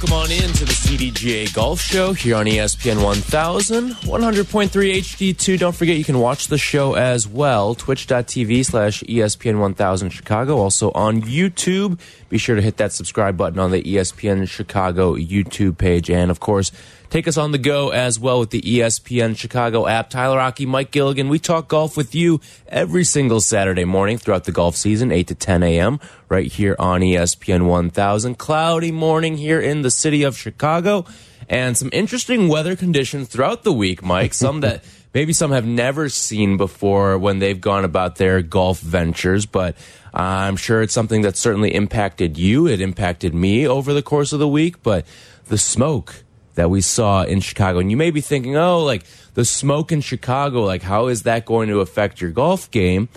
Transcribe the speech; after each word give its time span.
Welcome 0.00 0.16
on 0.16 0.30
in 0.30 0.52
to 0.52 0.64
the 0.64 0.70
CDGA 0.70 1.52
Golf 1.52 1.80
Show 1.80 2.12
here 2.12 2.36
on 2.36 2.46
ESPN 2.46 3.02
1000, 3.02 3.94
100.3 3.94 4.68
HD2. 4.68 5.58
Don't 5.58 5.74
forget 5.74 5.96
you 5.96 6.04
can 6.04 6.20
watch 6.20 6.46
the 6.46 6.58
show 6.58 6.94
as 6.94 7.26
well, 7.26 7.74
twitch.tv 7.74 8.64
slash 8.64 9.02
ESPN 9.02 9.58
1000 9.58 10.10
Chicago. 10.10 10.58
Also 10.58 10.92
on 10.92 11.22
YouTube. 11.22 11.98
Be 12.28 12.38
sure 12.38 12.54
to 12.54 12.62
hit 12.62 12.76
that 12.76 12.92
subscribe 12.92 13.36
button 13.36 13.58
on 13.58 13.72
the 13.72 13.82
ESPN 13.82 14.48
Chicago 14.48 15.16
YouTube 15.16 15.78
page. 15.78 16.10
And 16.10 16.30
of 16.30 16.38
course, 16.38 16.70
Take 17.10 17.26
us 17.26 17.38
on 17.38 17.52
the 17.52 17.58
go 17.58 17.88
as 17.88 18.20
well 18.20 18.38
with 18.38 18.50
the 18.50 18.60
ESPN 18.60 19.34
Chicago 19.34 19.86
app. 19.86 20.10
Tyler 20.10 20.38
Aki, 20.40 20.66
Mike 20.66 20.90
Gilligan. 20.90 21.30
We 21.30 21.38
talk 21.38 21.66
golf 21.66 21.96
with 21.96 22.14
you 22.14 22.38
every 22.68 23.02
single 23.02 23.40
Saturday 23.40 23.86
morning 23.86 24.18
throughout 24.18 24.44
the 24.44 24.52
golf 24.52 24.76
season, 24.76 25.10
8 25.10 25.26
to 25.28 25.34
10 25.34 25.62
a.m., 25.62 26.00
right 26.28 26.52
here 26.52 26.76
on 26.78 27.00
ESPN 27.00 27.64
1000. 27.64 28.36
Cloudy 28.36 28.92
morning 28.92 29.38
here 29.38 29.58
in 29.58 29.80
the 29.80 29.90
city 29.90 30.22
of 30.22 30.36
Chicago, 30.36 31.06
and 31.48 31.78
some 31.78 31.88
interesting 31.94 32.46
weather 32.46 32.76
conditions 32.76 33.28
throughout 33.28 33.62
the 33.62 33.72
week, 33.72 34.02
Mike. 34.02 34.34
Some 34.38 34.60
that 34.60 34.84
maybe 35.14 35.32
some 35.32 35.50
have 35.52 35.64
never 35.64 36.10
seen 36.10 36.58
before 36.58 37.16
when 37.16 37.38
they've 37.38 37.58
gone 37.58 37.86
about 37.86 38.16
their 38.16 38.42
golf 38.42 38.80
ventures, 38.80 39.46
but 39.46 39.78
I'm 40.12 40.56
sure 40.56 40.82
it's 40.82 40.92
something 40.92 41.22
that 41.22 41.38
certainly 41.38 41.74
impacted 41.74 42.36
you. 42.36 42.66
It 42.66 42.82
impacted 42.82 43.34
me 43.34 43.66
over 43.66 43.94
the 43.94 44.02
course 44.02 44.34
of 44.34 44.40
the 44.40 44.48
week, 44.48 44.82
but 44.82 45.06
the 45.46 45.56
smoke 45.56 46.22
that 46.58 46.70
we 46.70 46.80
saw 46.80 47.22
in 47.22 47.38
Chicago. 47.38 47.78
And 47.78 47.88
you 47.88 47.96
may 47.96 48.10
be 48.10 48.20
thinking, 48.20 48.56
oh, 48.56 48.82
like 48.82 49.04
the 49.34 49.44
smoke 49.44 49.92
in 49.92 50.00
Chicago, 50.00 50.64
like 50.64 50.82
how 50.82 51.06
is 51.06 51.22
that 51.22 51.46
going 51.46 51.68
to 51.68 51.78
affect 51.78 52.20
your 52.20 52.32
golf 52.32 52.68
game? 52.72 53.08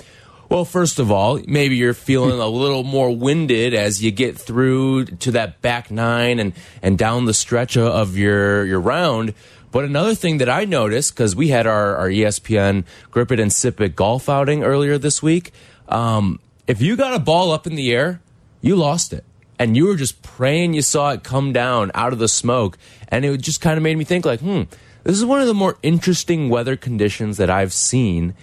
Well, 0.48 0.64
first 0.64 1.00
of 1.00 1.12
all, 1.12 1.42
maybe 1.48 1.76
you're 1.76 1.96
feeling 1.96 2.40
a 2.40 2.46
little 2.46 2.84
more 2.84 3.10
winded 3.16 3.74
as 3.74 4.04
you 4.04 4.12
get 4.12 4.38
through 4.38 5.06
to 5.06 5.32
that 5.32 5.60
back 5.60 5.90
nine 5.90 6.38
and, 6.38 6.54
and 6.84 7.00
down 7.00 7.26
the 7.26 7.34
stretch 7.34 7.78
of 7.78 8.16
your, 8.16 8.64
your 8.64 8.80
round. 8.80 9.34
But 9.72 9.86
another 9.86 10.14
thing 10.14 10.38
that 10.38 10.50
I 10.50 10.66
noticed, 10.66 11.16
because 11.16 11.36
we 11.36 11.48
had 11.48 11.66
our, 11.66 11.96
our 11.96 12.10
ESPN 12.10 12.84
Grip 13.10 13.32
It 13.32 13.40
and 13.40 13.52
Sip 13.52 13.82
It 13.82 13.96
golf 13.96 14.30
outing 14.30 14.64
earlier 14.64 15.00
this 15.00 15.24
week, 15.24 15.52
um, 15.90 16.40
if 16.68 16.80
you 16.80 16.96
got 16.96 17.16
a 17.16 17.20
ball 17.20 17.52
up 17.52 17.66
in 17.66 17.74
the 17.74 17.92
air, 17.92 18.22
you 18.62 18.76
lost 18.76 19.14
it. 19.14 19.26
And 19.62 19.78
you 19.78 19.86
were 19.86 19.96
just 19.96 20.24
praying 20.24 20.74
you 20.74 20.82
saw 20.82 21.12
it 21.12 21.24
come 21.24 21.54
down 21.54 21.92
out 21.94 22.14
of 22.14 22.18
the 22.18 22.28
smoke. 22.28 22.80
And 23.10 23.24
it 23.24 23.40
just 23.42 23.62
kind 23.62 23.78
of 23.78 23.84
made 23.84 23.96
me 23.96 24.04
think, 24.04 24.26
like, 24.26 24.40
hmm, 24.40 24.64
this 25.04 25.16
is 25.16 25.24
one 25.24 25.40
of 25.40 25.46
the 25.46 25.54
more 25.54 25.78
interesting 25.84 26.50
weather 26.50 26.76
conditions 26.76 27.38
that 27.38 27.52
I've 27.52 27.72
seen 27.72 28.34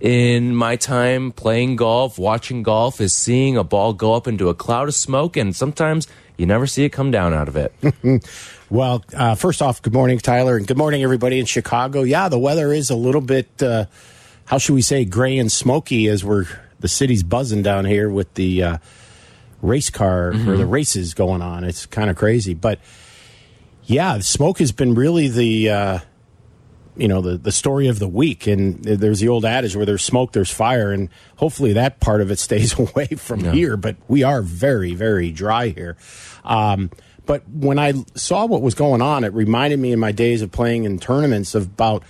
in 0.00 0.56
my 0.56 0.76
time 0.76 1.30
playing 1.30 1.76
golf, 1.76 2.18
watching 2.18 2.62
golf, 2.62 3.02
is 3.02 3.12
seeing 3.12 3.58
a 3.58 3.62
ball 3.62 3.92
go 3.92 4.14
up 4.14 4.26
into 4.26 4.48
a 4.48 4.54
cloud 4.54 4.88
of 4.88 4.94
smoke. 4.94 5.36
And 5.36 5.54
sometimes 5.54 6.08
you 6.38 6.46
never 6.46 6.66
see 6.66 6.84
it 6.84 6.88
come 6.88 7.10
down 7.10 7.34
out 7.34 7.48
of 7.48 7.56
it. 7.56 7.74
Well, 8.72 9.04
uh, 9.12 9.34
first 9.34 9.60
off, 9.60 9.82
good 9.82 9.92
morning, 9.92 10.18
Tyler, 10.18 10.56
and 10.56 10.66
good 10.66 10.78
morning, 10.78 11.02
everybody 11.02 11.38
in 11.38 11.44
Chicago. 11.44 12.04
Yeah, 12.04 12.30
the 12.30 12.38
weather 12.38 12.72
is 12.72 12.88
a 12.88 12.96
little 12.96 13.20
bit, 13.20 13.62
uh, 13.62 13.84
how 14.46 14.56
should 14.56 14.72
we 14.72 14.80
say, 14.80 15.04
gray 15.04 15.36
and 15.36 15.52
smoky 15.52 16.08
as 16.08 16.24
we're 16.24 16.46
the 16.80 16.88
city's 16.88 17.22
buzzing 17.22 17.62
down 17.62 17.84
here 17.84 18.08
with 18.08 18.32
the 18.32 18.62
uh, 18.62 18.78
race 19.62 19.88
car 19.88 20.28
or 20.28 20.56
the 20.56 20.66
races 20.66 21.14
going 21.14 21.40
on. 21.40 21.64
It's 21.64 21.86
kind 21.86 22.10
of 22.10 22.16
crazy, 22.16 22.52
but 22.52 22.80
yeah, 23.84 24.18
smoke 24.18 24.58
has 24.58 24.72
been 24.72 24.94
really 24.94 25.28
the. 25.28 25.70
Uh, 25.70 25.98
you 26.96 27.08
know 27.08 27.22
the 27.22 27.38
the 27.38 27.52
story 27.52 27.88
of 27.88 27.98
the 27.98 28.08
week, 28.08 28.46
and 28.46 28.82
there's 28.84 29.20
the 29.20 29.28
old 29.28 29.44
adage 29.44 29.74
where 29.74 29.86
there's 29.86 30.04
smoke, 30.04 30.32
there's 30.32 30.50
fire, 30.50 30.92
and 30.92 31.08
hopefully 31.36 31.72
that 31.72 32.00
part 32.00 32.20
of 32.20 32.30
it 32.30 32.38
stays 32.38 32.78
away 32.78 33.06
from 33.06 33.40
here. 33.44 33.76
But 33.76 33.96
we 34.08 34.22
are 34.22 34.42
very, 34.42 34.94
very 34.94 35.30
dry 35.30 35.68
here. 35.68 35.96
Um, 36.44 36.90
but 37.24 37.48
when 37.48 37.78
I 37.78 37.94
saw 38.14 38.46
what 38.46 38.62
was 38.62 38.74
going 38.74 39.00
on, 39.00 39.24
it 39.24 39.32
reminded 39.32 39.78
me 39.78 39.92
in 39.92 40.00
my 40.00 40.12
days 40.12 40.42
of 40.42 40.50
playing 40.50 40.84
in 40.84 40.98
tournaments 40.98 41.54
of 41.54 41.66
about 41.66 42.02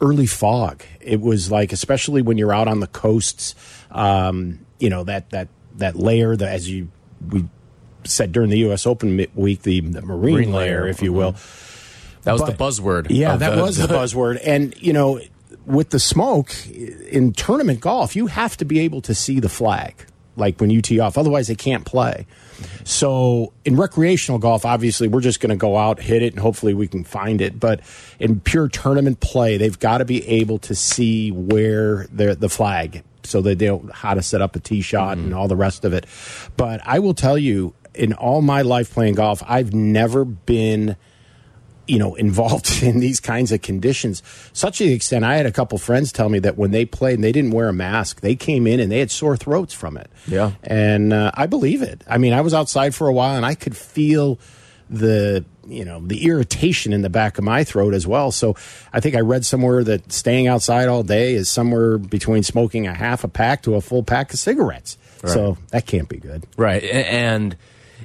early 0.00 0.26
fog. 0.26 0.82
It 1.00 1.20
was 1.20 1.50
like, 1.50 1.72
especially 1.72 2.22
when 2.22 2.38
you're 2.38 2.52
out 2.52 2.66
on 2.66 2.80
the 2.80 2.86
coasts, 2.86 3.54
um, 3.90 4.60
you 4.80 4.90
know 4.90 5.04
that 5.04 5.30
that 5.30 5.48
that 5.78 5.96
layer 5.96 6.36
that 6.36 6.48
as 6.48 6.68
you 6.68 6.88
we 7.30 7.44
said 8.04 8.30
during 8.32 8.50
the 8.50 8.58
U.S. 8.60 8.86
Open 8.86 9.26
week, 9.34 9.62
the, 9.62 9.80
the 9.80 10.02
marine, 10.02 10.34
Marine 10.34 10.52
layer, 10.52 10.86
if 10.86 11.02
you 11.02 11.12
will. 11.12 11.32
Mm-hmm. 11.32 12.22
That 12.22 12.32
was 12.32 12.42
But- 12.42 12.56
the 12.56 12.64
buzzword. 12.64 13.06
Yeah, 13.10 13.36
that 13.36 13.56
the- 13.56 13.62
was 13.62 13.76
the 13.76 13.86
buzzword. 13.88 14.40
And, 14.44 14.74
you 14.80 14.92
know, 14.92 15.20
with 15.66 15.90
the 15.90 15.98
smoke 15.98 16.52
in 16.66 17.32
tournament 17.32 17.80
golf, 17.80 18.14
you 18.16 18.26
have 18.28 18.56
to 18.58 18.64
be 18.64 18.80
able 18.80 19.00
to 19.02 19.14
see 19.14 19.40
the 19.40 19.48
flag, 19.48 19.94
like 20.36 20.60
when 20.60 20.70
you 20.70 20.80
tee 20.80 21.00
off. 21.00 21.18
Otherwise, 21.18 21.48
they 21.48 21.54
can't 21.54 21.84
play. 21.84 22.26
So 22.84 23.52
in 23.64 23.76
recreational 23.76 24.38
golf, 24.38 24.64
obviously, 24.64 25.08
we're 25.08 25.20
just 25.20 25.40
going 25.40 25.50
to 25.50 25.56
go 25.56 25.76
out, 25.76 26.00
hit 26.00 26.22
it, 26.22 26.32
and 26.32 26.40
hopefully 26.40 26.74
we 26.74 26.88
can 26.88 27.04
find 27.04 27.40
it. 27.40 27.58
But 27.60 27.80
in 28.18 28.40
pure 28.40 28.68
tournament 28.68 29.20
play, 29.20 29.56
they've 29.58 29.78
got 29.78 29.98
to 29.98 30.04
be 30.04 30.26
able 30.26 30.58
to 30.60 30.74
see 30.74 31.30
where 31.30 32.06
the 32.12 32.34
the 32.34 32.48
flag, 32.48 33.02
so 33.28 33.40
that 33.42 33.58
they 33.58 33.66
know 33.66 33.88
how 33.92 34.14
to 34.14 34.22
set 34.22 34.40
up 34.42 34.56
a 34.56 34.60
tee 34.60 34.80
shot 34.80 35.18
and 35.18 35.34
all 35.34 35.48
the 35.48 35.56
rest 35.56 35.84
of 35.84 35.92
it. 35.92 36.06
But 36.56 36.80
I 36.84 36.98
will 36.98 37.14
tell 37.14 37.36
you, 37.38 37.74
in 37.94 38.12
all 38.14 38.42
my 38.42 38.62
life 38.62 38.92
playing 38.92 39.14
golf, 39.14 39.42
I've 39.46 39.74
never 39.74 40.24
been 40.24 40.96
you 41.86 41.98
know 41.98 42.14
involved 42.26 42.82
in 42.82 43.00
these 43.00 43.18
kinds 43.18 43.50
of 43.50 43.62
conditions 43.62 44.22
such 44.52 44.78
the 44.78 44.92
extent 44.92 45.24
i 45.24 45.36
had 45.36 45.46
a 45.46 45.50
couple 45.50 45.78
friends 45.78 46.12
tell 46.12 46.28
me 46.28 46.38
that 46.38 46.58
when 46.58 46.70
they 46.70 46.84
played 46.84 47.14
and 47.14 47.24
they 47.24 47.32
didn't 47.32 47.50
wear 47.52 47.66
a 47.66 47.72
mask 47.72 48.20
they 48.20 48.34
came 48.36 48.66
in 48.66 48.78
and 48.78 48.92
they 48.92 48.98
had 48.98 49.10
sore 49.10 49.38
throats 49.38 49.72
from 49.72 49.96
it 49.96 50.10
Yeah. 50.26 50.52
and 50.62 51.14
uh, 51.14 51.30
i 51.32 51.46
believe 51.46 51.80
it 51.80 52.04
i 52.06 52.18
mean 52.18 52.34
i 52.34 52.42
was 52.42 52.52
outside 52.52 52.94
for 52.94 53.08
a 53.08 53.12
while 53.14 53.36
and 53.36 53.46
i 53.46 53.54
could 53.54 53.74
feel 53.74 54.38
the 54.90 55.44
you 55.66 55.84
know 55.84 56.00
the 56.00 56.24
irritation 56.24 56.92
in 56.92 57.02
the 57.02 57.10
back 57.10 57.38
of 57.38 57.44
my 57.44 57.64
throat 57.64 57.94
as 57.94 58.06
well. 58.06 58.30
So 58.30 58.56
i 58.92 59.00
think 59.00 59.14
i 59.14 59.20
read 59.20 59.44
somewhere 59.44 59.84
that 59.84 60.12
staying 60.12 60.46
outside 60.46 60.88
all 60.88 61.02
day 61.02 61.34
is 61.34 61.48
somewhere 61.48 61.98
between 61.98 62.42
smoking 62.42 62.86
a 62.86 62.94
half 62.94 63.24
a 63.24 63.28
pack 63.28 63.62
to 63.62 63.74
a 63.74 63.80
full 63.80 64.02
pack 64.02 64.32
of 64.32 64.38
cigarettes. 64.38 64.96
So 65.24 65.58
that 65.70 65.86
can't 65.86 66.08
be 66.08 66.18
good. 66.18 66.46
Right, 66.56 66.82
and 66.84 67.56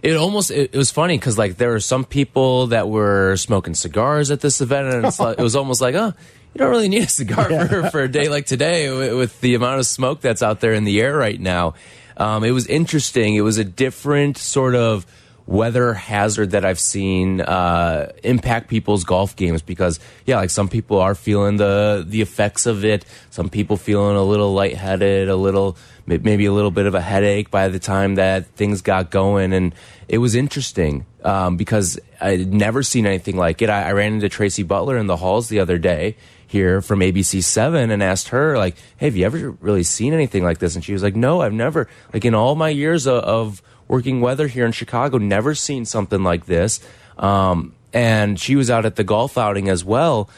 it 0.02 0.16
almost 0.18 0.52
it, 0.52 0.72
it 0.74 0.78
was 0.78 0.92
funny 0.92 1.18
because 1.18 1.38
like 1.38 1.58
there 1.58 1.70
were 1.70 1.80
some 1.80 2.06
people 2.06 2.68
that 2.68 2.90
were 2.90 3.38
smoking 3.38 3.76
cigars 3.76 4.32
at 4.32 4.42
this 4.42 4.62
event, 4.62 4.94
and 4.94 5.06
it's 5.06 5.20
like, 5.20 5.40
it 5.40 5.44
was 5.44 5.56
almost 5.56 5.80
like, 5.80 5.96
oh, 5.96 6.14
you 6.54 6.60
don't 6.60 6.70
really 6.70 6.90
need 6.90 7.04
a 7.04 7.08
cigar 7.08 7.68
for, 7.68 7.90
for 7.90 8.02
a 8.02 8.08
day 8.08 8.30
like 8.30 8.46
today 8.46 8.92
with, 8.96 9.18
with 9.18 9.42
the 9.42 9.56
amount 9.56 9.80
of 9.80 9.86
smoke 9.86 10.22
that's 10.22 10.44
out 10.44 10.60
there 10.60 10.74
in 10.74 10.84
the 10.84 11.02
air 11.02 11.16
right 11.16 11.40
now. 11.40 11.76
Um, 12.18 12.44
it 12.44 12.52
was 12.52 12.68
interesting. 12.68 13.36
It 13.36 13.42
was 13.42 13.58
a 13.58 13.64
different 13.64 14.38
sort 14.38 14.76
of 14.76 15.06
weather 15.46 15.94
hazard 15.94 16.52
that 16.52 16.64
I've 16.64 16.80
seen 16.80 17.42
uh, 17.42 18.12
impact 18.24 18.70
people's 18.70 19.04
golf 19.04 19.36
games 19.36 19.62
because 19.62 20.00
yeah, 20.26 20.38
like 20.38 20.50
some 20.50 20.70
people 20.70 21.00
are 21.00 21.16
feeling 21.16 21.58
the 21.58 22.06
the 22.08 22.22
effects 22.22 22.66
of 22.66 22.86
it. 22.86 23.06
Some 23.30 23.50
people 23.50 23.78
feeling 23.78 24.16
a 24.16 24.24
little 24.24 24.54
lightheaded, 24.54 25.30
a 25.30 25.36
little 25.36 25.78
maybe 26.06 26.46
a 26.46 26.54
little 26.54 26.72
bit 26.72 26.86
of 26.86 26.96
a 26.96 27.02
headache 27.02 27.50
by 27.50 27.70
the 27.70 27.80
time 27.80 28.16
that 28.16 28.48
things 28.56 28.82
got 28.82 29.10
going, 29.10 29.54
and 29.54 29.74
it 30.08 30.18
was 30.18 30.36
interesting 30.36 31.06
um, 31.24 31.58
because 31.58 32.00
I'd 32.20 32.54
never 32.54 32.84
seen 32.84 33.06
anything 33.06 33.38
like 33.38 33.62
it. 33.62 33.70
I, 33.70 33.90
I 33.90 33.92
ran 33.94 34.14
into 34.14 34.30
Tracy 34.30 34.64
Butler 34.64 34.98
in 34.98 35.08
the 35.08 35.18
halls 35.18 35.50
the 35.50 35.60
other 35.60 35.78
day 35.78 36.18
here 36.48 36.82
from 36.82 37.00
ABC 37.00 37.44
Seven 37.44 37.90
and 37.90 38.04
asked 38.04 38.30
her 38.30 38.58
like, 38.58 38.76
"Hey, 38.98 39.08
have 39.08 39.16
you 39.16 39.26
ever 39.26 39.52
really 39.60 39.84
seen 39.84 40.14
anything 40.14 40.44
like 40.44 40.60
this?" 40.60 40.76
And 40.76 40.84
she 40.84 40.94
was 40.94 41.04
like, 41.04 41.16
"No, 41.16 41.42
I've 41.42 41.54
never. 41.54 41.88
Like 42.14 42.26
in 42.26 42.36
all 42.36 42.56
my 42.56 42.70
years 42.70 43.08
of, 43.08 43.24
of 43.24 43.62
working 43.94 44.20
weather 44.20 44.48
here 44.48 44.66
in 44.66 44.72
Chicago, 44.72 45.20
never 45.20 45.54
seen 45.54 45.86
something 45.86 46.24
like 46.24 46.48
this." 46.48 46.82
Um, 47.18 47.74
and 47.94 48.40
she 48.40 48.56
was 48.56 48.72
out 48.72 48.86
at 48.86 48.96
the 48.96 49.04
golf 49.04 49.38
outing 49.38 49.70
as 49.70 49.86
well, 49.86 50.30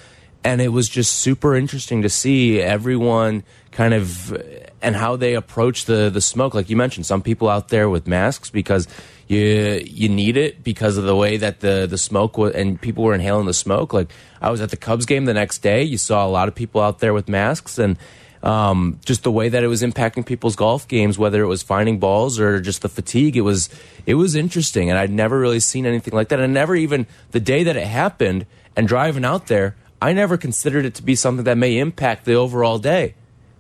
and 0.43 0.61
it 0.61 0.67
was 0.69 0.89
just 0.89 1.13
super 1.13 1.55
interesting 1.55 2.01
to 2.01 2.09
see 2.09 2.61
everyone 2.61 3.43
kind 3.71 3.93
of 3.93 4.35
and 4.81 4.95
how 4.95 5.15
they 5.15 5.33
approach 5.33 5.85
the 5.85 6.09
the 6.09 6.21
smoke. 6.21 6.53
Like 6.53 6.69
you 6.69 6.75
mentioned, 6.75 7.05
some 7.05 7.21
people 7.21 7.47
out 7.49 7.69
there 7.69 7.89
with 7.89 8.07
masks 8.07 8.49
because 8.49 8.87
you 9.27 9.81
you 9.85 10.09
need 10.09 10.35
it 10.37 10.63
because 10.63 10.97
of 10.97 11.05
the 11.05 11.15
way 11.15 11.37
that 11.37 11.61
the 11.61 11.87
the 11.89 11.97
smoke 11.97 12.37
was, 12.37 12.53
and 12.53 12.79
people 12.79 13.03
were 13.05 13.15
inhaling 13.15 13.47
the 13.47 13.53
smoke. 13.53 13.93
Like 13.93 14.11
I 14.41 14.51
was 14.51 14.61
at 14.61 14.69
the 14.69 14.77
Cubs 14.77 15.05
game 15.05 15.25
the 15.25 15.33
next 15.33 15.59
day, 15.59 15.81
you 15.83 15.97
saw 15.97 16.27
a 16.27 16.29
lot 16.29 16.47
of 16.47 16.55
people 16.55 16.81
out 16.81 16.99
there 16.99 17.13
with 17.13 17.29
masks 17.29 17.79
and. 17.79 17.97
Um, 18.43 18.99
just 19.03 19.23
the 19.23 19.31
way 19.31 19.49
that 19.49 19.63
it 19.63 19.67
was 19.67 19.81
impacting 19.81 20.23
people's 20.25 20.55
golf 20.55 20.87
games, 20.87 21.17
whether 21.17 21.41
it 21.41 21.47
was 21.47 21.63
finding 21.63 21.97
balls 21.97 22.39
or 22.39 22.61
just 22.61 22.83
the 22.83 22.89
fatigue, 22.89 23.35
it 23.35 23.41
was 23.41 23.69
it 24.05 24.15
was 24.15 24.35
interesting, 24.35 24.89
and 24.89 24.99
I'd 24.99 25.11
never 25.11 25.39
really 25.39 25.59
seen 25.59 25.85
anything 25.85 26.13
like 26.13 26.29
that. 26.29 26.39
And 26.39 26.53
never 26.53 26.75
even 26.75 27.07
the 27.31 27.39
day 27.39 27.63
that 27.63 27.75
it 27.75 27.87
happened, 27.87 28.45
and 28.75 28.87
driving 28.87 29.25
out 29.25 29.47
there, 29.47 29.75
I 30.01 30.13
never 30.13 30.37
considered 30.37 30.85
it 30.85 30.93
to 30.95 31.03
be 31.03 31.15
something 31.15 31.45
that 31.45 31.57
may 31.57 31.79
impact 31.79 32.25
the 32.25 32.33
overall 32.33 32.77
day 32.77 33.15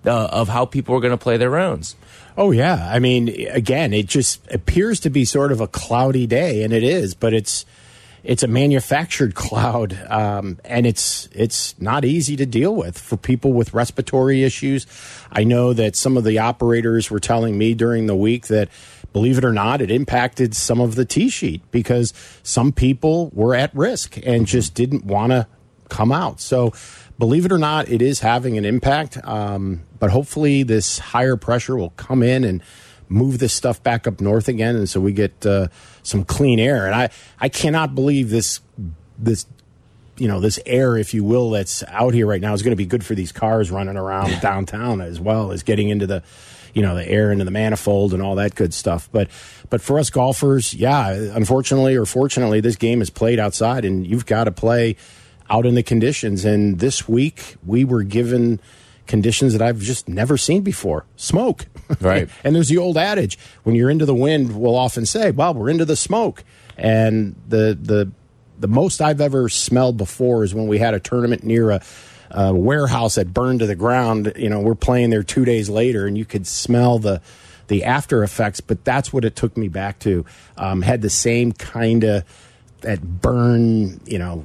uh, 0.05 0.27
of 0.27 0.49
how 0.49 0.65
people 0.65 0.93
were 0.93 1.01
going 1.01 1.11
to 1.11 1.17
play 1.17 1.37
their 1.37 1.49
rounds. 1.49 1.95
Oh 2.37 2.51
yeah, 2.51 2.89
I 2.91 2.99
mean, 2.99 3.29
again, 3.49 3.93
it 3.93 4.07
just 4.07 4.45
appears 4.51 4.99
to 5.01 5.09
be 5.09 5.25
sort 5.25 5.51
of 5.51 5.61
a 5.61 5.67
cloudy 5.67 6.27
day, 6.27 6.63
and 6.63 6.73
it 6.73 6.83
is, 6.83 7.15
but 7.15 7.33
it's 7.33 7.65
it's 8.25 8.43
a 8.43 8.47
manufactured 8.47 9.35
cloud, 9.35 9.97
um, 10.09 10.59
and 10.65 10.85
it's 10.85 11.29
it's 11.31 11.79
not 11.79 12.03
easy 12.03 12.35
to 12.35 12.45
deal 12.45 12.75
with 12.75 12.97
for 12.97 13.15
people 13.15 13.53
with 13.53 13.73
respiratory 13.73 14.43
issues. 14.43 14.87
I 15.31 15.43
know 15.43 15.73
that 15.73 15.95
some 15.95 16.17
of 16.17 16.23
the 16.23 16.39
operators 16.39 17.09
were 17.09 17.19
telling 17.19 17.57
me 17.57 17.73
during 17.73 18.07
the 18.07 18.15
week 18.15 18.47
that, 18.47 18.69
believe 19.13 19.37
it 19.37 19.45
or 19.45 19.53
not, 19.53 19.81
it 19.81 19.91
impacted 19.91 20.55
some 20.55 20.81
of 20.81 20.95
the 20.95 21.05
tee 21.05 21.29
sheet 21.29 21.61
because 21.71 22.13
some 22.43 22.71
people 22.71 23.29
were 23.33 23.55
at 23.55 23.73
risk 23.75 24.17
and 24.25 24.45
just 24.45 24.73
didn't 24.73 25.05
want 25.05 25.31
to 25.31 25.47
come 25.89 26.11
out. 26.11 26.41
So, 26.41 26.73
believe 27.19 27.45
it 27.45 27.51
or 27.51 27.57
not, 27.59 27.87
it 27.89 28.01
is 28.01 28.19
having 28.21 28.57
an 28.57 28.65
impact. 28.65 29.17
Um, 29.23 29.83
but 29.99 30.09
hopefully, 30.09 30.63
this 30.63 30.99
higher 30.99 31.37
pressure 31.37 31.77
will 31.77 31.91
come 31.91 32.23
in 32.23 32.43
and 32.43 32.61
move 33.09 33.39
this 33.39 33.53
stuff 33.53 33.81
back 33.83 34.07
up 34.07 34.21
north 34.21 34.47
again, 34.47 34.75
and 34.75 34.89
so 34.89 34.99
we 34.99 35.13
get 35.13 35.45
uh, 35.45 35.67
some 36.03 36.23
clean 36.23 36.59
air. 36.59 36.85
And 36.85 36.95
I, 36.95 37.09
I 37.39 37.49
cannot 37.49 37.95
believe 37.95 38.29
this 38.29 38.61
this 39.17 39.45
you 40.17 40.27
know 40.27 40.39
this 40.39 40.59
air, 40.65 40.97
if 40.97 41.13
you 41.13 41.23
will, 41.23 41.49
that's 41.51 41.83
out 41.87 42.13
here 42.13 42.25
right 42.25 42.41
now 42.41 42.53
is 42.53 42.63
going 42.63 42.71
to 42.71 42.77
be 42.77 42.85
good 42.85 43.05
for 43.05 43.15
these 43.15 43.31
cars 43.31 43.71
running 43.71 43.97
around 43.97 44.39
downtown 44.41 45.01
as 45.01 45.19
well 45.19 45.51
as 45.51 45.63
getting 45.63 45.89
into 45.89 46.07
the 46.07 46.23
you 46.73 46.81
know 46.81 46.95
the 46.95 47.07
air 47.07 47.31
into 47.31 47.45
the 47.45 47.51
manifold 47.51 48.13
and 48.13 48.21
all 48.21 48.35
that 48.35 48.55
good 48.55 48.73
stuff. 48.73 49.09
But 49.11 49.29
but 49.69 49.81
for 49.81 49.99
us 49.99 50.09
golfers, 50.09 50.73
yeah, 50.73 51.09
unfortunately 51.11 51.95
or 51.95 52.05
fortunately, 52.05 52.61
this 52.61 52.75
game 52.75 53.01
is 53.01 53.09
played 53.09 53.39
outside, 53.39 53.85
and 53.85 54.05
you've 54.05 54.25
got 54.25 54.45
to 54.45 54.51
play 54.51 54.95
out 55.49 55.65
in 55.65 55.75
the 55.75 55.83
conditions. 55.83 56.45
And 56.45 56.79
this 56.79 57.07
week 57.07 57.55
we 57.65 57.85
were 57.85 58.03
given 58.03 58.59
conditions 59.07 59.53
that 59.53 59.61
I've 59.61 59.79
just 59.79 60.07
never 60.09 60.37
seen 60.37 60.61
before. 60.61 61.05
Smoke. 61.15 61.65
Right. 62.01 62.27
and 62.43 62.55
there's 62.55 62.69
the 62.69 62.79
old 62.79 62.97
adage 62.97 63.37
when 63.61 63.75
you're 63.75 63.91
into 63.91 64.07
the 64.07 64.15
wind, 64.15 64.59
we'll 64.59 64.75
often 64.75 65.05
say, 65.05 65.29
well, 65.29 65.53
we're 65.53 65.69
into 65.69 65.85
the 65.85 65.95
smoke. 65.95 66.43
And 66.77 67.35
the, 67.47 67.77
the, 67.79 68.11
the 68.59 68.67
most 68.67 69.01
I've 69.01 69.21
ever 69.21 69.49
smelled 69.49 69.95
before 69.95 70.43
is 70.43 70.55
when 70.55 70.65
we 70.65 70.79
had 70.79 70.95
a 70.95 70.99
tournament 70.99 71.43
near 71.43 71.69
a, 71.69 71.81
a 72.31 72.55
warehouse 72.55 73.15
that 73.15 73.35
burned 73.35 73.59
to 73.59 73.67
the 73.67 73.75
ground. 73.75 74.33
You 74.35 74.49
know, 74.49 74.61
we're 74.61 74.73
playing 74.73 75.11
there 75.11 75.21
two 75.21 75.45
days 75.45 75.69
later 75.69 76.07
and 76.07 76.17
you 76.17 76.25
could 76.25 76.47
smell 76.47 76.97
the, 76.97 77.21
the 77.67 77.83
after 77.83 78.23
effects, 78.23 78.61
but 78.61 78.83
that's 78.83 79.13
what 79.13 79.23
it 79.23 79.35
took 79.35 79.55
me 79.55 79.67
back 79.67 79.99
to. 79.99 80.25
Um, 80.57 80.81
had 80.81 81.03
the 81.03 81.09
same 81.11 81.51
kind 81.51 82.03
of 82.03 82.23
that 82.81 83.01
burn, 83.21 83.99
you 84.05 84.19
know, 84.19 84.43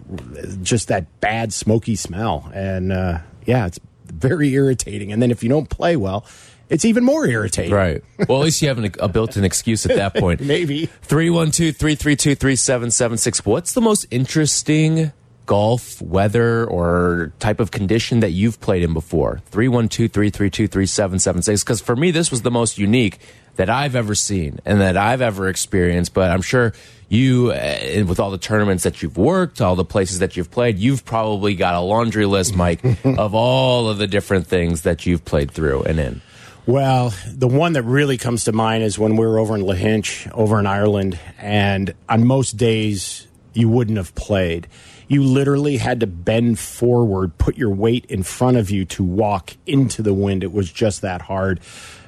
just 0.62 0.88
that 0.88 1.20
bad 1.20 1.52
smoky 1.52 1.96
smell. 1.96 2.50
And 2.54 2.92
uh, 2.92 3.18
yeah, 3.46 3.66
it's 3.66 3.80
very 4.10 4.52
irritating. 4.54 5.12
And 5.12 5.22
then 5.22 5.30
if 5.30 5.42
you 5.42 5.48
don't 5.48 5.68
play 5.68 5.96
well, 5.96 6.26
it's 6.68 6.84
even 6.84 7.04
more 7.04 7.26
irritating. 7.26 7.72
Right. 7.72 8.02
Well, 8.28 8.40
at 8.40 8.44
least 8.44 8.62
you 8.62 8.68
have 8.68 8.78
an, 8.78 8.92
a 9.00 9.08
built 9.08 9.36
in 9.36 9.44
excuse 9.44 9.84
at 9.86 9.96
that 9.96 10.14
point. 10.20 10.40
Maybe. 10.40 10.86
312 11.02 11.76
332 11.76 12.34
3776. 12.36 13.44
What's 13.44 13.72
the 13.72 13.80
most 13.80 14.06
interesting 14.10 15.12
golf, 15.50 16.00
weather, 16.00 16.64
or 16.64 17.32
type 17.40 17.58
of 17.58 17.72
condition 17.72 18.20
that 18.20 18.30
you've 18.30 18.60
played 18.60 18.84
in 18.84 18.94
before? 18.94 19.42
312 19.46 20.12
332 20.12 20.68
3776. 20.68 21.64
Because 21.64 21.80
for 21.80 21.96
me, 21.96 22.12
this 22.12 22.30
was 22.30 22.42
the 22.42 22.52
most 22.52 22.78
unique 22.78 23.18
that 23.56 23.68
I've 23.68 23.96
ever 23.96 24.14
seen 24.14 24.60
and 24.64 24.80
that 24.80 24.96
I've 24.96 25.20
ever 25.20 25.48
experienced. 25.48 26.14
But 26.14 26.30
I'm 26.30 26.40
sure 26.40 26.72
you, 27.08 27.50
uh, 27.50 28.04
with 28.06 28.20
all 28.20 28.30
the 28.30 28.38
tournaments 28.38 28.84
that 28.84 29.02
you've 29.02 29.16
worked, 29.16 29.60
all 29.60 29.74
the 29.74 29.84
places 29.84 30.20
that 30.20 30.36
you've 30.36 30.52
played, 30.52 30.78
you've 30.78 31.04
probably 31.04 31.56
got 31.56 31.74
a 31.74 31.80
laundry 31.80 32.26
list, 32.26 32.54
Mike, 32.54 32.84
of 33.04 33.34
all 33.34 33.88
of 33.88 33.98
the 33.98 34.06
different 34.06 34.46
things 34.46 34.82
that 34.82 35.04
you've 35.04 35.24
played 35.24 35.50
through 35.50 35.82
and 35.82 35.98
in. 35.98 36.22
Well, 36.64 37.12
the 37.26 37.48
one 37.48 37.72
that 37.72 37.82
really 37.82 38.18
comes 38.18 38.44
to 38.44 38.52
mind 38.52 38.84
is 38.84 39.00
when 39.00 39.16
we 39.16 39.26
were 39.26 39.40
over 39.40 39.56
in 39.56 39.62
Lahinch, 39.62 40.30
over 40.32 40.60
in 40.60 40.66
Ireland, 40.66 41.18
and 41.40 41.92
on 42.08 42.24
most 42.24 42.56
days 42.56 43.26
you 43.52 43.68
wouldn't 43.68 43.96
have 43.96 44.14
played. 44.14 44.68
You 45.10 45.24
literally 45.24 45.76
had 45.76 45.98
to 46.00 46.06
bend 46.06 46.60
forward, 46.60 47.36
put 47.36 47.58
your 47.58 47.70
weight 47.70 48.04
in 48.06 48.22
front 48.22 48.56
of 48.56 48.70
you 48.70 48.84
to 48.84 49.02
walk 49.02 49.56
into 49.66 50.02
the 50.02 50.14
wind. 50.14 50.44
It 50.44 50.52
was 50.52 50.70
just 50.70 51.02
that 51.02 51.20
hard. 51.20 51.58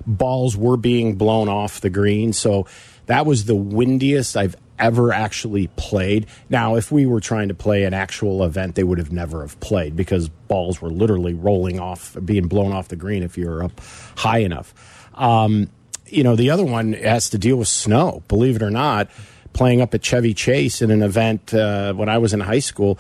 Balls 0.07 0.57
were 0.57 0.77
being 0.77 1.17
blown 1.17 1.49
off 1.49 1.81
the 1.81 1.91
green, 1.91 2.33
so 2.33 2.69
that 3.07 3.27
was 3.27 3.47
the 3.47 3.57
windiest 3.57 4.37
I've 4.37 4.55
ever 4.79 5.13
actually 5.13 5.67
played. 5.75 6.29
Now, 6.49 6.77
if 6.77 6.93
we 6.93 7.05
were 7.05 7.19
trying 7.19 7.49
to 7.49 7.55
play 7.55 7.83
an 7.83 7.93
actual 7.93 8.45
event, 8.45 8.77
they 8.77 8.85
would 8.85 8.99
have 8.99 9.11
never 9.11 9.41
have 9.43 9.59
played 9.59 9.97
because 9.97 10.29
balls 10.29 10.81
were 10.81 10.91
literally 10.91 11.35
rolling 11.35 11.81
off, 11.81 12.17
being 12.25 12.47
blown 12.47 12.71
off 12.71 12.87
the 12.87 12.95
green 12.95 13.25
if 13.25 13.37
you 13.37 13.49
were 13.49 13.65
up 13.65 13.81
high 14.17 14.39
enough. 14.39 15.09
Um, 15.15 15.71
you 16.07 16.23
know, 16.23 16.37
the 16.37 16.51
other 16.51 16.65
one 16.65 16.93
has 16.93 17.31
to 17.31 17.39
deal 17.39 17.57
with 17.57 17.69
snow. 17.69 18.23
Believe 18.29 18.55
it 18.55 18.63
or 18.63 18.71
not, 18.71 19.11
playing 19.53 19.81
up 19.81 19.95
at 19.95 20.03
Chevy 20.03 20.35
Chase 20.35 20.83
in 20.83 20.91
an 20.91 21.03
event 21.03 21.53
uh, 21.55 21.93
when 21.95 22.09
I 22.09 22.19
was 22.19 22.33
in 22.33 22.41
high 22.41 22.59
school, 22.59 22.99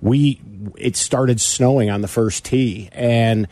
we 0.00 0.40
it 0.76 0.96
started 0.96 1.40
snowing 1.40 1.90
on 1.90 2.00
the 2.02 2.08
first 2.08 2.44
tee, 2.44 2.88
and 2.92 3.48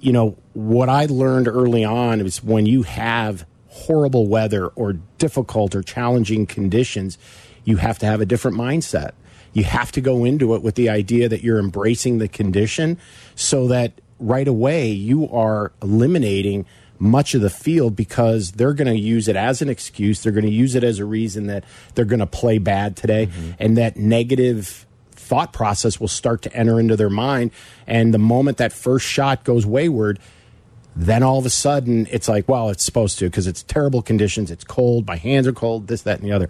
you 0.00 0.12
know 0.12 0.36
what 0.52 0.88
I 0.88 1.06
learned 1.06 1.48
early 1.48 1.84
on 1.84 2.20
is 2.20 2.42
when 2.42 2.66
you 2.66 2.82
have 2.82 3.46
horrible 3.68 4.26
weather 4.26 4.68
or 4.68 4.94
difficult 5.18 5.74
or 5.74 5.82
challenging 5.82 6.46
conditions, 6.46 7.18
you 7.64 7.76
have 7.76 7.98
to 7.98 8.06
have 8.06 8.20
a 8.20 8.26
different 8.26 8.56
mindset. 8.56 9.12
You 9.52 9.64
have 9.64 9.92
to 9.92 10.00
go 10.00 10.24
into 10.24 10.54
it 10.54 10.62
with 10.62 10.74
the 10.74 10.88
idea 10.88 11.28
that 11.28 11.42
you're 11.42 11.58
embracing 11.58 12.18
the 12.18 12.28
condition 12.28 12.98
so 13.34 13.68
that 13.68 14.00
right 14.18 14.48
away 14.48 14.88
you 14.88 15.28
are 15.30 15.72
eliminating 15.82 16.64
much 16.98 17.34
of 17.34 17.40
the 17.40 17.50
field 17.50 17.96
because 17.96 18.52
they're 18.52 18.74
going 18.74 18.88
to 18.88 18.98
use 18.98 19.28
it 19.28 19.36
as 19.36 19.62
an 19.62 19.68
excuse. 19.68 20.22
They're 20.22 20.32
going 20.32 20.46
to 20.46 20.50
use 20.50 20.74
it 20.74 20.84
as 20.84 20.98
a 20.98 21.04
reason 21.04 21.46
that 21.46 21.64
they're 21.94 22.04
going 22.04 22.20
to 22.20 22.26
play 22.26 22.58
bad 22.58 22.96
today. 22.96 23.26
Mm-hmm. 23.26 23.50
And 23.58 23.76
that 23.76 23.96
negative 23.96 24.86
thought 25.12 25.52
process 25.52 25.98
will 26.00 26.08
start 26.08 26.42
to 26.42 26.52
enter 26.54 26.78
into 26.78 26.96
their 26.96 27.10
mind. 27.10 27.50
And 27.86 28.14
the 28.14 28.18
moment 28.18 28.58
that 28.58 28.72
first 28.72 29.06
shot 29.06 29.44
goes 29.44 29.66
wayward, 29.66 30.18
then 30.94 31.22
all 31.22 31.38
of 31.38 31.46
a 31.46 31.50
sudden, 31.50 32.06
it's 32.10 32.28
like, 32.28 32.48
well, 32.48 32.70
it's 32.70 32.84
supposed 32.84 33.18
to 33.18 33.26
because 33.26 33.46
it's 33.46 33.62
terrible 33.62 34.02
conditions. 34.02 34.50
It's 34.50 34.64
cold. 34.64 35.06
My 35.06 35.16
hands 35.16 35.46
are 35.46 35.52
cold, 35.52 35.88
this, 35.88 36.02
that, 36.02 36.20
and 36.20 36.28
the 36.28 36.32
other. 36.32 36.48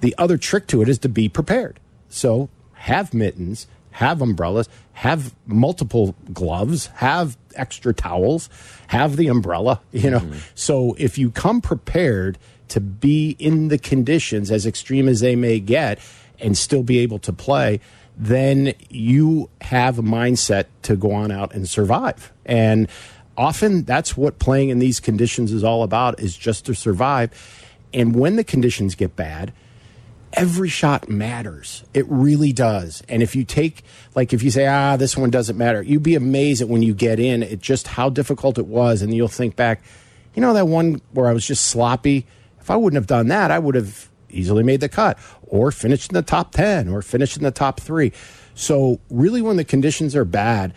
The 0.00 0.14
other 0.18 0.36
trick 0.36 0.66
to 0.68 0.82
it 0.82 0.88
is 0.88 0.98
to 1.00 1.08
be 1.08 1.28
prepared. 1.28 1.78
So 2.08 2.48
have 2.74 3.14
mittens, 3.14 3.66
have 3.96 4.20
umbrellas, 4.20 4.68
have 4.92 5.34
multiple 5.46 6.14
gloves, 6.30 6.88
have 6.96 7.34
extra 7.54 7.94
towels, 7.94 8.50
have 8.88 9.16
the 9.16 9.28
umbrella, 9.28 9.80
you 9.90 10.10
know. 10.10 10.20
Mm-hmm. 10.20 10.38
So 10.54 10.94
if 10.98 11.16
you 11.16 11.30
come 11.30 11.62
prepared 11.62 12.36
to 12.68 12.80
be 12.80 13.36
in 13.38 13.68
the 13.68 13.78
conditions 13.78 14.50
as 14.50 14.66
extreme 14.66 15.08
as 15.08 15.20
they 15.20 15.34
may 15.34 15.60
get 15.60 15.98
and 16.38 16.58
still 16.58 16.82
be 16.82 16.98
able 16.98 17.18
to 17.20 17.32
play, 17.32 17.80
then 18.18 18.74
you 18.90 19.48
have 19.62 19.98
a 19.98 20.02
mindset 20.02 20.66
to 20.82 20.94
go 20.94 21.12
on 21.12 21.30
out 21.30 21.54
and 21.54 21.66
survive. 21.66 22.34
And 22.44 22.88
often 23.34 23.84
that's 23.84 24.14
what 24.14 24.38
playing 24.38 24.68
in 24.68 24.78
these 24.78 25.00
conditions 25.00 25.52
is 25.52 25.64
all 25.64 25.82
about 25.82 26.20
is 26.20 26.36
just 26.36 26.66
to 26.66 26.74
survive 26.74 27.30
and 27.94 28.14
when 28.14 28.36
the 28.36 28.44
conditions 28.44 28.94
get 28.94 29.16
bad 29.16 29.54
every 30.36 30.68
shot 30.68 31.08
matters. 31.08 31.82
It 31.94 32.06
really 32.08 32.52
does. 32.52 33.02
And 33.08 33.22
if 33.22 33.34
you 33.34 33.44
take 33.44 33.82
like 34.14 34.32
if 34.32 34.42
you 34.42 34.50
say 34.50 34.66
ah 34.66 34.96
this 34.96 35.16
one 35.16 35.30
doesn't 35.30 35.56
matter 35.56 35.82
you'd 35.82 36.02
be 36.02 36.14
amazed 36.14 36.62
at 36.62 36.68
when 36.68 36.82
you 36.82 36.94
get 36.94 37.18
in 37.18 37.42
at 37.42 37.58
just 37.58 37.88
how 37.88 38.10
difficult 38.10 38.58
it 38.58 38.66
was. 38.66 39.02
And 39.02 39.14
you'll 39.14 39.28
think 39.28 39.56
back 39.56 39.82
you 40.34 40.42
know 40.42 40.52
that 40.52 40.68
one 40.68 41.00
where 41.12 41.28
i 41.28 41.32
was 41.32 41.46
just 41.46 41.64
sloppy? 41.66 42.26
If 42.60 42.70
i 42.70 42.76
wouldn't 42.76 43.00
have 43.00 43.06
done 43.06 43.28
that 43.28 43.50
i 43.50 43.58
would 43.58 43.74
have 43.74 44.08
easily 44.28 44.62
made 44.62 44.80
the 44.80 44.88
cut 44.88 45.18
or 45.42 45.72
finished 45.72 46.10
in 46.10 46.14
the 46.14 46.22
top 46.22 46.52
10 46.52 46.88
or 46.88 47.00
finished 47.00 47.36
in 47.36 47.42
the 47.42 47.50
top 47.50 47.80
3 47.80 48.12
so 48.54 49.00
really 49.08 49.40
when 49.40 49.56
the 49.56 49.64
conditions 49.64 50.14
are 50.14 50.24
bad 50.24 50.74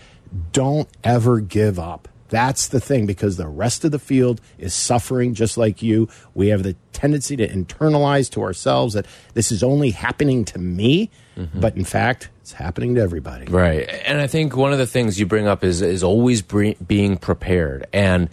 don't 0.52 0.88
ever 1.04 1.40
give 1.40 1.80
up 1.80 2.08
that's 2.30 2.68
the 2.68 2.80
thing 2.80 3.06
because 3.06 3.38
the 3.38 3.48
rest 3.48 3.84
of 3.86 3.92
the 3.92 4.00
field 4.00 4.42
is 4.58 4.74
suffering 4.74 5.34
just 5.34 5.58
like 5.58 5.82
you. 5.82 6.08
We 6.34 6.48
have 6.50 6.64
the 6.64 6.76
tendency 6.94 7.36
to 7.38 7.48
internalize 7.48 8.30
to 8.32 8.42
ourselves 8.42 8.94
that 8.94 9.06
this 9.34 9.52
is 9.52 9.64
only 9.64 9.92
happening 9.92 10.46
to 10.46 10.60
me, 10.60 11.10
mm-hmm. 11.38 11.60
but 11.60 11.76
in 11.76 11.86
fact, 11.86 12.30
it's 12.42 12.54
happening 12.54 12.96
to 12.96 13.02
everybody. 13.02 13.46
Right. 13.46 13.90
And 14.06 14.20
I 14.20 14.28
think 14.28 14.56
one 14.56 14.72
of 14.72 14.80
the 14.80 14.88
things 14.88 15.20
you 15.20 15.26
bring 15.26 15.48
up 15.48 15.64
is 15.64 15.82
is 15.82 16.04
always 16.04 16.42
being 16.42 17.18
prepared 17.18 17.88
and 17.94 18.30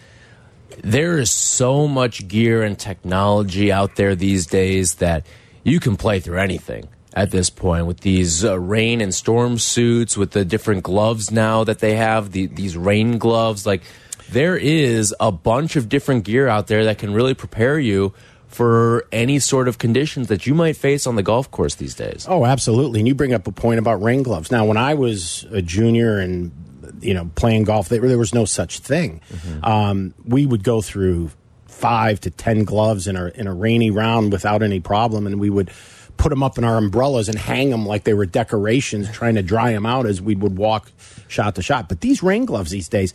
there 0.82 1.18
is 1.18 1.30
so 1.30 1.88
much 1.88 2.28
gear 2.28 2.62
and 2.62 2.78
technology 2.78 3.72
out 3.72 3.96
there 3.96 4.14
these 4.14 4.46
days 4.46 4.96
that 4.96 5.26
you 5.62 5.80
can 5.80 5.96
play 5.96 6.20
through 6.20 6.38
anything 6.38 6.86
at 7.16 7.30
this 7.30 7.48
point 7.48 7.86
with 7.86 8.00
these 8.00 8.44
uh, 8.44 8.60
rain 8.60 9.00
and 9.00 9.12
storm 9.12 9.58
suits, 9.58 10.18
with 10.18 10.32
the 10.32 10.44
different 10.44 10.82
gloves 10.82 11.30
now 11.30 11.64
that 11.64 11.78
they 11.78 11.96
have, 11.96 12.32
the, 12.32 12.44
these 12.46 12.76
rain 12.76 13.16
gloves. 13.16 13.64
Like, 13.64 13.82
there 14.30 14.56
is 14.56 15.14
a 15.18 15.32
bunch 15.32 15.76
of 15.76 15.88
different 15.88 16.24
gear 16.24 16.46
out 16.46 16.66
there 16.66 16.84
that 16.84 16.98
can 16.98 17.14
really 17.14 17.32
prepare 17.32 17.78
you 17.78 18.12
for 18.48 19.06
any 19.12 19.38
sort 19.38 19.66
of 19.66 19.78
conditions 19.78 20.28
that 20.28 20.46
you 20.46 20.54
might 20.54 20.76
face 20.76 21.06
on 21.06 21.16
the 21.16 21.22
golf 21.22 21.50
course 21.50 21.76
these 21.76 21.94
days. 21.94 22.26
Oh, 22.28 22.44
absolutely. 22.44 23.00
And 23.00 23.08
you 23.08 23.14
bring 23.14 23.32
up 23.32 23.46
a 23.46 23.52
point 23.52 23.78
about 23.78 24.02
rain 24.02 24.22
gloves. 24.22 24.50
Now, 24.50 24.66
when 24.66 24.76
I 24.76 24.92
was 24.94 25.46
a 25.50 25.62
junior 25.62 26.18
and 26.18 26.52
you 27.00 27.14
know 27.14 27.30
playing 27.34 27.64
golf, 27.64 27.88
there, 27.88 28.00
there 28.00 28.18
was 28.18 28.34
no 28.34 28.44
such 28.44 28.80
thing. 28.80 29.20
Mm 29.30 29.38
-hmm. 29.38 29.68
um, 29.68 30.14
we 30.24 30.46
would 30.46 30.64
go 30.64 30.82
through 30.82 31.30
five 31.66 32.20
to 32.20 32.30
ten 32.30 32.64
gloves 32.64 33.06
in 33.06 33.16
a 33.16 33.30
in 33.34 33.46
a 33.46 33.54
rainy 33.54 33.90
round 33.90 34.32
without 34.32 34.62
any 34.62 34.80
problem, 34.80 35.26
and 35.26 35.40
we 35.40 35.50
would 35.50 35.70
put 36.16 36.30
them 36.30 36.42
up 36.42 36.58
in 36.58 36.64
our 36.64 36.76
umbrellas 36.76 37.28
and 37.28 37.38
hang 37.38 37.70
them 37.70 37.86
like 37.86 38.04
they 38.04 38.14
were 38.14 38.26
decorations, 38.26 39.10
trying 39.10 39.34
to 39.34 39.42
dry 39.42 39.72
them 39.72 39.86
out 39.86 40.06
as 40.06 40.20
we 40.20 40.34
would 40.34 40.56
walk 40.56 40.90
shot 41.28 41.54
to 41.56 41.62
shot. 41.62 41.88
But 41.88 42.00
these 42.00 42.22
rain 42.22 42.44
gloves 42.44 42.70
these 42.70 42.88
days, 42.88 43.12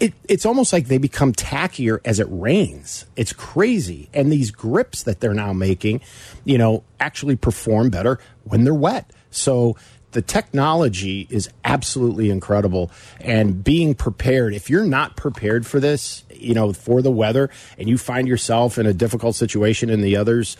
it, 0.00 0.12
it's 0.28 0.44
almost 0.44 0.72
like 0.72 0.88
they 0.88 0.98
become 0.98 1.32
tackier 1.32 2.00
as 2.04 2.20
it 2.20 2.26
rains. 2.30 3.06
It's 3.16 3.32
crazy. 3.32 4.08
And 4.12 4.30
these 4.30 4.50
grips 4.50 5.04
that 5.04 5.20
they're 5.20 5.34
now 5.34 5.52
making, 5.52 6.00
you 6.44 6.58
know, 6.58 6.84
actually 7.00 7.36
perform 7.36 7.90
better 7.90 8.18
when 8.42 8.64
they're 8.64 8.74
wet. 8.74 9.10
So 9.30 9.76
the 10.14 10.22
technology 10.22 11.26
is 11.28 11.50
absolutely 11.64 12.30
incredible. 12.30 12.90
And 13.20 13.62
being 13.62 13.94
prepared, 13.94 14.54
if 14.54 14.70
you're 14.70 14.86
not 14.86 15.16
prepared 15.16 15.66
for 15.66 15.80
this, 15.80 16.24
you 16.32 16.54
know, 16.54 16.72
for 16.72 17.02
the 17.02 17.10
weather, 17.10 17.50
and 17.78 17.88
you 17.88 17.98
find 17.98 18.28
yourself 18.28 18.78
in 18.78 18.86
a 18.86 18.92
difficult 18.92 19.34
situation 19.36 19.90
and 19.90 20.02
the 20.02 20.16
others 20.16 20.56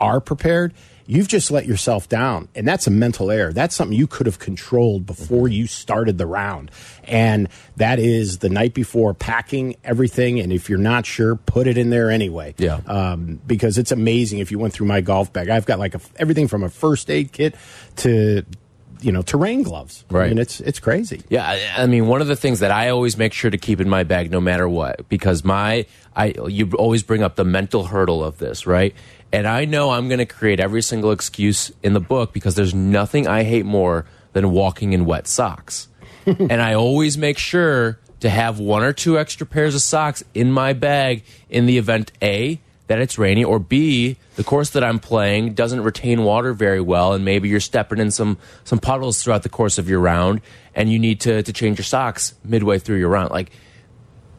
are 0.00 0.20
prepared, 0.20 0.74
you've 1.06 1.28
just 1.28 1.50
let 1.50 1.66
yourself 1.66 2.08
down. 2.08 2.48
And 2.54 2.66
that's 2.66 2.86
a 2.86 2.90
mental 2.90 3.30
error. 3.30 3.52
That's 3.52 3.74
something 3.74 3.96
you 3.96 4.06
could 4.06 4.26
have 4.26 4.38
controlled 4.38 5.06
before 5.06 5.48
you 5.48 5.66
started 5.66 6.18
the 6.18 6.26
round. 6.26 6.70
And 7.04 7.48
that 7.76 7.98
is 7.98 8.38
the 8.38 8.48
night 8.48 8.74
before 8.74 9.14
packing 9.14 9.76
everything. 9.84 10.40
And 10.40 10.52
if 10.52 10.68
you're 10.68 10.78
not 10.78 11.06
sure, 11.06 11.36
put 11.36 11.66
it 11.66 11.76
in 11.76 11.90
there 11.90 12.10
anyway. 12.10 12.54
Yeah. 12.58 12.80
Um, 12.86 13.40
because 13.46 13.78
it's 13.78 13.92
amazing 13.92 14.38
if 14.38 14.50
you 14.50 14.58
went 14.58 14.72
through 14.72 14.86
my 14.86 15.00
golf 15.00 15.32
bag. 15.32 15.48
I've 15.48 15.66
got 15.66 15.78
like 15.78 15.94
a, 15.94 16.00
everything 16.16 16.48
from 16.48 16.62
a 16.62 16.70
first 16.70 17.10
aid 17.10 17.32
kit 17.32 17.54
to 17.96 18.44
you 19.00 19.12
know 19.12 19.22
terrain 19.22 19.62
gloves. 19.62 20.04
Right. 20.10 20.26
I 20.26 20.28
mean, 20.28 20.38
it's 20.38 20.60
it's 20.60 20.80
crazy. 20.80 21.22
Yeah, 21.28 21.74
I 21.76 21.86
mean, 21.86 22.06
one 22.06 22.20
of 22.20 22.26
the 22.26 22.36
things 22.36 22.60
that 22.60 22.70
I 22.70 22.88
always 22.90 23.16
make 23.16 23.32
sure 23.32 23.50
to 23.50 23.58
keep 23.58 23.80
in 23.80 23.88
my 23.88 24.04
bag, 24.04 24.30
no 24.30 24.40
matter 24.40 24.68
what, 24.68 25.08
because 25.08 25.44
my 25.44 25.86
I 26.16 26.34
you 26.48 26.70
always 26.78 27.02
bring 27.02 27.22
up 27.22 27.36
the 27.36 27.44
mental 27.44 27.84
hurdle 27.84 28.24
of 28.24 28.38
this, 28.38 28.66
right? 28.66 28.94
And 29.32 29.48
I 29.48 29.64
know 29.64 29.90
I'm 29.90 30.06
going 30.06 30.18
to 30.18 30.26
create 30.26 30.60
every 30.60 30.80
single 30.80 31.10
excuse 31.10 31.72
in 31.82 31.92
the 31.92 32.00
book 32.00 32.32
because 32.32 32.54
there's 32.54 32.74
nothing 32.74 33.26
I 33.26 33.42
hate 33.42 33.64
more 33.64 34.06
than 34.32 34.52
walking 34.52 34.92
in 34.92 35.06
wet 35.06 35.26
socks. 35.26 35.88
and 36.26 36.62
I 36.62 36.74
always 36.74 37.18
make 37.18 37.36
sure 37.36 37.98
to 38.20 38.30
have 38.30 38.58
one 38.60 38.82
or 38.82 38.92
two 38.92 39.18
extra 39.18 39.46
pairs 39.46 39.74
of 39.74 39.82
socks 39.82 40.22
in 40.34 40.52
my 40.52 40.72
bag 40.72 41.24
in 41.50 41.66
the 41.66 41.78
event 41.78 42.12
A, 42.22 42.60
that 42.86 43.00
it's 43.00 43.18
rainy, 43.18 43.42
or 43.42 43.58
B, 43.58 44.16
the 44.36 44.44
course 44.44 44.70
that 44.70 44.84
I'm 44.84 44.98
playing 44.98 45.54
doesn't 45.54 45.82
retain 45.82 46.24
water 46.24 46.52
very 46.52 46.80
well, 46.80 47.12
and 47.12 47.24
maybe 47.24 47.48
you're 47.48 47.60
stepping 47.60 47.98
in 47.98 48.10
some 48.10 48.38
some 48.64 48.78
puddles 48.78 49.22
throughout 49.22 49.42
the 49.42 49.48
course 49.48 49.78
of 49.78 49.88
your 49.88 50.00
round, 50.00 50.40
and 50.74 50.90
you 50.90 50.98
need 50.98 51.20
to 51.20 51.42
to 51.42 51.52
change 51.52 51.78
your 51.78 51.84
socks 51.84 52.34
midway 52.44 52.78
through 52.78 52.98
your 52.98 53.08
round. 53.08 53.30
Like 53.30 53.50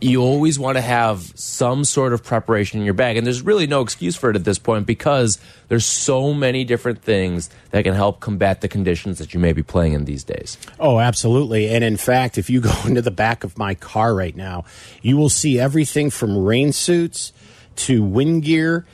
you 0.02 0.22
always 0.22 0.60
want 0.60 0.78
to 0.78 0.82
have 0.82 1.32
some 1.36 1.86
sort 1.86 2.14
of 2.14 2.24
preparation 2.24 2.80
in 2.80 2.86
your 2.86 2.94
bag. 2.94 3.18
And 3.18 3.26
there's 3.26 3.42
really 3.42 3.66
no 3.66 3.82
excuse 3.82 4.16
for 4.16 4.30
it 4.30 4.36
at 4.36 4.44
this 4.44 4.60
point 4.60 4.86
because 4.86 5.40
there's 5.68 5.86
so 5.86 6.34
many 6.34 6.64
different 6.64 7.02
things 7.02 7.50
that 7.72 7.84
can 7.84 7.94
help 7.94 8.20
combat 8.20 8.62
the 8.62 8.68
conditions 8.68 9.20
that 9.20 9.34
you 9.34 9.40
may 9.40 9.54
be 9.54 9.64
playing 9.64 9.94
in 9.94 10.06
these 10.06 10.24
days. 10.24 10.58
Oh, 10.80 11.00
absolutely. 11.00 11.70
And 11.70 11.84
in 11.84 11.98
fact, 11.98 12.38
if 12.38 12.50
you 12.50 12.62
go 12.62 12.74
into 12.86 13.02
the 13.02 13.12
back 13.12 13.44
of 13.44 13.58
my 13.58 13.74
car 13.74 14.14
right 14.14 14.36
now, 14.36 14.66
you 15.02 15.18
will 15.18 15.30
see 15.30 15.60
everything 15.60 16.10
from 16.10 16.38
rain 16.38 16.72
suits 16.72 17.32
to 17.78 18.04
wind 18.04 18.44
gear 18.44 18.86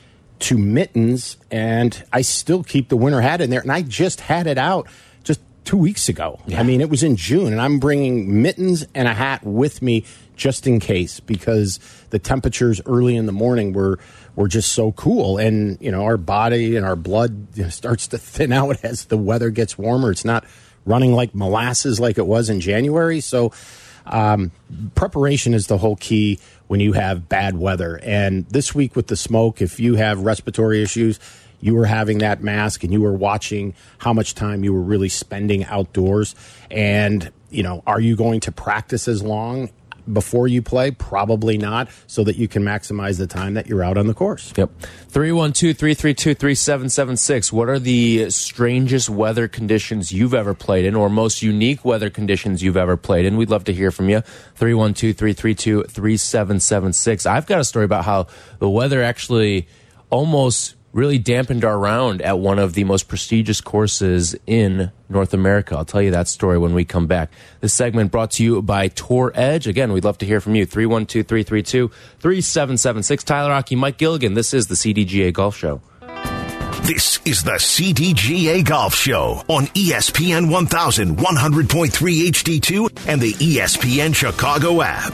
to 0.41 0.57
mittens. 0.57 1.37
And 1.49 2.03
I 2.11 2.21
still 2.21 2.63
keep 2.63 2.89
the 2.89 2.97
winter 2.97 3.21
hat 3.21 3.41
in 3.41 3.49
there. 3.49 3.61
And 3.61 3.71
I 3.71 3.81
just 3.81 4.21
had 4.21 4.47
it 4.47 4.57
out 4.57 4.87
just 5.23 5.41
two 5.63 5.77
weeks 5.77 6.09
ago. 6.09 6.39
Yeah. 6.47 6.59
I 6.59 6.63
mean, 6.63 6.81
it 6.81 6.89
was 6.89 7.03
in 7.03 7.15
June, 7.15 7.51
and 7.51 7.61
I'm 7.61 7.79
bringing 7.79 8.41
mittens 8.41 8.85
and 8.93 9.07
a 9.07 9.13
hat 9.13 9.43
with 9.43 9.81
me 9.81 10.05
just 10.35 10.65
in 10.65 10.79
case 10.79 11.19
because 11.19 11.79
the 12.09 12.17
temperatures 12.17 12.81
early 12.87 13.15
in 13.15 13.27
the 13.27 13.31
morning 13.31 13.73
were 13.73 13.99
were 14.35 14.47
just 14.47 14.71
so 14.71 14.91
cool 14.93 15.37
and 15.37 15.77
you 15.79 15.91
know 15.91 16.03
our 16.03 16.17
body 16.17 16.75
and 16.75 16.83
our 16.83 16.95
blood 16.95 17.45
you 17.53 17.63
know, 17.63 17.69
starts 17.69 18.07
to 18.07 18.17
thin 18.17 18.51
out 18.51 18.83
as 18.83 19.05
the 19.05 19.17
weather 19.17 19.51
gets 19.51 19.77
warmer 19.77 20.09
it's 20.09 20.25
not 20.25 20.43
running 20.83 21.13
like 21.13 21.35
molasses 21.35 21.99
like 21.99 22.17
it 22.17 22.25
was 22.25 22.49
in 22.49 22.59
January 22.59 23.19
so 23.19 23.51
um, 24.07 24.51
preparation 24.95 25.53
is 25.53 25.67
the 25.67 25.77
whole 25.77 25.95
key 25.95 26.39
when 26.71 26.79
you 26.79 26.93
have 26.93 27.27
bad 27.27 27.57
weather. 27.57 27.99
And 28.01 28.45
this 28.45 28.73
week 28.73 28.95
with 28.95 29.07
the 29.07 29.17
smoke 29.17 29.61
if 29.61 29.77
you 29.77 29.95
have 29.95 30.21
respiratory 30.21 30.81
issues 30.81 31.19
you 31.59 31.75
were 31.75 31.85
having 31.85 32.19
that 32.19 32.41
mask 32.41 32.85
and 32.85 32.93
you 32.93 33.01
were 33.01 33.11
watching 33.11 33.73
how 33.97 34.13
much 34.13 34.35
time 34.35 34.63
you 34.63 34.73
were 34.73 34.81
really 34.81 35.09
spending 35.09 35.65
outdoors. 35.65 36.33
And 36.71 37.29
you 37.49 37.61
know 37.61 37.83
are 37.85 37.99
you 37.99 38.15
going 38.15 38.39
to 38.39 38.53
practice 38.53 39.09
as 39.09 39.21
long 39.21 39.69
before 40.13 40.47
you 40.47 40.61
play? 40.61 40.91
Probably 40.91 41.57
not, 41.57 41.89
so 42.07 42.23
that 42.23 42.35
you 42.35 42.47
can 42.47 42.63
maximize 42.63 43.17
the 43.17 43.27
time 43.27 43.53
that 43.55 43.67
you're 43.67 43.83
out 43.83 43.97
on 43.97 44.07
the 44.07 44.13
course. 44.13 44.53
Yep. 44.55 44.69
312 45.09 45.77
332 45.77 46.33
3776. 46.33 47.53
What 47.53 47.69
are 47.69 47.79
the 47.79 48.29
strangest 48.29 49.09
weather 49.09 49.47
conditions 49.47 50.11
you've 50.11 50.33
ever 50.33 50.53
played 50.53 50.85
in, 50.85 50.95
or 50.95 51.09
most 51.09 51.41
unique 51.41 51.83
weather 51.85 52.09
conditions 52.09 52.61
you've 52.63 52.77
ever 52.77 52.97
played 52.97 53.25
in? 53.25 53.37
We'd 53.37 53.49
love 53.49 53.63
to 53.65 53.73
hear 53.73 53.91
from 53.91 54.09
you. 54.09 54.21
312 54.55 55.17
332 55.17 55.83
3776. 55.83 57.25
I've 57.25 57.45
got 57.45 57.59
a 57.59 57.63
story 57.63 57.85
about 57.85 58.05
how 58.05 58.27
the 58.59 58.69
weather 58.69 59.01
actually 59.01 59.67
almost 60.09 60.75
really 60.93 61.17
dampened 61.17 61.63
our 61.63 61.77
round 61.77 62.21
at 62.21 62.39
one 62.39 62.59
of 62.59 62.73
the 62.73 62.83
most 62.83 63.07
prestigious 63.07 63.61
courses 63.61 64.35
in 64.45 64.91
North 65.09 65.33
America. 65.33 65.75
I'll 65.75 65.85
tell 65.85 66.01
you 66.01 66.11
that 66.11 66.27
story 66.27 66.57
when 66.57 66.73
we 66.73 66.85
come 66.85 67.07
back. 67.07 67.31
This 67.61 67.73
segment 67.73 68.11
brought 68.11 68.31
to 68.31 68.43
you 68.43 68.61
by 68.61 68.89
Tour 68.89 69.31
Edge. 69.33 69.67
Again, 69.67 69.93
we'd 69.93 70.03
love 70.03 70.17
to 70.19 70.25
hear 70.25 70.41
from 70.41 70.55
you. 70.55 70.65
312 70.65 71.25
332 71.27 71.87
3776. 72.19 73.23
Tyler 73.23 73.51
Aki, 73.51 73.75
Mike 73.75 73.97
Gilligan. 73.97 74.33
This 74.33 74.53
is 74.53 74.67
the 74.67 74.75
CDGA 74.75 75.33
Golf 75.33 75.55
Show. 75.55 75.81
This 76.83 77.19
is 77.25 77.43
the 77.43 77.51
CDGA 77.51 78.65
Golf 78.65 78.95
Show 78.95 79.43
on 79.47 79.67
ESPN 79.67 80.49
1100.3 80.49 81.91
HD2 82.31 83.07
and 83.07 83.21
the 83.21 83.33
ESPN 83.33 84.15
Chicago 84.15 84.81
app 84.81 85.13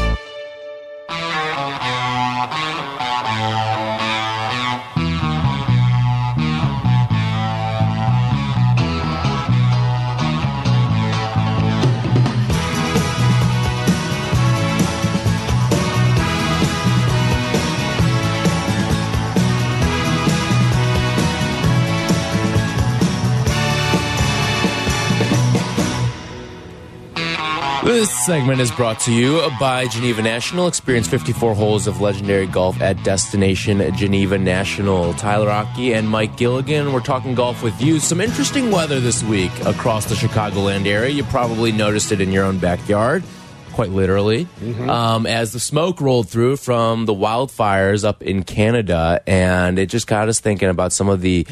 This 27.83 28.11
segment 28.27 28.61
is 28.61 28.69
brought 28.69 28.99
to 29.01 29.11
you 29.11 29.49
by 29.59 29.87
Geneva 29.87 30.21
National. 30.21 30.67
Experience 30.67 31.07
54 31.07 31.55
holes 31.55 31.87
of 31.87 31.99
legendary 31.99 32.45
golf 32.45 32.79
at 32.79 33.03
Destination 33.03 33.79
Geneva 33.95 34.37
National. 34.37 35.15
Tyler 35.15 35.49
Aki 35.49 35.95
and 35.95 36.07
Mike 36.07 36.37
Gilligan. 36.37 36.93
We're 36.93 36.99
talking 36.99 37.33
golf 37.33 37.63
with 37.63 37.81
you. 37.81 37.99
Some 37.99 38.21
interesting 38.21 38.69
weather 38.69 38.99
this 38.99 39.23
week 39.23 39.51
across 39.65 40.05
the 40.05 40.13
Chicagoland 40.13 40.85
area. 40.85 41.09
You 41.09 41.23
probably 41.23 41.71
noticed 41.71 42.11
it 42.11 42.21
in 42.21 42.31
your 42.31 42.45
own 42.45 42.59
backyard 42.59 43.23
quite 43.71 43.89
literally, 43.89 44.47
mm 44.61 44.73
-hmm. 44.73 44.89
um, 44.89 45.25
as 45.25 45.51
the 45.51 45.59
smoke 45.59 46.03
rolled 46.03 46.29
through 46.29 46.57
from 46.57 47.05
the 47.05 47.15
wildfires 47.15 48.03
up 48.03 48.21
in 48.21 48.43
Canada. 48.43 49.21
And 49.25 49.79
it 49.79 49.89
just 49.89 50.07
got 50.07 50.27
us 50.27 50.39
thinking 50.39 50.69
about 50.69 50.93
some 50.93 51.11
of 51.11 51.21
the 51.21 51.47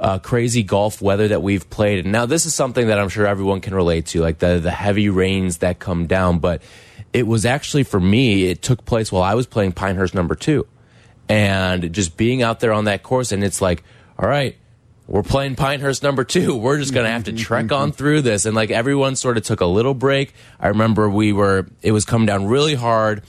uh, 0.00 0.18
crazy 0.18 0.62
golf 0.62 1.00
weather 1.00 1.28
that 1.28 1.42
we've 1.42 1.68
played. 1.70 2.04
And 2.04 2.12
now 2.12 2.26
this 2.26 2.46
is 2.46 2.54
something 2.54 2.88
that 2.88 2.98
I'm 2.98 3.08
sure 3.08 3.26
everyone 3.26 3.60
can 3.60 3.74
relate 3.74 4.06
to, 4.06 4.20
like 4.20 4.38
the 4.38 4.58
the 4.58 4.70
heavy 4.70 5.08
rains 5.08 5.58
that 5.58 5.78
come 5.78 6.06
down. 6.06 6.38
But 6.38 6.62
it 7.12 7.26
was 7.26 7.46
actually 7.46 7.84
for 7.84 8.00
me, 8.00 8.50
it 8.50 8.62
took 8.62 8.84
place 8.84 9.12
while 9.12 9.22
I 9.22 9.34
was 9.34 9.46
playing 9.46 9.72
Pinehurst 9.72 10.14
number 10.14 10.34
two. 10.34 10.66
and 11.28 11.92
just 11.92 12.16
being 12.16 12.42
out 12.42 12.60
there 12.60 12.72
on 12.72 12.84
that 12.84 13.02
course, 13.02 13.32
and 13.32 13.42
it's 13.42 13.62
like, 13.62 13.82
all 14.18 14.28
right, 14.28 14.56
we're 15.06 15.22
playing 15.22 15.56
Pinehurst 15.56 16.02
number 16.02 16.24
two. 16.24 16.54
We're 16.64 16.78
just 16.78 16.94
going 16.94 17.04
to 17.04 17.12
have 17.12 17.24
to 17.24 17.32
trek 17.32 17.72
on 17.72 17.92
through 17.98 18.22
this. 18.22 18.46
And 18.46 18.54
like 18.56 18.70
everyone 18.70 19.16
sort 19.16 19.36
of 19.36 19.44
took 19.44 19.60
a 19.60 19.66
little 19.66 19.94
break. 19.94 20.32
I 20.58 20.68
remember 20.68 21.08
we 21.10 21.32
were, 21.32 21.66
it 21.82 21.92
was 21.92 22.04
coming 22.04 22.26
down 22.26 22.46
really 22.46 22.74
hard. 22.74 23.22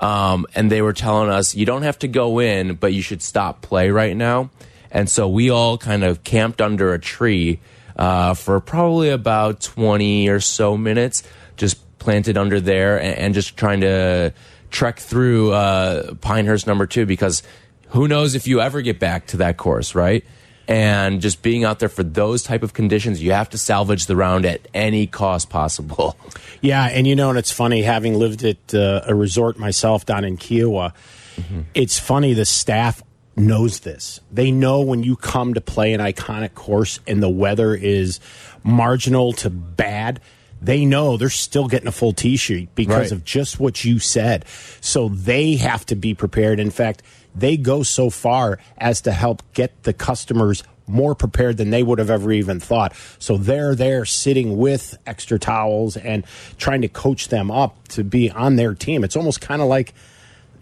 Um, 0.00 0.46
and 0.54 0.70
they 0.70 0.80
were 0.80 0.92
telling 0.92 1.28
us, 1.28 1.54
you 1.54 1.66
don't 1.66 1.82
have 1.82 1.98
to 2.00 2.08
go 2.08 2.38
in, 2.38 2.76
but 2.76 2.92
you 2.92 3.02
should 3.02 3.20
stop 3.20 3.62
play 3.62 3.90
right 3.90 4.16
now. 4.16 4.50
And 4.90 5.08
so 5.08 5.28
we 5.28 5.50
all 5.50 5.78
kind 5.78 6.04
of 6.04 6.24
camped 6.24 6.60
under 6.60 6.94
a 6.94 6.98
tree 6.98 7.60
uh, 7.96 8.34
for 8.34 8.60
probably 8.60 9.10
about 9.10 9.60
20 9.60 10.28
or 10.28 10.40
so 10.40 10.76
minutes, 10.76 11.22
just 11.56 11.76
planted 11.98 12.36
under 12.36 12.60
there 12.60 13.00
and, 13.00 13.18
and 13.18 13.34
just 13.34 13.56
trying 13.56 13.80
to 13.80 14.32
trek 14.70 14.98
through 14.98 15.52
uh, 15.52 16.14
Pinehurst 16.14 16.66
number 16.66 16.86
two 16.86 17.06
because 17.06 17.42
who 17.88 18.06
knows 18.06 18.34
if 18.34 18.46
you 18.46 18.60
ever 18.60 18.82
get 18.82 18.98
back 18.98 19.26
to 19.28 19.38
that 19.38 19.56
course, 19.56 19.94
right? 19.94 20.24
and 20.68 21.22
just 21.22 21.40
being 21.40 21.64
out 21.64 21.78
there 21.78 21.88
for 21.88 22.02
those 22.02 22.42
type 22.42 22.62
of 22.62 22.74
conditions, 22.74 23.22
you 23.22 23.32
have 23.32 23.48
to 23.48 23.58
salvage 23.58 24.04
the 24.04 24.14
round 24.14 24.44
at 24.44 24.68
any 24.74 25.06
cost 25.06 25.48
possible. 25.50 26.16
Yeah, 26.60 26.86
and 26.86 27.06
you 27.06 27.14
know, 27.14 27.28
and 27.28 27.38
it's 27.38 27.52
funny 27.52 27.82
having 27.82 28.14
lived 28.14 28.42
at 28.42 28.74
uh, 28.74 29.02
a 29.06 29.14
resort 29.14 29.60
myself 29.60 30.04
down 30.04 30.24
in 30.24 30.36
Kiawah. 30.36 30.92
Mm 31.36 31.44
-hmm. 31.44 31.64
It's 31.72 32.00
funny 32.00 32.34
the 32.34 32.44
staff 32.44 33.00
knows 33.38 33.80
this. 33.80 34.20
They 34.30 34.50
know 34.50 34.80
when 34.80 35.02
you 35.02 35.16
come 35.16 35.54
to 35.54 35.60
play 35.60 35.92
an 35.92 36.00
iconic 36.00 36.54
course 36.54 37.00
and 37.06 37.22
the 37.22 37.28
weather 37.28 37.74
is 37.74 38.20
marginal 38.62 39.32
to 39.34 39.50
bad. 39.50 40.20
They 40.60 40.84
know 40.84 41.16
they're 41.16 41.30
still 41.30 41.68
getting 41.68 41.88
a 41.88 41.92
full 41.92 42.12
tee 42.12 42.36
sheet 42.36 42.74
because 42.74 43.10
right. 43.10 43.12
of 43.12 43.24
just 43.24 43.60
what 43.60 43.84
you 43.84 43.98
said. 43.98 44.44
So 44.80 45.08
they 45.08 45.56
have 45.56 45.86
to 45.86 45.94
be 45.94 46.14
prepared. 46.14 46.58
In 46.58 46.70
fact, 46.70 47.02
they 47.34 47.56
go 47.56 47.82
so 47.82 48.10
far 48.10 48.58
as 48.76 49.00
to 49.02 49.12
help 49.12 49.42
get 49.52 49.84
the 49.84 49.92
customers 49.92 50.64
more 50.88 51.14
prepared 51.14 51.58
than 51.58 51.70
they 51.70 51.82
would 51.82 51.98
have 51.98 52.10
ever 52.10 52.32
even 52.32 52.58
thought. 52.58 52.94
So 53.18 53.36
they're 53.36 53.74
there 53.74 54.04
sitting 54.04 54.56
with 54.56 54.98
extra 55.06 55.38
towels 55.38 55.96
and 55.96 56.24
trying 56.56 56.82
to 56.82 56.88
coach 56.88 57.28
them 57.28 57.50
up 57.50 57.88
to 57.88 58.02
be 58.02 58.30
on 58.30 58.56
their 58.56 58.74
team. 58.74 59.04
It's 59.04 59.16
almost 59.16 59.40
kind 59.40 59.60
of 59.60 59.68
like 59.68 59.94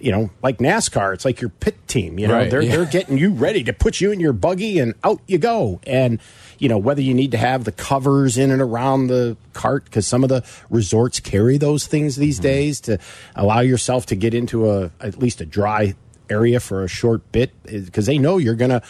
you 0.07 0.13
know, 0.13 0.31
like 0.41 0.59
NASCAR, 0.59 1.15
it's 1.15 1.25
like 1.25 1.41
your 1.41 1.51
pit 1.51 1.77
team. 1.89 2.17
You 2.17 2.29
know, 2.29 2.35
right, 2.35 2.49
they're 2.49 2.63
yeah. 2.63 2.77
they're 2.77 2.85
getting 2.85 3.19
you 3.19 3.33
ready 3.33 3.65
to 3.65 3.73
put 3.73 4.01
you 4.01 4.13
in 4.13 4.21
your 4.21 4.33
buggy 4.33 4.79
and 4.79 4.95
out 5.03 5.21
you 5.27 5.37
go. 5.37 5.81
And 5.85 6.21
you 6.61 6.69
know 6.69 6.79
whether 6.79 7.03
you 7.03 7.13
need 7.13 7.33
to 7.33 7.39
have 7.39 7.65
the 7.65 7.73
covers 7.73 8.39
in 8.39 8.53
and 8.53 8.63
around 8.63 9.09
the 9.09 9.37
cart 9.53 9.85
because 9.87 10.07
some 10.07 10.23
of 10.23 10.29
the 10.29 10.45
resorts 10.71 11.19
carry 11.19 11.59
those 11.59 11.89
things 11.89 12.15
these 12.15 12.39
mm 12.39 12.45
-hmm. 12.45 12.55
days 12.55 12.81
to 12.83 12.99
allow 13.35 13.59
yourself 13.63 14.07
to 14.07 14.15
get 14.15 14.33
into 14.33 14.71
a 14.71 14.91
at 15.01 15.19
least 15.19 15.41
a 15.41 15.45
dry 15.45 15.95
area 16.31 16.61
for 16.61 16.85
a 16.85 16.89
short 16.89 17.21
bit 17.33 17.51
because 17.65 18.07
they 18.07 18.19
know 18.19 18.39
you're 18.39 18.59
going 18.67 18.81
to 18.81 18.83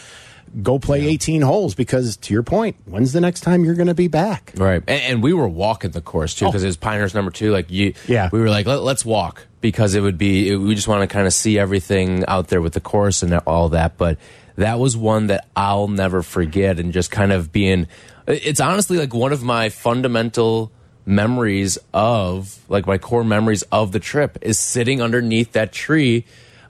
go 0.62 0.78
play 0.78 1.00
yeah. 1.00 1.10
18 1.10 1.42
holes 1.42 1.74
because 1.74 2.16
to 2.16 2.32
your 2.32 2.42
point 2.42 2.76
when's 2.84 3.12
the 3.12 3.20
next 3.20 3.40
time 3.40 3.64
you're 3.64 3.74
going 3.74 3.88
to 3.88 3.94
be 3.94 4.08
back 4.08 4.52
right 4.56 4.82
and, 4.86 5.02
and, 5.02 5.22
we 5.22 5.32
were 5.32 5.48
walking 5.48 5.92
the 5.92 6.00
course 6.00 6.34
too 6.34 6.46
because 6.46 6.62
oh. 6.62 6.66
it 6.66 6.68
was 6.68 6.76
Pinehurst 6.76 7.14
number 7.14 7.30
two 7.30 7.50
like 7.52 7.70
you 7.70 7.94
yeah 8.06 8.28
we 8.32 8.38
were 8.38 8.48
like 8.48 8.66
Let, 8.66 8.80
us 8.80 9.04
walk 9.04 9.46
because 9.70 9.94
it 9.94 10.00
would 10.00 10.18
be 10.18 10.50
it, 10.50 10.56
we 10.56 10.74
just 10.74 10.88
want 10.88 11.02
to 11.02 11.12
kind 11.12 11.26
of 11.26 11.32
see 11.32 11.58
everything 11.58 12.24
out 12.26 12.48
there 12.48 12.60
with 12.60 12.72
the 12.72 12.80
course 12.80 13.22
and 13.22 13.34
all 13.46 13.68
that 13.68 13.96
but 13.96 14.18
that 14.56 14.78
was 14.78 14.96
one 14.96 15.26
that 15.26 15.48
i'll 15.56 15.88
never 15.88 16.22
forget 16.22 16.78
and 16.78 16.92
just 16.92 17.10
kind 17.10 17.32
of 17.32 17.52
being 17.52 17.86
it's 18.26 18.60
honestly 18.60 18.98
like 18.98 19.14
one 19.14 19.32
of 19.32 19.42
my 19.42 19.68
fundamental 19.68 20.72
memories 21.04 21.78
of 21.94 22.58
like 22.68 22.86
my 22.86 22.98
core 22.98 23.24
memories 23.24 23.62
of 23.72 23.92
the 23.92 24.00
trip 24.00 24.38
is 24.40 24.58
sitting 24.58 25.00
underneath 25.00 25.52
that 25.52 25.72
tree 25.72 26.24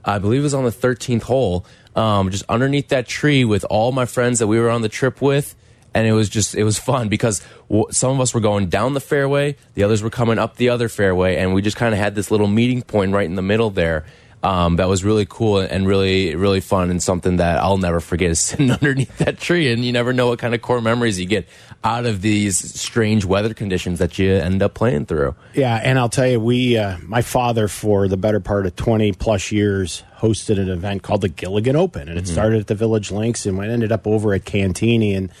I 0.07 0.19
believe 0.19 0.39
it 0.39 0.43
was 0.43 0.53
on 0.53 0.63
the 0.63 0.71
13th 0.71 1.23
hole, 1.23 1.65
um, 1.95 2.31
just 2.31 2.45
underneath 2.47 2.87
that 2.87 3.07
tree 3.07 3.43
with 3.43 3.65
all 3.69 3.91
my 3.91 4.05
friends 4.05 4.39
that 4.39 4.47
we 4.47 4.57
were 4.57 4.69
on 4.69 4.81
the 4.81 4.89
trip 4.89 5.21
with. 5.21 5.53
And 5.97 6.05
it 6.05 6.11
was 6.11 6.29
just, 6.29 6.53
it 6.53 6.63
was 6.63 6.77
fun 6.77 7.09
because 7.09 7.41
some 7.89 8.11
of 8.11 8.19
us 8.19 8.31
were 8.31 8.39
going 8.39 8.69
down 8.69 8.93
the 8.93 8.99
fairway, 8.99 9.55
the 9.73 9.81
others 9.81 10.03
were 10.03 10.11
coming 10.11 10.37
up 10.37 10.55
the 10.55 10.69
other 10.69 10.89
fairway, 10.89 11.37
and 11.37 11.55
we 11.55 11.63
just 11.63 11.75
kind 11.75 11.91
of 11.91 11.99
had 11.99 12.13
this 12.13 12.29
little 12.29 12.45
meeting 12.45 12.83
point 12.83 13.13
right 13.13 13.25
in 13.25 13.33
the 13.33 13.41
middle 13.41 13.71
there. 13.71 14.05
Um, 14.43 14.75
that 14.75 14.87
was 14.87 15.03
really 15.03 15.25
cool 15.27 15.57
and 15.57 15.87
really, 15.87 16.35
really 16.35 16.59
fun, 16.59 16.91
and 16.91 17.01
something 17.01 17.37
that 17.37 17.57
I'll 17.57 17.79
never 17.79 17.99
forget 17.99 18.29
is 18.29 18.39
sitting 18.47 18.69
underneath 18.69 19.17
that 19.17 19.39
tree. 19.39 19.73
And 19.73 19.83
you 19.83 19.91
never 19.91 20.13
know 20.13 20.27
what 20.27 20.37
kind 20.37 20.53
of 20.53 20.61
core 20.61 20.81
memories 20.81 21.19
you 21.19 21.25
get 21.25 21.47
out 21.83 22.05
of 22.05 22.21
these 22.21 22.79
strange 22.79 23.25
weather 23.25 23.55
conditions 23.55 23.97
that 23.97 24.19
you 24.19 24.33
end 24.33 24.61
up 24.61 24.75
playing 24.75 25.07
through. 25.07 25.33
Yeah, 25.55 25.81
and 25.83 25.97
I'll 25.97 26.09
tell 26.09 26.27
you, 26.27 26.39
we, 26.39 26.77
uh, 26.77 26.99
my 27.01 27.23
father, 27.23 27.67
for 27.67 28.07
the 28.07 28.17
better 28.17 28.39
part 28.39 28.67
of 28.67 28.75
20 28.75 29.13
plus 29.13 29.51
years, 29.51 30.03
hosted 30.19 30.59
an 30.59 30.69
event 30.69 31.01
called 31.01 31.21
the 31.21 31.29
Gilligan 31.29 31.75
Open, 31.75 32.07
and 32.07 32.19
it 32.19 32.25
mm 32.25 32.27
-hmm. 32.27 32.33
started 32.33 32.59
at 32.59 32.67
the 32.67 32.75
Village 32.75 33.11
Links 33.11 33.47
and 33.47 33.57
went 33.57 33.71
ended 33.71 33.91
up 33.91 34.05
over 34.05 34.35
at 34.35 34.45
Cantigny 34.45 35.17
And 35.17 35.31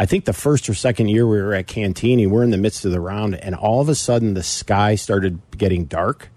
I 0.00 0.06
think 0.06 0.26
the 0.26 0.32
first 0.32 0.68
or 0.68 0.74
second 0.74 1.08
year 1.08 1.26
we 1.26 1.42
were 1.42 1.52
at 1.54 1.66
Cantigny, 1.66 2.28
we're 2.28 2.44
in 2.44 2.50
the 2.50 2.56
midst 2.56 2.84
of 2.84 2.92
the 2.92 3.00
round, 3.00 3.34
and 3.34 3.56
all 3.56 3.80
of 3.80 3.88
a 3.88 3.96
sudden 3.96 4.34
the 4.34 4.44
sky 4.44 4.94
started 4.94 5.40
getting 5.56 5.86
dark. 5.86 6.28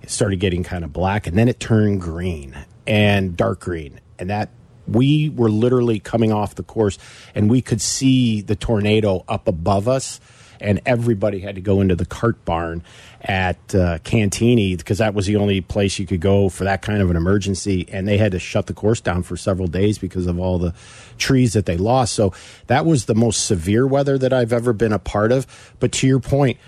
It 0.00 0.10
started 0.10 0.38
getting 0.38 0.62
kind 0.62 0.84
of 0.84 0.92
black, 0.92 1.26
and 1.26 1.36
then 1.36 1.48
it 1.48 1.58
turned 1.58 2.00
green 2.00 2.56
and 2.86 3.36
dark 3.36 3.60
green. 3.60 4.00
And 4.18 4.30
that 4.30 4.50
we 4.86 5.28
were 5.28 5.50
literally 5.50 5.98
coming 5.98 6.32
off 6.32 6.54
the 6.54 6.62
course 6.62 6.98
and 7.34 7.50
we 7.50 7.62
could 7.62 7.80
see 7.80 8.40
the 8.42 8.56
tornado 8.56 9.24
up 9.28 9.46
above 9.48 9.88
us 9.88 10.20
and 10.60 10.80
everybody 10.84 11.40
had 11.40 11.54
to 11.54 11.60
go 11.60 11.80
into 11.80 11.94
the 11.94 12.04
cart 12.04 12.44
barn 12.44 12.82
at 13.22 13.74
uh, 13.74 13.98
Cantigny 13.98 14.76
because 14.76 14.98
that 14.98 15.14
was 15.14 15.26
the 15.26 15.36
only 15.36 15.60
place 15.60 15.98
you 15.98 16.06
could 16.06 16.20
go 16.20 16.48
for 16.48 16.64
that 16.64 16.82
kind 16.82 17.02
of 17.02 17.10
an 17.10 17.16
emergency. 17.16 17.86
And 17.90 18.08
they 18.08 18.16
had 18.16 18.32
to 18.32 18.38
shut 18.38 18.66
the 18.66 18.74
course 18.74 19.00
down 19.00 19.22
for 19.22 19.36
several 19.36 19.68
days 19.68 19.98
because 19.98 20.26
of 20.26 20.38
all 20.38 20.58
the 20.58 20.74
trees 21.18 21.52
that 21.52 21.66
they 21.66 21.76
lost. 21.76 22.14
So 22.14 22.32
that 22.68 22.86
was 22.86 23.04
the 23.04 23.14
most 23.14 23.46
severe 23.46 23.86
weather 23.86 24.16
that 24.18 24.32
I've 24.32 24.52
ever 24.52 24.72
been 24.72 24.92
a 24.92 24.98
part 24.98 25.32
of. 25.32 25.46
But 25.80 25.92
to 25.92 26.06
your 26.06 26.20
point, 26.20 26.58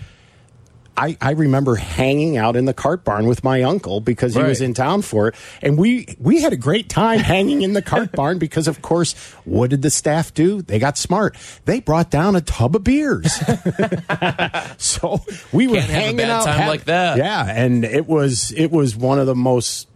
I, 0.95 1.17
I 1.19 1.31
remember 1.31 1.75
hanging 1.75 2.37
out 2.37 2.55
in 2.55 2.65
the 2.65 2.73
cart 2.73 3.03
barn 3.03 3.25
with 3.25 3.43
my 3.43 3.63
uncle 3.63 3.99
because 3.99 4.35
he 4.35 4.41
right. 4.41 4.47
was 4.47 4.61
in 4.61 4.73
town 4.73 5.01
for 5.01 5.29
it, 5.29 5.35
and 5.61 5.77
we 5.77 6.15
we 6.19 6.41
had 6.41 6.53
a 6.53 6.57
great 6.57 6.87
time 6.87 7.19
hanging 7.19 7.63
in 7.63 7.73
the 7.73 7.81
cart 7.81 8.11
barn 8.15 8.37
because, 8.37 8.67
of 8.67 8.81
course, 8.81 9.13
what 9.43 9.71
did 9.71 9.81
the 9.81 9.89
staff 9.89 10.33
do? 10.33 10.61
They 10.61 10.77
got 10.77 10.97
smart. 10.97 11.35
They 11.65 11.79
brought 11.79 12.11
down 12.11 12.35
a 12.35 12.41
tub 12.41 12.75
of 12.75 12.83
beers, 12.83 13.33
so 14.77 15.21
we 15.51 15.67
were 15.67 15.77
Can't 15.77 15.89
hanging 15.89 16.21
out 16.21 16.47
have, 16.47 16.67
like 16.67 16.85
that. 16.85 17.17
Yeah, 17.17 17.43
and 17.47 17.83
it 17.83 18.07
was 18.07 18.51
it 18.51 18.71
was 18.71 18.95
one 18.95 19.17
of 19.17 19.25
the 19.25 19.35
most 19.35 19.87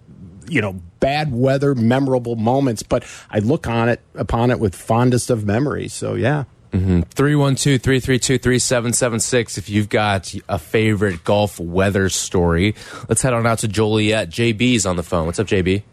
you 0.49 0.61
know 0.61 0.73
bad 0.99 1.31
weather 1.31 1.75
memorable 1.75 2.35
moments, 2.35 2.81
but 2.81 3.03
I 3.29 3.39
look 3.39 3.67
on 3.67 3.89
it 3.89 4.01
upon 4.15 4.49
it 4.49 4.59
with 4.59 4.75
fondest 4.75 5.29
of 5.29 5.45
memories. 5.45 5.93
So 5.93 6.15
yeah. 6.15 6.45
Mm-hmm. 6.71 7.01
312 7.01 7.81
332 7.81 8.37
3776 8.37 9.57
if 9.57 9.69
you've 9.69 9.89
got 9.89 10.33
a 10.49 10.59
favorite 10.59 11.23
golf 11.23 11.59
weather 11.59 12.09
story. 12.09 12.75
Let's 13.07 13.21
head 13.21 13.33
on 13.33 13.47
out 13.47 13.59
to 13.59 13.67
Joliet. 13.67 14.29
JB's 14.29 14.85
on 14.85 14.95
the 14.95 15.03
phone. 15.03 15.25
What's 15.25 15.39
up, 15.39 15.47
JB? 15.47 15.83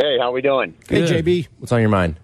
Hey, 0.00 0.16
how 0.20 0.28
are 0.28 0.32
we 0.32 0.42
doing? 0.42 0.74
Good. 0.86 1.08
Hey, 1.08 1.22
JB. 1.22 1.48
What's 1.58 1.72
on 1.72 1.80
your 1.80 1.90
mind? 1.90 2.20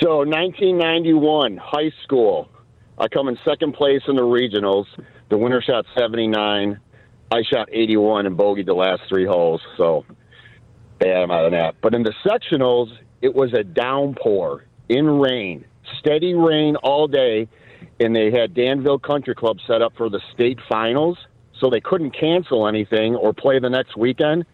So, 0.00 0.18
1991, 0.18 1.58
high 1.58 1.92
school. 2.02 2.48
I 2.98 3.08
come 3.08 3.28
in 3.28 3.38
second 3.44 3.74
place 3.74 4.02
in 4.08 4.16
the 4.16 4.22
regionals. 4.22 4.86
The 5.28 5.36
winner 5.36 5.62
shot 5.62 5.84
79. 5.96 6.80
I 7.30 7.42
shot 7.42 7.68
81 7.70 8.26
and 8.26 8.36
bogeyed 8.36 8.66
the 8.66 8.74
last 8.74 9.02
three 9.08 9.26
holes. 9.26 9.60
So, 9.76 10.06
bad 10.98 11.30
out 11.30 11.44
of 11.44 11.52
that. 11.52 11.76
But 11.82 11.94
in 11.94 12.02
the 12.02 12.14
sectionals, 12.24 12.90
it 13.20 13.34
was 13.34 13.52
a 13.52 13.62
downpour 13.62 14.64
in 14.88 15.06
rain 15.06 15.64
steady 15.98 16.34
rain 16.34 16.76
all 16.76 17.08
day, 17.08 17.48
and 18.00 18.14
they 18.14 18.30
had 18.30 18.54
Danville 18.54 18.98
Country 18.98 19.34
Club 19.34 19.58
set 19.66 19.82
up 19.82 19.94
for 19.96 20.08
the 20.08 20.20
state 20.32 20.58
finals, 20.68 21.18
so 21.58 21.70
they 21.70 21.80
couldn't 21.80 22.10
cancel 22.12 22.66
anything 22.66 23.14
or 23.16 23.32
play 23.32 23.58
the 23.58 23.70
next 23.70 23.96
weekend. 23.96 24.44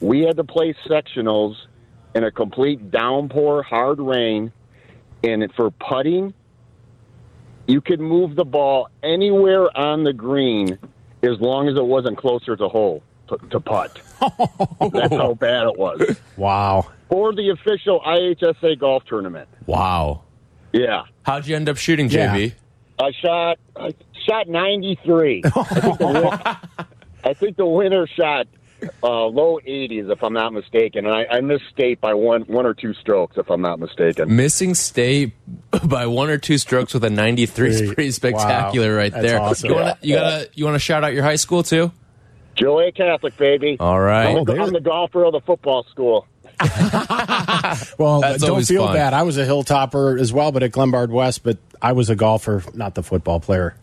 We 0.00 0.20
had 0.20 0.36
to 0.36 0.44
play 0.44 0.74
sectionals 0.88 1.56
in 2.14 2.24
a 2.24 2.30
complete 2.30 2.90
downpour, 2.90 3.62
hard 3.62 4.00
rain, 4.00 4.52
and 5.22 5.52
for 5.54 5.70
putting, 5.70 6.34
you 7.66 7.80
could 7.80 8.00
move 8.00 8.34
the 8.36 8.44
ball 8.44 8.88
anywhere 9.02 9.76
on 9.76 10.04
the 10.04 10.12
green 10.12 10.78
as 11.22 11.38
long 11.40 11.68
as 11.68 11.76
it 11.76 11.84
wasn't 11.84 12.16
closer 12.16 12.56
to 12.56 12.68
hole 12.68 13.02
to, 13.28 13.38
to 13.50 13.60
putt. 13.60 14.00
That's 14.92 15.14
how 15.14 15.34
bad 15.34 15.68
it 15.68 15.78
was. 15.78 16.20
Wow. 16.36 16.90
For 17.08 17.34
the 17.34 17.50
official 17.50 18.00
IHSA 18.00 18.78
golf 18.78 19.04
tournament. 19.04 19.48
Wow. 19.66 20.22
Yeah. 20.72 21.04
How'd 21.22 21.46
you 21.46 21.56
end 21.56 21.68
up 21.68 21.76
shooting, 21.76 22.08
JB? 22.08 22.54
I 22.98 23.12
shot 23.12 23.58
I 23.76 23.94
shot 24.28 24.48
93. 24.48 25.42
I, 25.44 25.50
think 25.50 25.98
the, 25.98 26.58
I 27.24 27.34
think 27.34 27.56
the 27.56 27.66
winner 27.66 28.06
shot 28.06 28.46
uh, 29.02 29.26
low 29.26 29.58
80s, 29.66 30.10
if 30.10 30.22
I'm 30.22 30.32
not 30.32 30.52
mistaken. 30.52 31.06
And 31.06 31.14
I, 31.14 31.26
I, 31.30 31.40
missed 31.40 31.64
state 31.70 32.00
by 32.00 32.14
one 32.14 32.42
one 32.42 32.66
or 32.66 32.74
two 32.74 32.94
strokes, 32.94 33.36
if 33.36 33.50
I'm 33.50 33.60
not 33.60 33.78
mistaken. 33.78 34.34
Missing 34.34 34.74
state 34.74 35.32
by 35.84 36.06
one 36.06 36.30
or 36.30 36.38
two 36.38 36.58
strokes 36.58 36.94
with 36.94 37.04
a 37.04 37.10
93 37.10 37.68
is 37.68 37.82
pretty 37.82 38.10
spectacular 38.10 38.90
wow. 38.90 38.96
right 38.96 39.12
That's 39.12 39.26
there. 39.26 39.40
Awesome. 39.40 39.70
You 39.70 39.76
want 39.76 40.00
to 40.00 40.06
you 40.06 40.14
gotta 40.14 40.50
you 40.54 40.64
want 40.64 40.74
to 40.74 40.80
shout 40.80 41.04
out 41.04 41.12
your 41.12 41.24
high 41.24 41.36
school 41.36 41.62
too? 41.62 41.92
Joliet 42.56 42.94
Catholic, 42.94 43.36
baby. 43.36 43.76
All 43.80 44.00
right. 44.00 44.36
I'm, 44.36 44.44
the, 44.44 44.60
I'm 44.60 44.72
the 44.72 44.80
golfer 44.80 45.24
of 45.24 45.32
the 45.32 45.40
football 45.40 45.84
school. 45.84 46.26
Well, 47.98 48.20
That's 48.20 48.42
don't 48.42 48.64
feel 48.66 48.84
fun. 48.86 48.94
bad. 48.94 49.14
I 49.14 49.22
was 49.22 49.38
a 49.38 49.44
hilltopper 49.46 50.18
as 50.20 50.32
well, 50.32 50.52
but 50.52 50.62
at 50.62 50.70
Glenbard 50.72 51.08
West. 51.10 51.42
But 51.42 51.58
I 51.80 51.92
was 51.92 52.10
a 52.10 52.16
golfer, 52.16 52.62
not 52.74 52.94
the 52.94 53.02
football 53.02 53.40
player. 53.40 53.74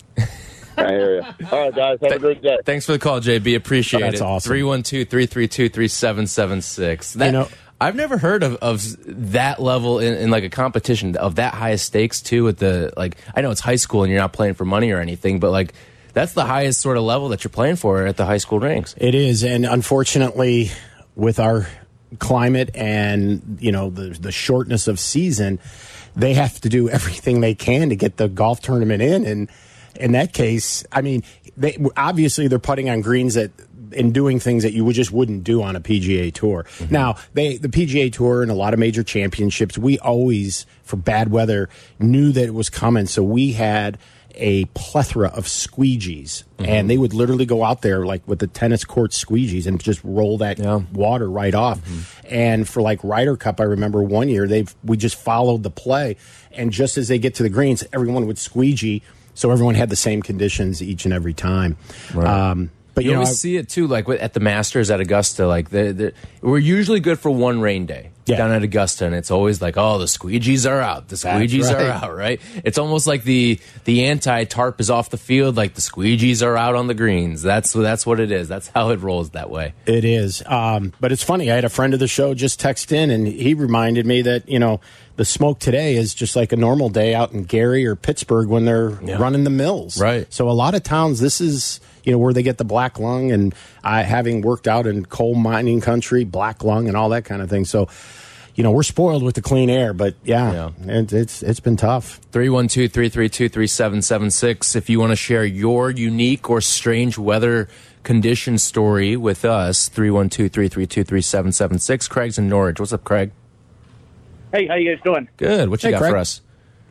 I 0.78 0.88
hear 0.90 1.16
you. 1.16 1.22
All 1.52 1.60
right, 1.60 1.76
guys. 1.76 1.98
Have 2.02 2.12
a 2.12 2.20
great 2.20 2.42
day. 2.42 2.58
Thanks 2.66 2.86
for 2.86 2.92
the 2.94 3.00
call, 3.00 3.20
JB. 3.20 3.56
Appreciate 3.56 4.02
That's 4.02 4.22
it. 4.22 4.24
awesome. 4.24 4.50
312 4.50 5.08
332 5.10 5.70
3776. 5.70 7.16
You 7.16 7.32
know- 7.32 7.48
I've 7.80 7.96
never 7.96 8.18
heard 8.18 8.42
of, 8.42 8.56
of 8.56 8.84
that 9.36 9.62
level 9.62 10.00
in, 10.00 10.16
in 10.16 10.30
like 10.32 10.44
a 10.44 10.50
competition 10.50 11.16
of 11.16 11.36
that 11.36 11.54
highest 11.54 11.86
stakes 11.86 12.22
too. 12.24 12.44
With 12.44 12.58
the 12.58 12.92
like, 12.98 13.18
I 13.36 13.42
know 13.42 13.52
it's 13.52 13.62
high 13.62 13.76
school 13.76 14.02
and 14.04 14.12
you're 14.12 14.20
not 14.20 14.34
playing 14.34 14.56
for 14.56 14.66
money 14.66 14.90
or 14.92 15.00
anything, 15.00 15.40
but 15.40 15.52
like 15.52 15.74
that's 16.14 16.34
the 16.34 16.44
highest 16.46 16.82
sort 16.82 16.98
of 16.98 17.04
level 17.04 17.30
that 17.30 17.44
you're 17.44 17.50
playing 17.52 17.76
for 17.76 18.08
at 18.08 18.18
the 18.18 18.26
high 18.26 18.40
school 18.40 18.60
ranks. 18.60 18.96
It 18.98 19.14
is, 19.14 19.44
and 19.44 19.64
unfortunately, 19.64 20.72
with 21.16 21.40
our 21.40 21.68
climate 22.20 22.70
and 22.76 23.58
you 23.60 23.72
know 23.72 23.90
the 23.90 24.10
the 24.10 24.32
shortness 24.32 24.88
of 24.88 25.00
season, 25.00 25.60
they 26.16 26.34
have 26.34 26.60
to 26.62 26.70
do 26.70 26.90
everything 26.98 27.42
they 27.42 27.56
can 27.56 27.90
to 27.90 27.96
get 27.96 28.18
the 28.18 28.28
golf 28.28 28.62
tournament 28.62 29.02
in. 29.02 29.26
And 29.26 29.50
in 29.96 30.12
that 30.14 30.34
case, 30.34 30.86
I 30.92 31.02
mean, 31.02 31.24
they 31.56 31.78
obviously 31.96 32.48
they're 32.48 32.60
putting 32.60 32.90
on 32.90 33.02
greens 33.02 33.34
that 33.36 33.52
and 33.96 34.14
doing 34.14 34.40
things 34.40 34.64
that 34.64 34.74
you 34.74 34.84
would 34.84 34.96
just 34.96 35.12
wouldn't 35.12 35.44
do 35.44 35.62
on 35.62 35.76
a 35.76 35.82
PGA 35.82 36.34
tour. 36.34 36.64
Mm-hmm. 36.64 36.94
Now, 36.94 37.16
they 37.34 37.58
the 37.58 37.70
PGA 37.70 38.12
tour 38.12 38.42
and 38.42 38.52
a 38.52 38.56
lot 38.56 38.74
of 38.74 38.80
major 38.80 39.04
championships, 39.04 39.78
we 39.78 40.00
always 40.00 40.66
for 40.84 40.98
bad 40.98 41.32
weather 41.32 41.70
knew 42.00 42.32
that 42.32 42.46
it 42.46 42.54
was 42.54 42.70
coming, 42.70 43.06
so 43.06 43.24
we 43.24 43.54
had 43.54 43.98
a 44.38 44.66
plethora 44.74 45.30
of 45.30 45.46
squeegees, 45.46 46.44
and 46.60 46.90
they 46.90 46.98
would 46.98 47.14
literally 47.14 47.46
go 47.46 47.64
out 47.64 47.82
there 47.82 48.06
like 48.06 48.28
with 48.28 48.40
the 48.40 48.48
tennis 48.48 48.86
court 48.86 49.12
squeegees 49.12 49.66
and 49.68 49.80
just 49.82 50.00
roll 50.04 50.38
that 50.38 50.60
Yeah. 50.60 50.82
water 50.94 51.30
right 51.30 51.54
off. 51.56 51.80
And 52.30 52.68
for 52.68 52.82
like 52.82 53.00
Ryder 53.04 53.36
Cup, 53.36 53.60
I 53.60 53.64
remember 53.64 54.02
one 54.04 54.30
year 54.30 54.48
they 54.48 54.66
we 54.84 54.98
just 54.98 55.16
followed 55.16 55.64
the 55.64 55.72
play, 55.72 56.16
and 56.52 56.72
just 56.72 56.98
as 56.98 57.08
they 57.08 57.20
get 57.20 57.36
to 57.36 57.44
the 57.44 57.50
greens, 57.50 57.84
everyone 57.92 58.26
would 58.28 58.38
squeegee, 58.38 59.02
so 59.34 59.52
everyone 59.52 59.76
had 59.76 59.90
the 59.90 59.96
same 59.96 60.22
conditions 60.22 60.82
each 60.82 61.06
and 61.06 61.14
every 61.14 61.34
time. 61.34 61.78
Um, 62.16 62.70
but 62.98 63.04
You, 63.04 63.12
you, 63.12 63.14
know, 63.16 63.20
always 63.22 63.30
I- 63.30 63.34
see 63.36 63.58
it 63.58 63.70
too, 63.70 63.86
like 63.86 64.10
at 64.10 64.34
the 64.34 64.40
Masters 64.40 64.90
at 64.90 65.00
Augusta. 65.00 65.46
Like 65.46 65.70
the, 65.70 65.92
the, 65.92 66.14
we're 66.42 66.58
usually 66.58 67.00
good 67.00 67.20
for 67.20 67.30
one 67.30 67.62
rain 67.62 67.86
day 67.86 68.10
Yeah. 68.26 68.38
down 68.38 68.52
at 68.52 68.64
Augusta, 68.64 69.06
and 69.06 69.14
it's 69.14 69.30
always 69.30 69.62
like, 69.62 69.78
oh, 69.78 70.00
the 70.00 70.06
squeegees 70.06 70.68
are 70.68 70.82
out. 70.82 71.10
The 71.10 71.16
squeegees 71.16 71.72
are 71.72 71.92
out, 71.92 72.16
right? 72.16 72.42
It's 72.66 72.80
almost 72.80 73.06
like 73.06 73.22
the 73.24 73.60
the 73.86 74.06
anti 74.06 74.46
tarp 74.46 74.82
is 74.82 74.90
off 74.90 75.12
the 75.12 75.18
field, 75.18 75.56
like 75.58 75.76
the 75.76 75.82
squeegees 75.82 76.44
are 76.44 76.58
out 76.58 76.74
on 76.74 76.88
the 76.88 76.96
greens. 76.96 77.44
That's 77.44 77.72
that's 77.74 78.04
what 78.08 78.20
it 78.20 78.32
is. 78.32 78.48
That's 78.48 78.70
how 78.70 78.90
it 78.90 79.00
rolls 79.02 79.30
that 79.32 79.52
way. 79.52 79.74
It 79.86 80.04
is. 80.04 80.42
Um, 80.48 80.92
but 81.00 81.12
it's 81.12 81.24
funny. 81.24 81.52
I 81.52 81.56
had 81.56 81.66
a 81.66 81.70
friend 81.70 81.94
of 81.94 82.00
the 82.00 82.08
show 82.08 82.34
just 82.34 82.60
text 82.60 82.92
in, 82.92 83.12
and 83.12 83.28
he 83.28 83.54
reminded 83.54 84.08
me 84.08 84.24
that, 84.24 84.50
you 84.50 84.58
know, 84.58 84.82
the 85.18 85.26
smoke 85.26 85.60
today 85.60 85.96
is 85.96 86.14
just 86.14 86.36
like 86.36 86.52
a 86.52 86.56
normal 86.56 86.90
day 86.90 87.14
out 87.16 87.32
in 87.32 87.44
Gary 87.44 87.86
or 87.86 87.96
Pittsburgh 87.96 88.48
when 88.48 88.66
they're 88.66 88.90
running 88.90 89.44
the 89.44 89.50
mills. 89.50 90.00
Right. 90.00 90.32
So 90.34 90.50
a 90.50 90.54
lot 90.54 90.76
of 90.76 90.84
towns, 90.84 91.20
this 91.20 91.42
is, 91.42 91.80
you 92.08 92.14
know, 92.14 92.18
where 92.20 92.32
they 92.32 92.42
get 92.42 92.58
the 92.58 92.64
black 92.64 93.00
lung. 93.00 93.32
And 93.34 93.54
I, 93.84 94.04
having 94.04 94.40
worked 94.42 94.66
out 94.66 94.88
in 94.88 95.04
coal 95.06 95.36
mining 95.36 95.82
country, 95.82 96.24
black 96.24 96.64
lung 96.64 96.88
and 96.88 96.96
all 96.96 97.10
that 97.10 97.26
kind 97.26 97.42
of 97.42 97.50
thing. 97.50 97.66
So, 97.66 97.90
you 98.56 98.64
know, 98.64 98.72
we're 98.72 98.84
spoiled 98.84 99.24
with 99.24 99.36
the 99.36 99.42
clean 99.42 99.70
air, 99.70 99.92
but 99.94 100.16
yeah, 100.24 100.70
It, 100.86 101.12
it's 101.12 101.44
it's 101.44 101.60
been 101.60 101.76
tough. 101.76 102.22
312 102.32 102.94
332 102.94 103.50
3776. 103.50 104.76
If 104.78 104.90
you 104.90 105.02
want 105.02 105.12
to 105.12 105.16
share 105.18 105.44
your 105.44 105.92
unique 105.92 106.50
or 106.50 106.62
strange 106.62 107.18
weather 107.18 107.68
condition 108.04 108.58
story 108.58 109.18
with 109.18 109.44
us, 109.44 109.90
312 109.90 110.50
332 110.50 111.04
3776. 111.04 112.08
Craig's 112.08 112.38
in 112.38 112.48
Norridge. 112.48 112.80
What's 112.80 112.94
up, 112.94 113.04
Craig? 113.04 113.32
Hey, 114.54 114.66
how 114.68 114.76
you 114.76 114.96
guys 114.96 115.04
doing? 115.04 115.28
Good. 115.36 115.68
What 115.70 115.84
you 115.84 115.88
Hey, 115.88 115.92
got 115.92 116.00
Craig. 116.00 116.12
for 116.14 116.18
us? 116.18 116.42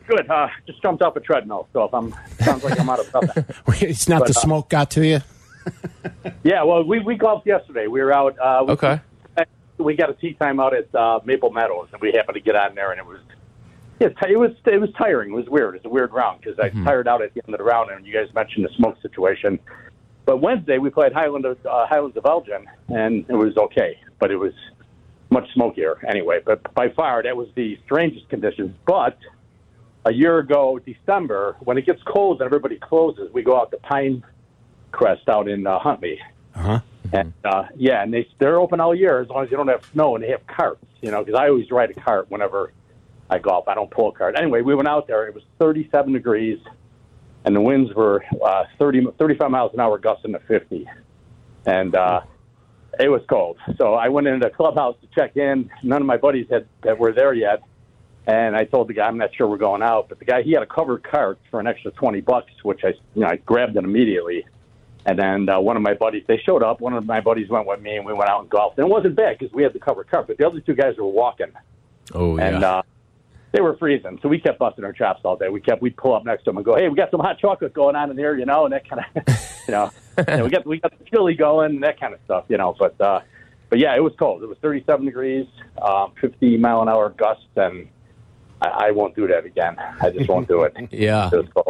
Good. 0.07 0.29
Uh, 0.29 0.47
just 0.65 0.81
jumped 0.81 1.03
off 1.03 1.15
a 1.15 1.19
treadmill, 1.19 1.67
so 1.73 1.83
if 1.83 1.93
I'm 1.93 2.15
sounds 2.39 2.63
like 2.63 2.79
I'm 2.79 2.89
out 2.89 2.99
of 2.99 3.11
breath. 3.11 3.61
It's 3.81 4.07
not 4.07 4.19
But, 4.19 4.29
the 4.29 4.39
uh, 4.39 4.41
smoke 4.41 4.69
got 4.69 4.89
to 4.91 5.05
you. 5.05 5.19
yeah, 6.43 6.63
well, 6.63 6.83
we 6.83 6.99
we 6.99 7.15
golfed 7.15 7.45
yesterday. 7.45 7.87
We 7.87 8.01
were 8.01 8.13
out. 8.13 8.37
Uh, 8.39 8.63
we, 8.65 8.73
Okay. 8.73 9.01
We 9.77 9.95
got 9.95 10.09
a 10.09 10.13
tee 10.13 10.33
time 10.33 10.59
out 10.59 10.73
at 10.73 10.93
uh, 10.95 11.19
Maple 11.23 11.51
Meadows, 11.51 11.89
and 11.93 12.01
we 12.01 12.11
happened 12.11 12.33
to 12.33 12.41
get 12.41 12.55
on 12.55 12.73
there, 12.73 12.91
and 12.91 12.99
it 12.99 13.05
was. 13.05 13.19
Yeah, 13.99 14.07
it 14.27 14.37
was 14.37 14.51
it 14.65 14.79
was 14.79 14.89
tiring. 14.97 15.31
It 15.31 15.35
was 15.35 15.47
weird. 15.49 15.75
It's 15.75 15.85
a 15.85 15.89
weird 15.89 16.13
round 16.13 16.41
because 16.41 16.57
I 16.59 16.69
tired 16.83 17.07
out 17.07 17.21
at 17.21 17.33
the 17.33 17.41
end 17.45 17.53
of 17.53 17.57
the 17.59 17.63
round, 17.63 17.91
and 17.91 18.05
you 18.05 18.13
guys 18.13 18.33
mentioned 18.33 18.65
the 18.65 18.73
smoke 18.75 18.99
situation. 19.01 19.59
But 20.25 20.37
Wednesday 20.37 20.77
we 20.77 20.89
played 20.89 21.13
Highland 21.13 21.45
of, 21.45 21.57
uh, 21.65 21.85
Highlands 21.87 22.17
of 22.17 22.25
Elgin, 22.25 22.65
and 22.89 23.25
it 23.27 23.35
was 23.35 23.55
okay, 23.57 23.99
but 24.19 24.29
it 24.31 24.37
was 24.37 24.53
much 25.29 25.51
smokier 25.53 25.97
anyway. 26.07 26.39
But 26.45 26.73
by 26.73 26.89
far, 26.89 27.23
that 27.23 27.35
was 27.35 27.47
the 27.55 27.77
strangest 27.85 28.29
conditions. 28.29 28.75
But 28.85 29.17
a 30.07 30.13
year 30.13 30.39
ago, 30.39 30.79
December, 30.79 31.57
when 31.59 31.77
it 31.77 31.85
gets 31.85 32.01
cold 32.03 32.39
and 32.39 32.45
everybody 32.45 32.77
closes, 32.77 33.31
we 33.33 33.43
go 33.43 33.59
out 33.59 33.71
to 33.71 33.77
Pine 33.77 34.23
Crest 34.93 35.27
out 35.27 35.49
in 35.49 35.67
uh, 35.67 35.77
Huntley. 35.79 36.19
Uh-huh. 36.55 36.79
And 37.11 37.33
uh, 37.43 37.63
yeah, 37.75 38.03
and 38.03 38.13
they 38.13 38.27
they're 38.39 38.59
open 38.59 38.79
all 38.79 38.95
year 38.95 39.21
as 39.21 39.29
long 39.29 39.43
as 39.43 39.51
you 39.51 39.57
don't 39.57 39.67
have 39.67 39.85
snow 39.93 40.15
and 40.15 40.23
they 40.23 40.29
have 40.29 40.45
carts. 40.47 40.83
You 41.01 41.11
know, 41.11 41.23
because 41.23 41.39
I 41.39 41.49
always 41.49 41.69
ride 41.71 41.91
a 41.91 41.93
cart 41.93 42.29
whenever 42.29 42.73
I 43.29 43.37
golf. 43.37 43.67
I 43.67 43.75
don't 43.75 43.91
pull 43.91 44.09
a 44.09 44.11
cart. 44.11 44.35
Anyway, 44.37 44.61
we 44.61 44.75
went 44.75 44.87
out 44.87 45.07
there. 45.07 45.27
It 45.27 45.33
was 45.33 45.43
37 45.59 46.13
degrees, 46.13 46.59
and 47.45 47.55
the 47.55 47.61
winds 47.61 47.93
were 47.93 48.25
uh, 48.43 48.63
30 48.79 49.07
35 49.17 49.51
miles 49.51 49.73
an 49.73 49.79
hour, 49.79 49.97
gusting 49.97 50.33
to 50.33 50.39
50, 50.39 50.89
and 51.65 51.95
uh, 51.95 52.21
it 52.99 53.09
was 53.09 53.21
cold. 53.29 53.57
So 53.77 53.93
I 53.93 54.09
went 54.09 54.27
into 54.27 54.45
the 54.45 54.53
clubhouse 54.53 54.95
to 55.01 55.07
check 55.15 55.37
in. 55.37 55.69
None 55.83 56.01
of 56.01 56.07
my 56.07 56.17
buddies 56.17 56.47
had 56.49 56.67
that 56.83 56.97
were 56.97 57.13
there 57.13 57.33
yet. 57.33 57.61
And 58.27 58.57
I 58.57 58.65
told 58.65 58.89
the 58.89 58.93
guy, 58.93 59.07
I'm 59.07 59.17
not 59.17 59.33
sure 59.33 59.47
we're 59.47 59.57
going 59.57 59.81
out, 59.81 60.09
but 60.09 60.19
the 60.19 60.25
guy 60.25 60.43
he 60.43 60.51
had 60.51 60.61
a 60.61 60.65
covered 60.67 61.01
cart 61.01 61.39
for 61.49 61.59
an 61.61 61.65
extra 61.67 61.91
twenty 61.91 62.19
bucks, 62.21 62.51
which 62.61 62.81
I, 62.83 62.89
you 63.15 63.21
know, 63.21 63.27
I 63.27 63.37
grabbed 63.37 63.77
it 63.77 63.83
immediately. 63.83 64.45
And 65.05 65.17
then 65.17 65.47
uh, 65.47 65.61
one 65.61 65.77
of 65.77 65.83
my 65.83 65.93
buddies, 65.93 66.25
they 66.27 66.37
showed 66.45 66.61
up. 66.61 66.81
One 66.81 66.93
of 66.93 67.05
my 67.05 67.21
buddies 67.21 67.49
went 67.49 67.65
with 67.65 67.81
me, 67.81 67.95
and 67.95 68.05
we 68.05 68.11
went 68.11 68.29
out 68.29 68.41
and 68.41 68.49
golfed. 68.49 68.77
And 68.77 68.87
it 68.87 68.91
wasn't 68.91 69.15
bad 69.15 69.37
because 69.39 69.53
we 69.53 69.63
had 69.63 69.71
the 69.71 69.79
covered 69.79 70.11
cart, 70.11 70.27
but 70.27 70.37
the 70.37 70.45
other 70.45 70.59
two 70.59 70.75
guys 70.75 70.97
were 70.97 71.07
walking, 71.07 71.53
Oh, 72.13 72.37
yeah 72.37 72.47
and 72.47 72.63
uh, 72.63 72.81
they 73.53 73.61
were 73.61 73.77
freezing. 73.77 74.19
So 74.21 74.27
we 74.27 74.39
kept 74.39 74.59
busting 74.59 74.83
our 74.83 74.91
chops 74.91 75.21
all 75.23 75.37
day. 75.37 75.47
We 75.47 75.61
kept, 75.61 75.81
we'd 75.81 75.95
pull 75.95 76.13
up 76.13 76.25
next 76.25 76.43
to 76.43 76.49
them 76.49 76.57
and 76.57 76.65
go, 76.65 76.75
"Hey, 76.75 76.89
we 76.89 76.95
got 76.95 77.11
some 77.11 77.21
hot 77.21 77.39
chocolate 77.39 77.73
going 77.73 77.95
on 77.95 78.11
in 78.11 78.17
here, 78.17 78.37
you 78.37 78.45
know," 78.45 78.65
and 78.65 78.73
that 78.73 78.89
kind 78.89 79.05
of, 79.15 79.61
you 79.67 79.71
know, 79.71 79.91
and 80.27 80.43
we 80.43 80.49
got 80.49 80.65
we 80.65 80.79
got 80.81 80.97
the 80.97 81.05
chili 81.05 81.35
going, 81.35 81.75
and 81.75 81.83
that 81.83 81.99
kind 81.99 82.13
of 82.13 82.19
stuff, 82.25 82.43
you 82.49 82.57
know. 82.57 82.75
But 82.77 82.99
uh, 82.99 83.21
but 83.69 83.79
yeah, 83.79 83.95
it 83.95 84.03
was 84.03 84.13
cold. 84.19 84.43
It 84.43 84.47
was 84.47 84.57
37 84.61 85.05
degrees, 85.05 85.47
um, 85.81 86.11
50 86.19 86.57
mile 86.57 86.81
an 86.81 86.89
hour 86.89 87.09
gusts, 87.09 87.45
and 87.55 87.87
I, 88.61 88.67
I 88.67 88.91
won't 88.91 89.15
do 89.15 89.27
that 89.27 89.45
again. 89.45 89.75
I 90.01 90.09
just 90.09 90.29
won't 90.29 90.47
do 90.47 90.63
it. 90.63 90.75
Yeah. 90.91 91.29
It 91.31 91.53
was. 91.55 91.65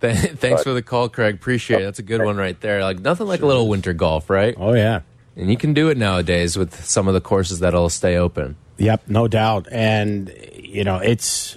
Th- 0.00 0.16
Thanks 0.32 0.62
for 0.64 0.72
the 0.72 0.82
call, 0.82 1.08
Craig. 1.08 1.36
Appreciate 1.36 1.80
it. 1.80 1.84
That's 1.84 2.00
a 2.00 2.02
good 2.02 2.24
one 2.24 2.36
right 2.36 2.60
there. 2.60 2.82
Like 2.82 2.98
nothing 2.98 3.26
like 3.28 3.40
a 3.42 3.46
little 3.46 3.68
winter 3.68 3.92
golf, 3.92 4.28
right? 4.28 4.54
Oh, 4.58 4.74
yeah. 4.74 5.02
And 5.36 5.48
you 5.50 5.56
can 5.56 5.72
do 5.74 5.88
it 5.90 5.96
nowadays 5.96 6.56
with 6.58 6.84
some 6.84 7.06
of 7.08 7.14
the 7.14 7.20
courses 7.20 7.60
that'll 7.60 7.88
stay 7.88 8.16
open. 8.16 8.56
Yep, 8.78 9.02
no 9.08 9.28
doubt. 9.28 9.68
And 9.70 10.34
you 10.56 10.82
know, 10.84 10.96
it's 10.98 11.56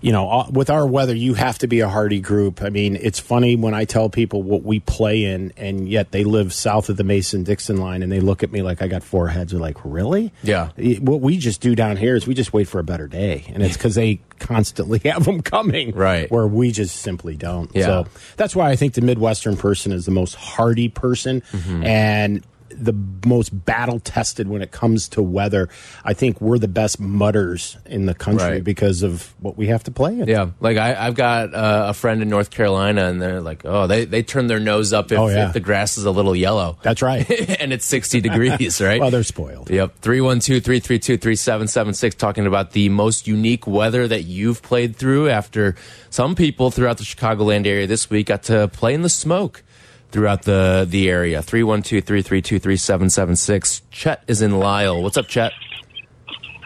you 0.00 0.12
know, 0.12 0.30
uh, 0.30 0.46
with 0.50 0.70
our 0.70 0.86
weather, 0.86 1.14
you 1.14 1.34
have 1.34 1.58
to 1.58 1.66
be 1.66 1.80
a 1.80 1.88
hardy 1.88 2.20
group. 2.20 2.62
I 2.62 2.70
mean, 2.70 2.96
it's 2.96 3.18
funny 3.20 3.56
when 3.56 3.74
I 3.74 3.84
tell 3.84 4.08
people 4.08 4.42
what 4.42 4.62
we 4.62 4.80
play 4.80 5.24
in, 5.24 5.52
and 5.56 5.88
yet 5.88 6.10
they 6.12 6.24
live 6.24 6.52
south 6.52 6.88
of 6.88 6.96
the 6.96 7.04
Mason 7.04 7.44
Dixon 7.44 7.76
line, 7.76 8.02
and 8.02 8.10
they 8.10 8.20
look 8.20 8.42
at 8.42 8.50
me 8.50 8.62
like 8.62 8.82
I 8.82 8.88
got 8.88 9.02
four 9.02 9.28
heads. 9.28 9.52
They're 9.52 9.60
like, 9.60 9.78
"Really?" 9.84 10.32
Yeah. 10.42 10.70
What 11.00 11.20
we 11.20 11.36
just 11.36 11.60
do 11.60 11.74
down 11.74 11.96
here 11.96 12.16
is 12.16 12.26
we 12.26 12.34
just 12.34 12.52
wait 12.52 12.68
for 12.68 12.78
a 12.78 12.84
better 12.84 13.06
day, 13.06 13.44
and 13.52 13.62
it's 13.62 13.76
because 13.76 13.94
they 13.94 14.20
constantly 14.38 14.98
have 15.04 15.24
them 15.24 15.42
coming, 15.42 15.92
Right. 15.92 16.30
Where 16.30 16.46
we 16.46 16.72
just 16.72 16.96
simply 16.96 17.36
don't. 17.36 17.70
Yeah. 17.74 17.84
So 17.84 18.06
that's 18.36 18.56
why 18.56 18.70
I 18.70 18.76
think 18.76 18.94
the 18.94 19.02
Midwestern 19.02 19.56
person 19.56 19.92
is 19.92 20.06
the 20.06 20.10
most 20.12 20.34
hardy 20.34 20.88
person, 20.88 21.42
Mm-hmm. 21.52 21.84
and 21.84 22.42
the 22.84 22.94
most 23.26 23.50
battle 23.64 24.00
tested 24.00 24.48
when 24.48 24.62
it 24.62 24.70
comes 24.70 25.08
to 25.10 25.22
weather. 25.22 25.68
I 26.04 26.14
think 26.14 26.40
we're 26.40 26.58
the 26.58 26.68
best 26.68 26.98
mutters 26.98 27.76
in 27.86 28.06
the 28.06 28.14
country 28.14 28.46
Right. 28.46 28.64
because 28.64 29.02
of 29.02 29.34
what 29.40 29.56
we 29.56 29.66
have 29.68 29.84
to 29.84 29.90
play 29.90 30.18
in. 30.18 30.26
Yeah, 30.28 30.50
like 30.60 30.76
I, 30.76 30.94
I've 31.06 31.14
got 31.14 31.54
uh, 31.54 31.86
a 31.88 31.94
friend 31.94 32.22
in 32.22 32.28
North 32.28 32.50
Carolina, 32.50 33.04
and 33.06 33.20
they're 33.20 33.40
like, 33.40 33.62
"Oh, 33.64 33.86
they 33.86 34.04
they 34.04 34.22
turn 34.22 34.46
their 34.46 34.60
nose 34.60 34.92
up 34.92 35.12
if, 35.12 35.18
Oh, 35.18 35.28
yeah. 35.28 35.48
if 35.48 35.52
the 35.52 35.60
grass 35.60 35.98
is 35.98 36.04
a 36.04 36.10
little 36.10 36.34
yellow, 36.34 36.78
That's 36.82 37.02
right. 37.02 37.28
and 37.60 37.72
it's 37.72 37.84
sixty 37.84 38.20
degrees, 38.20 38.80
right?" 38.82 39.00
well, 39.00 39.10
they're 39.10 39.22
spoiled. 39.22 39.70
Yep. 39.70 39.96
312 40.00 40.62
332 40.64 41.16
3776, 41.18 42.14
talking 42.16 42.46
about 42.46 42.72
the 42.72 42.88
most 42.88 43.28
unique 43.28 43.66
weather 43.66 44.08
that 44.08 44.24
you've 44.24 44.62
played 44.62 44.96
through 44.96 45.28
after 45.28 45.74
some 46.10 46.34
people 46.34 46.70
throughout 46.70 46.98
the 46.98 47.04
Chicagoland 47.04 47.66
area 47.66 47.86
this 47.86 48.08
week 48.10 48.26
got 48.26 48.42
to 48.44 48.68
play 48.68 48.94
in 48.94 49.02
the 49.02 49.08
smoke 49.08 49.62
throughout 50.10 50.42
the, 50.42 50.86
the 50.88 51.08
area. 51.08 51.42
312 51.42 52.04
332 52.04 52.58
3776. 52.58 53.82
Chet 53.90 54.24
is 54.26 54.42
in 54.42 54.58
Lisle. 54.58 55.02
What's 55.02 55.16
up, 55.16 55.28
Chet? 55.28 55.52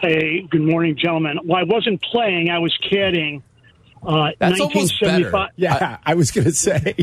Hey, 0.01 0.41
good 0.49 0.61
morning, 0.61 0.95
gentlemen. 0.97 1.39
Well, 1.45 1.57
I 1.57 1.63
wasn't 1.63 2.01
playing; 2.01 2.49
I 2.49 2.59
was 2.59 2.77
caddying. 2.91 3.41
Uh, 4.03 4.31
That's 4.39 4.59
almost 4.59 5.01
1975 5.01 5.49
Yeah, 5.55 5.97
I, 6.05 6.13
was 6.13 6.31
going 6.31 6.45
to 6.45 6.53
say. 6.53 6.95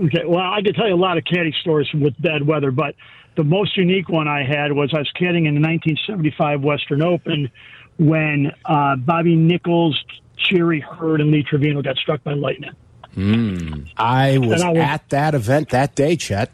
Okay, 0.00 0.24
well, 0.24 0.40
I 0.40 0.60
could 0.62 0.74
tell 0.74 0.88
you 0.88 0.94
a 0.94 0.96
lot 0.96 1.16
of 1.16 1.24
caddy 1.24 1.54
stories 1.60 1.88
with 1.94 2.20
bad 2.20 2.44
weather, 2.44 2.72
but 2.72 2.96
the 3.36 3.44
most 3.44 3.76
unique 3.76 4.08
one 4.08 4.26
I 4.26 4.42
had 4.42 4.72
was 4.72 4.92
I 4.92 4.98
was 4.98 5.12
caddying 5.14 5.46
in 5.46 5.54
the 5.54 5.60
1975 5.60 6.62
Western 6.62 7.02
Open 7.02 7.50
when 7.98 8.52
uh, 8.64 8.96
Bobby 8.96 9.36
Nichols, 9.36 10.02
Jerry 10.36 10.80
Heard, 10.80 11.20
and 11.20 11.30
Lee 11.30 11.44
Trevino 11.44 11.82
got 11.82 11.96
struck 11.96 12.24
by 12.24 12.32
lightning. 12.32 12.72
I 13.16 14.38
was 14.38 14.62
I 14.62 14.70
was- 14.70 14.78
at 14.78 15.08
that 15.10 15.34
event 15.34 15.70
that 15.70 15.94
day, 15.94 16.16
Chet. 16.16 16.50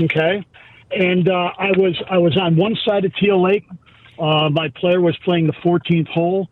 Okay, 0.00 0.44
and 0.90 1.28
uh, 1.28 1.52
I 1.58 1.70
was 1.76 2.00
I 2.10 2.18
was 2.18 2.36
on 2.36 2.56
one 2.56 2.76
side 2.84 3.04
of 3.04 3.14
Teal 3.16 3.42
Lake. 3.42 3.66
Uh, 4.18 4.48
my 4.50 4.68
player 4.76 5.00
was 5.00 5.16
playing 5.24 5.46
the 5.46 5.52
14th 5.54 6.08
hole, 6.08 6.48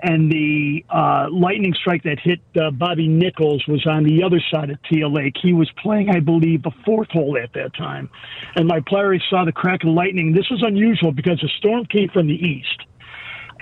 and 0.00 0.30
the 0.30 0.84
uh, 0.90 1.28
lightning 1.30 1.72
strike 1.74 2.02
that 2.02 2.18
hit 2.20 2.40
uh, 2.60 2.70
Bobby 2.72 3.06
Nichols 3.08 3.64
was 3.68 3.86
on 3.86 4.02
the 4.04 4.22
other 4.22 4.40
side 4.52 4.70
of 4.70 4.78
Teal 4.90 5.12
Lake. 5.12 5.34
He 5.40 5.52
was 5.52 5.70
playing, 5.82 6.10
I 6.10 6.20
believe, 6.20 6.62
the 6.62 6.72
fourth 6.84 7.10
hole 7.10 7.36
at 7.40 7.52
that 7.54 7.74
time, 7.74 8.10
and 8.56 8.66
my 8.68 8.80
player 8.80 9.18
saw 9.30 9.44
the 9.44 9.52
crack 9.52 9.82
of 9.84 9.90
lightning. 9.90 10.32
This 10.32 10.48
was 10.50 10.62
unusual 10.62 11.12
because 11.12 11.40
the 11.40 11.50
storm 11.58 11.86
came 11.86 12.08
from 12.10 12.26
the 12.26 12.34
east. 12.34 12.82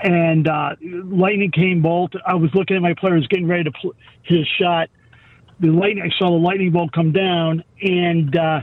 And 0.03 0.47
uh, 0.49 0.75
lightning 0.81 1.51
came 1.51 1.81
bolt. 1.81 2.13
I 2.27 2.35
was 2.35 2.53
looking 2.53 2.75
at 2.75 2.81
my 2.81 2.93
player, 2.93 3.15
was 3.15 3.27
getting 3.27 3.47
ready 3.47 3.63
to 3.63 3.71
pl- 3.71 3.95
his 4.23 4.45
shot. 4.59 4.89
The 5.59 5.67
lightning, 5.67 6.03
I 6.03 6.09
saw 6.19 6.29
the 6.29 6.43
lightning 6.43 6.71
bolt 6.71 6.91
come 6.91 7.13
down, 7.13 7.63
and 7.81 8.35
uh, 8.35 8.61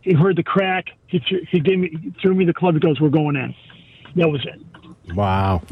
he 0.00 0.14
heard 0.14 0.36
the 0.36 0.42
crack. 0.42 0.86
He, 1.06 1.20
th- 1.20 1.46
he 1.48 1.60
gave 1.60 1.78
me, 1.78 1.90
he 1.90 2.10
threw 2.20 2.34
me 2.34 2.44
the 2.44 2.52
club. 2.52 2.74
He 2.74 2.80
goes, 2.80 3.00
"We're 3.00 3.08
going 3.08 3.36
in." 3.36 3.54
That 4.16 4.28
was 4.28 4.44
it. 4.44 5.14
Wow. 5.14 5.62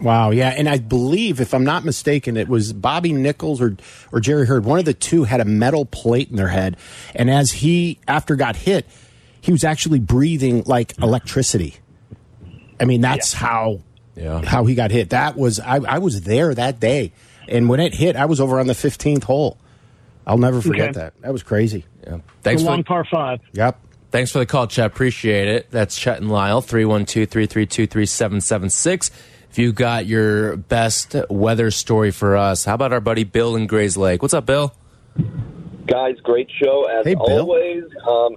Wow. 0.00 0.30
Yeah. 0.30 0.50
And 0.50 0.68
I 0.68 0.78
believe, 0.78 1.40
if 1.40 1.54
I'm 1.54 1.64
not 1.64 1.84
mistaken, 1.84 2.36
it 2.36 2.48
was 2.48 2.72
Bobby 2.72 3.12
Nichols 3.12 3.60
or, 3.60 3.76
or 4.12 4.20
Jerry 4.20 4.46
Heard. 4.46 4.64
One 4.64 4.78
of 4.78 4.84
the 4.84 4.94
two 4.94 5.24
had 5.24 5.40
a 5.40 5.44
metal 5.44 5.84
plate 5.84 6.30
in 6.30 6.36
their 6.36 6.48
head. 6.48 6.76
And 7.14 7.30
as 7.30 7.52
he, 7.52 8.00
after 8.08 8.36
got 8.36 8.56
hit, 8.56 8.86
he 9.40 9.52
was 9.52 9.64
actually 9.64 10.00
breathing 10.00 10.62
like 10.66 10.98
electricity. 10.98 11.76
I 12.80 12.84
mean, 12.84 13.00
that's 13.00 13.32
how 13.32 13.80
Yeah. 14.18 14.42
how 14.44 14.64
he 14.64 14.74
got 14.74 14.90
hit. 14.90 15.10
That 15.10 15.36
was 15.36 15.60
I, 15.60 15.76
I 15.76 15.98
was 15.98 16.22
there 16.22 16.54
that 16.54 16.80
day, 16.80 17.12
and 17.48 17.68
when 17.68 17.80
it 17.80 17.94
hit, 17.94 18.16
I 18.16 18.24
was 18.26 18.40
over 18.40 18.58
on 18.60 18.66
the 18.66 18.72
15th 18.74 19.24
hole. 19.24 19.56
I'll 20.26 20.38
never 20.38 20.60
forget 20.60 20.90
Okay. 20.90 21.00
that. 21.00 21.14
That 21.22 21.32
was 21.32 21.42
crazy. 21.42 21.84
Yeah. 22.06 22.18
Thanks 22.42 22.60
a 22.62 22.64
for 22.66 22.70
long 22.72 22.80
the, 22.80 22.84
par 22.84 23.04
five. 23.10 23.40
Yep. 23.52 23.78
thanks 24.10 24.30
for 24.32 24.38
the 24.40 24.46
call, 24.46 24.66
Chet. 24.66 24.84
Appreciate 24.86 25.48
it. 25.48 25.70
That's 25.70 25.96
Chet 25.98 26.18
and 26.18 26.30
Lisle, 26.30 26.60
312-332-3776. 26.62 29.10
If 29.50 29.58
you 29.58 29.72
got 29.72 30.04
your 30.06 30.56
best 30.58 31.16
weather 31.30 31.70
story 31.70 32.10
for 32.10 32.36
us, 32.36 32.66
how 32.66 32.74
about 32.74 32.92
our 32.92 33.00
buddy 33.00 33.24
Bill 33.24 33.56
in 33.56 33.66
Grayslake? 33.66 34.20
What's 34.20 34.34
up, 34.34 34.44
Bill? 34.44 34.74
Guys, 35.86 36.16
great 36.22 36.50
show 36.62 36.84
as 36.84 37.06
Hey, 37.06 37.14
Bill. 37.14 37.40
always. 37.40 37.84
Um, 38.06 38.36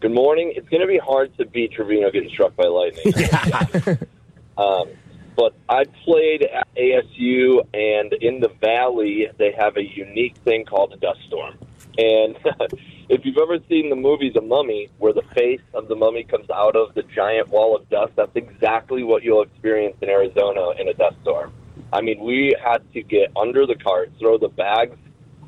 good 0.00 0.12
morning. 0.12 0.54
It's 0.56 0.66
going 0.70 0.80
to 0.80 0.86
be 0.86 0.96
hard 0.98 1.36
to 1.36 1.44
beat 1.44 1.72
Trevino 1.72 2.10
getting 2.10 2.30
struck 2.30 2.56
by 2.56 2.64
lightning. 2.64 3.12
um, 4.56 4.88
but 5.36 5.54
I 5.68 5.84
played 6.04 6.44
at 6.44 6.66
ASU, 6.76 7.60
and 7.74 8.12
in 8.14 8.40
the 8.40 8.50
valley, 8.60 9.28
they 9.38 9.52
have 9.58 9.76
a 9.76 9.82
unique 9.82 10.36
thing 10.38 10.64
called 10.64 10.92
a 10.92 10.96
dust 10.96 11.20
storm. 11.26 11.58
And 11.98 12.38
if 13.08 13.24
you've 13.24 13.38
ever 13.38 13.58
seen 13.68 13.90
the 13.90 13.96
movie 13.96 14.30
The 14.30 14.40
Mummy, 14.40 14.88
where 14.98 15.12
the 15.12 15.22
face 15.34 15.60
of 15.74 15.88
the 15.88 15.94
mummy 15.94 16.24
comes 16.24 16.48
out 16.50 16.76
of 16.76 16.94
the 16.94 17.02
giant 17.02 17.48
wall 17.48 17.76
of 17.76 17.88
dust, 17.88 18.12
that's 18.16 18.34
exactly 18.34 19.02
what 19.02 19.22
you'll 19.22 19.42
experience 19.42 19.96
in 20.00 20.08
Arizona 20.08 20.70
in 20.78 20.88
a 20.88 20.94
dust 20.94 21.16
storm. 21.22 21.52
I 21.92 22.00
mean, 22.00 22.20
we 22.24 22.54
had 22.62 22.78
to 22.94 23.02
get 23.02 23.30
under 23.36 23.66
the 23.66 23.76
cart, 23.76 24.12
throw 24.18 24.38
the 24.38 24.48
bags 24.48 24.96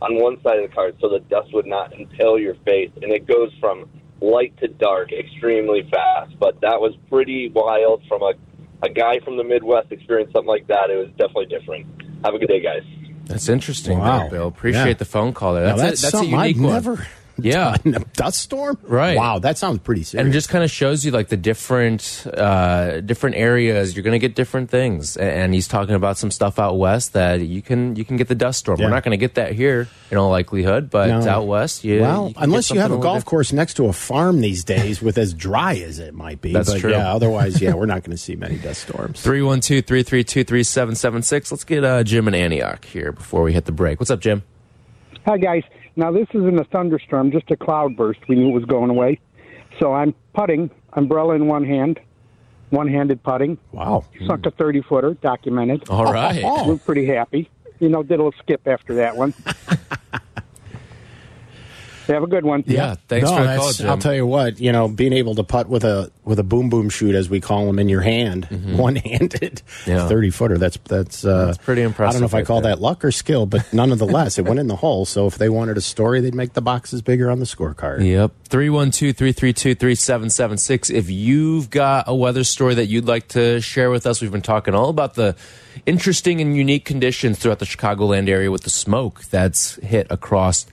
on 0.00 0.20
one 0.20 0.40
side 0.42 0.58
of 0.58 0.68
the 0.68 0.74
cart 0.74 0.96
so 1.00 1.08
the 1.08 1.20
dust 1.20 1.52
would 1.52 1.66
not 1.66 1.92
impale 1.92 2.38
your 2.38 2.54
face. 2.64 2.90
And 3.02 3.12
it 3.12 3.26
goes 3.26 3.52
from 3.58 3.88
light 4.20 4.56
to 4.58 4.68
dark 4.68 5.12
extremely 5.12 5.88
fast. 5.90 6.38
But 6.38 6.60
that 6.60 6.80
was 6.80 6.94
pretty 7.08 7.48
wild 7.48 8.02
from 8.08 8.22
a, 8.22 8.34
a 8.82 8.88
guy 8.88 9.18
from 9.20 9.36
the 9.36 9.44
Midwest 9.44 9.90
experienced 9.92 10.32
something 10.32 10.48
like 10.48 10.66
that. 10.68 10.90
It 10.90 10.96
was 10.96 11.08
definitely 11.18 11.46
different. 11.46 11.86
Have 12.24 12.34
a 12.34 12.38
good 12.38 12.48
day, 12.48 12.60
guys. 12.60 12.82
That's 13.26 13.48
interesting, 13.48 13.98
Wow. 13.98 14.20
there, 14.20 14.30
Bill. 14.30 14.48
Appreciate 14.48 14.86
Yeah. 14.86 14.92
the 14.94 15.04
phone 15.04 15.32
call 15.34 15.54
there. 15.54 15.66
Now, 15.66 15.76
That's, 15.76 16.00
that's 16.00 16.00
a, 16.00 16.02
that's 16.02 16.14
a 16.14 16.16
something 16.18 16.30
unique 16.40 16.56
I've 16.56 16.62
one. 16.62 16.72
never 16.72 17.06
Yeah. 17.40 17.76
A 17.84 18.00
dust 18.14 18.40
storm? 18.40 18.78
Right. 18.82 19.16
Wow, 19.16 19.38
that 19.38 19.58
sounds 19.58 19.78
pretty 19.78 20.02
serious. 20.02 20.20
and 20.24 20.28
it 20.28 20.32
just 20.32 20.48
kind 20.48 20.64
of 20.64 20.70
shows 20.70 21.04
you 21.04 21.12
like 21.12 21.28
the 21.28 21.36
different 21.36 22.26
uh, 22.32 23.00
different 23.00 23.36
areas 23.36 23.94
you're 23.94 24.02
going 24.02 24.12
to 24.12 24.18
get 24.18 24.34
different 24.34 24.70
things 24.70 25.16
and 25.16 25.54
he's 25.54 25.68
talking 25.68 25.94
about 25.94 26.18
some 26.18 26.30
stuff 26.30 26.58
out 26.58 26.78
west 26.78 27.12
that 27.12 27.40
you 27.40 27.62
can 27.62 27.94
you 27.96 28.04
can 28.04 28.16
get 28.16 28.26
the 28.28 28.34
dust 28.34 28.58
storm 28.58 28.80
Yeah. 28.80 28.86
we're 28.86 28.90
not 28.90 29.04
going 29.04 29.12
to 29.12 29.16
get 29.18 29.34
that 29.36 29.52
here 29.52 29.88
in 30.10 30.18
all 30.18 30.30
likelihood 30.30 30.90
but 30.90 31.06
No. 31.08 31.28
out 31.28 31.46
west 31.46 31.84
you, 31.84 32.00
well, 32.00 32.28
you 32.28 32.34
unless 32.38 32.70
you 32.70 32.80
have 32.80 32.90
a 32.90 32.94
something 32.94 33.00
little 33.00 33.14
golf 33.14 33.24
course 33.24 33.52
next 33.52 33.74
to 33.74 33.86
a 33.86 33.92
farm 33.92 34.40
these 34.40 34.64
days 34.64 35.00
with 35.00 35.16
as 35.18 35.32
dry 35.32 35.76
as 35.76 35.98
it 36.00 36.14
might 36.14 36.40
be. 36.40 36.52
That's 36.52 36.72
but 36.72 36.80
true. 36.80 36.90
Yeah, 36.90 37.12
otherwise, 37.14 37.60
yeah, 37.62 37.74
we're 37.74 37.86
not 37.86 38.02
going 38.04 38.16
to 38.16 38.18
see 38.18 38.34
many 38.36 38.56
dust 38.58 38.82
storms. 38.82 39.22
312-332-3776 39.24 41.50
let's 41.52 41.64
get 41.64 41.84
uh, 41.84 42.02
jim 42.02 42.26
in 42.28 42.34
antioch 42.34 42.84
here 42.84 43.12
before 43.12 43.42
we 43.42 43.52
hit 43.52 43.64
the 43.64 43.72
break 43.72 44.00
what's 44.00 44.10
up 44.10 44.20
jim 44.20 44.42
Hi, 45.26 45.36
guys. 45.36 45.62
Now, 45.98 46.12
this 46.12 46.28
isn't 46.32 46.56
a 46.56 46.62
thunderstorm, 46.62 47.32
just 47.32 47.50
a 47.50 47.56
cloudburst. 47.56 48.20
We 48.28 48.36
knew 48.36 48.50
it 48.50 48.52
was 48.52 48.64
going 48.66 48.88
away. 48.88 49.18
So 49.80 49.92
I'm 49.94 50.14
putting, 50.32 50.70
umbrella 50.92 51.34
in 51.34 51.48
one 51.48 51.64
hand, 51.64 51.98
one 52.70 52.86
handed 52.86 53.20
putting. 53.24 53.58
Wow. 53.72 54.04
Sunk 54.24 54.46
a 54.46 54.52
30 54.52 54.82
footer, 54.82 55.14
documented. 55.14 55.88
all 55.90 56.12
right. 56.12 56.40
We're 56.68 56.76
pretty 56.76 57.04
happy. 57.04 57.50
You 57.80 57.88
know, 57.88 58.04
did 58.04 58.20
a 58.20 58.22
little 58.22 58.38
skip 58.40 58.68
after 58.68 58.94
that 58.94 59.16
one. 59.16 59.34
Have 62.08 62.22
a 62.22 62.26
good 62.26 62.44
one. 62.44 62.64
yeah 62.66 62.96
thanks 63.08 63.28
No, 63.30 63.36
for 63.36 63.42
the 63.44 63.56
call 63.56 63.72
jim 63.72 63.90
I'll 63.90 63.98
tell 63.98 64.14
you 64.14 64.26
what, 64.26 64.58
you 64.60 64.72
know, 64.72 64.88
being 64.88 65.12
able 65.12 65.34
to 65.36 65.44
putt 65.44 65.68
with 65.68 65.84
a 65.84 66.10
with 66.24 66.38
a 66.38 66.42
boom 66.42 66.68
boom 66.70 66.88
shoot 66.90 67.14
as 67.14 67.28
we 67.30 67.40
call 67.40 67.66
them 67.66 67.78
in 67.78 67.88
your 67.88 68.00
hand, 68.02 68.46
one 68.76 68.96
handed. 68.96 69.62
Yeah. 69.86 70.08
thirty 70.08 70.30
footer. 70.30 70.58
That's 70.58 70.76
that's 70.84 71.24
uh, 71.24 71.46
That's 71.46 71.58
pretty 71.58 71.80
impressive. 71.82 72.10
I 72.10 72.12
don't 72.12 72.20
know 72.22 72.26
if 72.26 72.34
I 72.34 72.42
call 72.46 72.60
there. 72.60 72.74
that 72.74 72.82
luck 72.82 73.02
or 73.04 73.10
skill, 73.12 73.46
but 73.46 73.72
nonetheless, 73.72 74.38
it 74.38 74.44
went 74.44 74.60
in 74.60 74.66
the 74.66 74.76
hole. 74.76 75.06
So 75.06 75.26
if 75.26 75.38
they 75.38 75.48
wanted 75.48 75.78
a 75.78 75.80
story, 75.80 76.20
they'd 76.20 76.34
make 76.34 76.52
the 76.52 76.60
boxes 76.60 77.00
bigger 77.00 77.30
on 77.30 77.38
the 77.38 77.46
scorecard. 77.46 78.04
Yep. 78.06 78.32
312-332-3776. 78.50 80.90
If 80.94 81.10
you've 81.10 81.70
got 81.70 82.04
a 82.08 82.14
weather 82.14 82.44
story 82.44 82.74
that 82.74 82.86
you'd 82.86 83.06
like 83.06 83.28
to 83.28 83.60
share 83.60 83.90
with 83.90 84.06
us, 84.06 84.20
we've 84.20 84.32
been 84.32 84.42
talking 84.42 84.74
all 84.74 84.88
about 84.88 85.14
the 85.14 85.36
interesting 85.86 86.40
and 86.40 86.56
unique 86.56 86.84
conditions 86.84 87.38
throughout 87.38 87.58
the 87.58 87.66
Chicagoland 87.66 88.28
area 88.28 88.50
with 88.50 88.62
the 88.64 88.70
smoke 88.70 89.24
that's 89.24 89.76
hit 89.76 90.06
across 90.10 90.66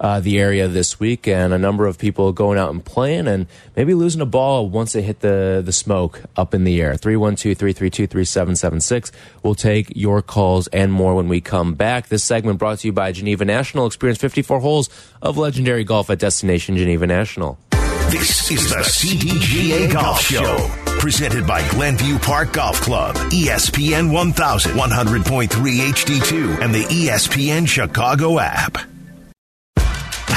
uh, 0.00 0.20
the 0.20 0.38
area 0.38 0.68
this 0.68 1.00
week 1.00 1.26
and 1.26 1.52
a 1.52 1.58
number 1.58 1.84
of 1.86 1.98
people 1.98 2.32
going 2.32 2.56
out 2.58 2.70
and 2.70 2.84
playing 2.84 3.26
and 3.26 3.46
maybe 3.76 3.94
losing 3.94 4.20
a 4.20 4.26
ball 4.26 4.68
once 4.68 4.92
they 4.92 5.02
hit 5.02 5.18
the, 5.20 5.62
the 5.64 5.72
smoke 5.72 6.22
up 6.36 6.54
in 6.54 6.62
the 6.64 6.80
air. 6.80 6.94
312-332-3776. 6.94 9.10
We'll 9.42 9.54
take 9.54 9.92
your 9.96 10.22
calls 10.22 10.66
and 10.68 10.92
more 10.92 11.14
when 11.14 11.28
we 11.28 11.40
come 11.40 11.74
back. 11.74 12.08
This 12.08 12.24
segment 12.24 12.58
brought 12.58 12.80
to 12.80 12.88
you 12.88 12.92
by 12.92 13.12
Geneva 13.12 13.44
National. 13.44 13.86
Experience 13.86 14.18
54 14.18 14.58
holes 14.60 14.90
of 15.20 15.38
legendary 15.38 15.84
golf 15.84 16.10
at 16.10 16.18
Destination 16.18 16.76
Geneva 16.76 17.06
National. 17.06 17.58
This 18.10 18.50
is 18.50 18.70
the 18.70 18.76
CDGA 18.76 19.92
Golf 19.92 20.22
Show. 20.22 20.70
Presented 20.98 21.46
by 21.46 21.60
Glenview 21.68 22.18
Park 22.18 22.54
Golf 22.54 22.80
Club, 22.80 23.14
ESPN 23.16 24.10
1100.3 24.10 25.48
HD2, 25.48 26.62
and 26.62 26.74
the 26.74 26.84
ESPN 26.84 27.68
Chicago 27.68 28.38
app. 28.38 28.78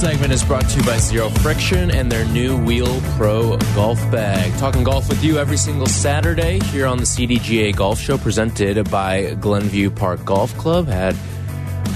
Segment 0.00 0.32
is 0.32 0.42
brought 0.42 0.66
to 0.66 0.78
you 0.78 0.86
by 0.86 0.96
Zero 0.96 1.28
Friction 1.28 1.90
and 1.90 2.10
their 2.10 2.24
new 2.28 2.56
Wheel 2.64 3.02
Pro 3.18 3.58
Golf 3.74 3.98
Bag. 4.10 4.50
Talking 4.58 4.82
golf 4.82 5.06
with 5.10 5.22
you 5.22 5.36
every 5.36 5.58
single 5.58 5.86
Saturday 5.86 6.58
here 6.58 6.86
on 6.86 6.96
the 6.96 7.04
CDGA 7.04 7.76
Golf 7.76 8.00
Show, 8.00 8.16
presented 8.16 8.90
by 8.90 9.34
Glenview 9.34 9.90
Park 9.90 10.24
Golf 10.24 10.56
Club. 10.56 10.86
Had 10.86 11.14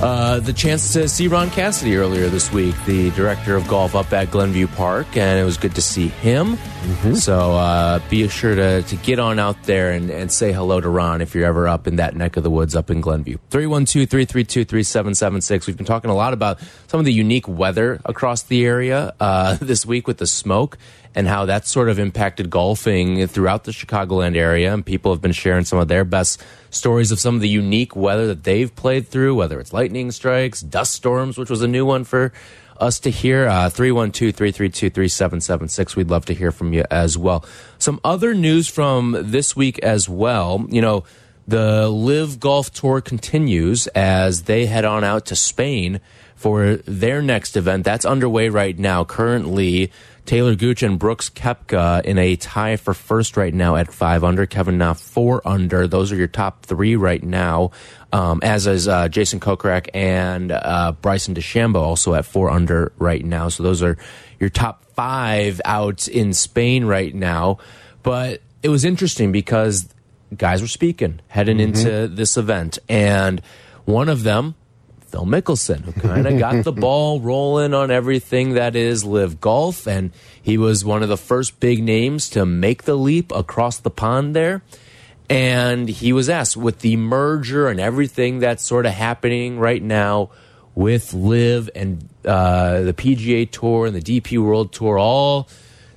uh, 0.03 0.41
the 0.41 0.53
chance 0.53 0.93
to 0.93 1.09
see 1.09 1.29
Ron 1.29 1.51
Cassidy 1.51 1.97
earlier 1.97 2.29
this 2.29 2.53
week, 2.53 2.75
the 2.85 3.11
director 3.13 3.57
of 3.57 3.67
golf 3.69 3.95
up 3.95 4.13
at 4.13 4.31
Glenview 4.31 4.67
Park, 4.67 5.17
and 5.17 5.39
it 5.39 5.45
was 5.45 5.57
good 5.57 5.75
to 5.77 5.83
see 5.83 6.09
him. 6.09 6.57
Mm-hmm. 6.57 7.15
So 7.15 7.53
uh, 7.53 8.01
be 8.11 8.27
sure 8.29 8.55
to, 8.55 8.83
to 8.83 8.97
get 8.97 9.19
on 9.19 9.39
out 9.39 9.63
there 9.65 9.93
and, 9.93 10.11
and 10.11 10.31
say 10.31 10.53
hello 10.53 10.81
to 10.81 10.89
Ron 10.89 11.21
if 11.21 11.35
you're 11.35 11.47
ever 11.47 11.69
up 11.69 11.87
in 11.87 11.97
that 11.97 12.17
neck 12.17 12.37
of 12.37 12.43
the 12.43 12.51
woods 12.51 12.75
up 12.75 12.91
in 12.91 13.01
Glenview. 13.01 13.39
312 13.51 14.09
332 14.09 14.65
3776. 14.65 15.67
We've 15.67 15.77
been 15.77 15.87
talking 15.87 16.11
a 16.11 16.15
lot 16.15 16.33
about 16.33 16.59
some 16.89 16.99
of 16.99 17.07
the 17.07 17.13
unique 17.13 17.49
weather 17.49 18.01
across 18.05 18.43
the 18.43 18.65
area 18.67 19.15
uh, 19.21 19.57
this 19.61 19.87
week 19.87 20.07
with 20.07 20.19
the 20.19 20.27
smoke 20.27 20.77
and 21.14 21.29
how 21.29 21.46
that 21.46 21.66
sort 21.66 21.88
of 21.88 21.98
impacted 21.98 22.50
golfing 22.50 23.27
throughout 23.27 23.64
the 23.64 23.72
Chicagoland 23.72 24.37
area. 24.37 24.72
And 24.72 24.85
people 24.85 25.12
have 25.12 25.20
been 25.20 25.33
sharing 25.33 25.64
some 25.64 25.79
of 25.79 25.88
their 25.88 26.05
best 26.05 26.42
stories 26.70 27.12
of 27.12 27.20
some 27.20 27.35
of 27.35 27.40
the 27.40 27.48
unique 27.48 27.94
weather 27.94 28.27
that 28.27 28.44
they've 28.44 28.74
played 28.74 29.07
through, 29.07 29.35
whether 29.35 29.61
it's 29.61 29.72
lightning 29.72 30.11
strikes, 30.11 30.61
dust 30.61 30.92
storms, 30.92 31.38
which 31.38 31.50
was 31.50 31.62
a 31.62 31.68
new 31.68 31.87
one 31.87 32.05
for 32.05 32.33
us 32.79 32.98
to 33.00 33.11
hear. 33.11 33.46
Uh, 33.46 33.70
312 33.70 34.35
332 34.35 34.90
3776. 34.90 35.96
We'd 35.96 36.11
love 36.11 36.24
to 36.27 36.35
hear 36.35 36.50
from 36.50 36.72
you 36.72 36.85
as 36.90 37.16
well. 37.16 37.44
Some 37.79 38.00
other 38.05 38.35
news 38.35 38.68
from 38.68 39.16
this 39.18 39.55
week 39.55 39.79
as 39.81 40.09
well. 40.09 40.66
You 40.68 40.81
know, 40.81 41.05
the 41.46 41.88
LIV 41.88 42.40
Golf 42.40 42.72
Tour 42.72 43.00
continues 43.00 43.87
as 43.88 44.44
they 44.44 44.66
head 44.66 44.85
on 44.85 45.05
out 45.05 45.27
to 45.27 45.37
Spain 45.37 46.00
for 46.35 46.77
their 46.77 47.22
next 47.22 47.57
event. 47.57 47.85
That's 47.85 48.05
underway 48.05 48.48
right 48.48 48.79
now. 48.79 49.05
Currently, 49.05 49.90
Talor 50.27 50.57
Gooch 50.57 50.83
and 50.83 50.99
Brooks 50.99 51.29
Koepka 51.29 52.03
in 52.05 52.17
a 52.17 52.37
tie 52.37 52.77
for 52.77 52.95
first 52.95 53.37
right 53.37 53.53
now 53.53 53.77
at 53.77 53.93
five 53.93 54.25
under. 54.25 54.47
Kevin 54.47 54.79
Na 54.79 54.95
four 54.95 55.47
under. 55.47 55.87
Those 55.87 56.13
are 56.13 56.17
your 56.17 56.29
top 56.29 56.65
three 56.65 56.97
right 56.97 57.23
now. 57.23 57.73
Um, 58.13 58.41
as 58.43 58.67
is 58.67 58.89
uh, 58.89 59.09
Jason 59.09 59.39
Kokrak 59.39 59.89
and 59.93 60.51
uh, 60.51 60.93
Bryson 61.03 61.35
DeChambeau 61.35 61.83
also 61.83 62.15
at 62.15 62.25
four 62.25 62.51
under 62.51 62.93
right 62.99 63.25
now. 63.25 63.49
So 63.49 63.63
those 63.63 63.83
are 63.83 63.99
your 64.41 64.49
top 64.49 64.85
five 64.95 65.61
out 65.65 66.09
in 66.09 66.33
Spain 66.33 66.87
right 66.87 67.15
now. 67.15 67.59
But 68.03 68.41
it 68.63 68.71
was 68.71 68.85
interesting 68.85 69.31
because 69.31 69.89
guys 70.35 70.63
were 70.63 70.69
speaking 70.69 71.21
heading 71.29 71.59
mm 71.59 71.73
-hmm. 71.73 71.77
into 71.77 72.09
this 72.09 72.37
event, 72.37 72.79
and 72.89 73.43
one 73.85 74.09
of 74.09 74.23
them 74.23 74.55
Phil 75.14 75.27
Mickelson, 75.27 75.83
who 75.83 75.92
kind 75.92 76.27
of 76.27 76.38
got 76.40 76.64
the 76.64 76.72
ball 76.72 77.20
rolling 77.20 77.72
on 77.72 77.92
everything 77.92 78.55
that 78.55 78.74
is 78.74 79.05
LIV 79.05 79.40
golf. 79.40 79.87
And 79.87 80.11
he 80.42 80.59
was 80.59 80.85
one 80.85 81.05
of 81.05 81.09
the 81.09 81.16
first 81.16 81.61
big 81.61 81.85
names 81.85 82.29
to 82.31 82.44
make 82.44 82.83
the 82.83 82.96
leap 82.96 83.31
across 83.31 83.79
the 83.79 83.90
pond 83.90 84.35
there. 84.35 84.62
And 85.31 85.88
he 85.88 86.12
was 86.12 86.29
asked 86.29 86.57
with 86.57 86.81
the 86.81 86.96
merger 86.96 87.68
and 87.68 87.79
everything 87.79 88.40
that's 88.40 88.64
sort 88.64 88.87
of 88.87 88.92
happening 88.92 89.61
right 89.61 89.81
now 89.81 90.31
with 90.74 91.14
LIV 91.14 91.70
and 91.77 92.09
uh, 92.24 92.81
the 92.81 92.92
PGA 92.92 93.48
Tour 93.48 93.87
and 93.87 93.94
the 93.94 94.20
DP 94.20 94.42
World 94.42 94.72
Tour 94.72 94.98
all 94.98 95.48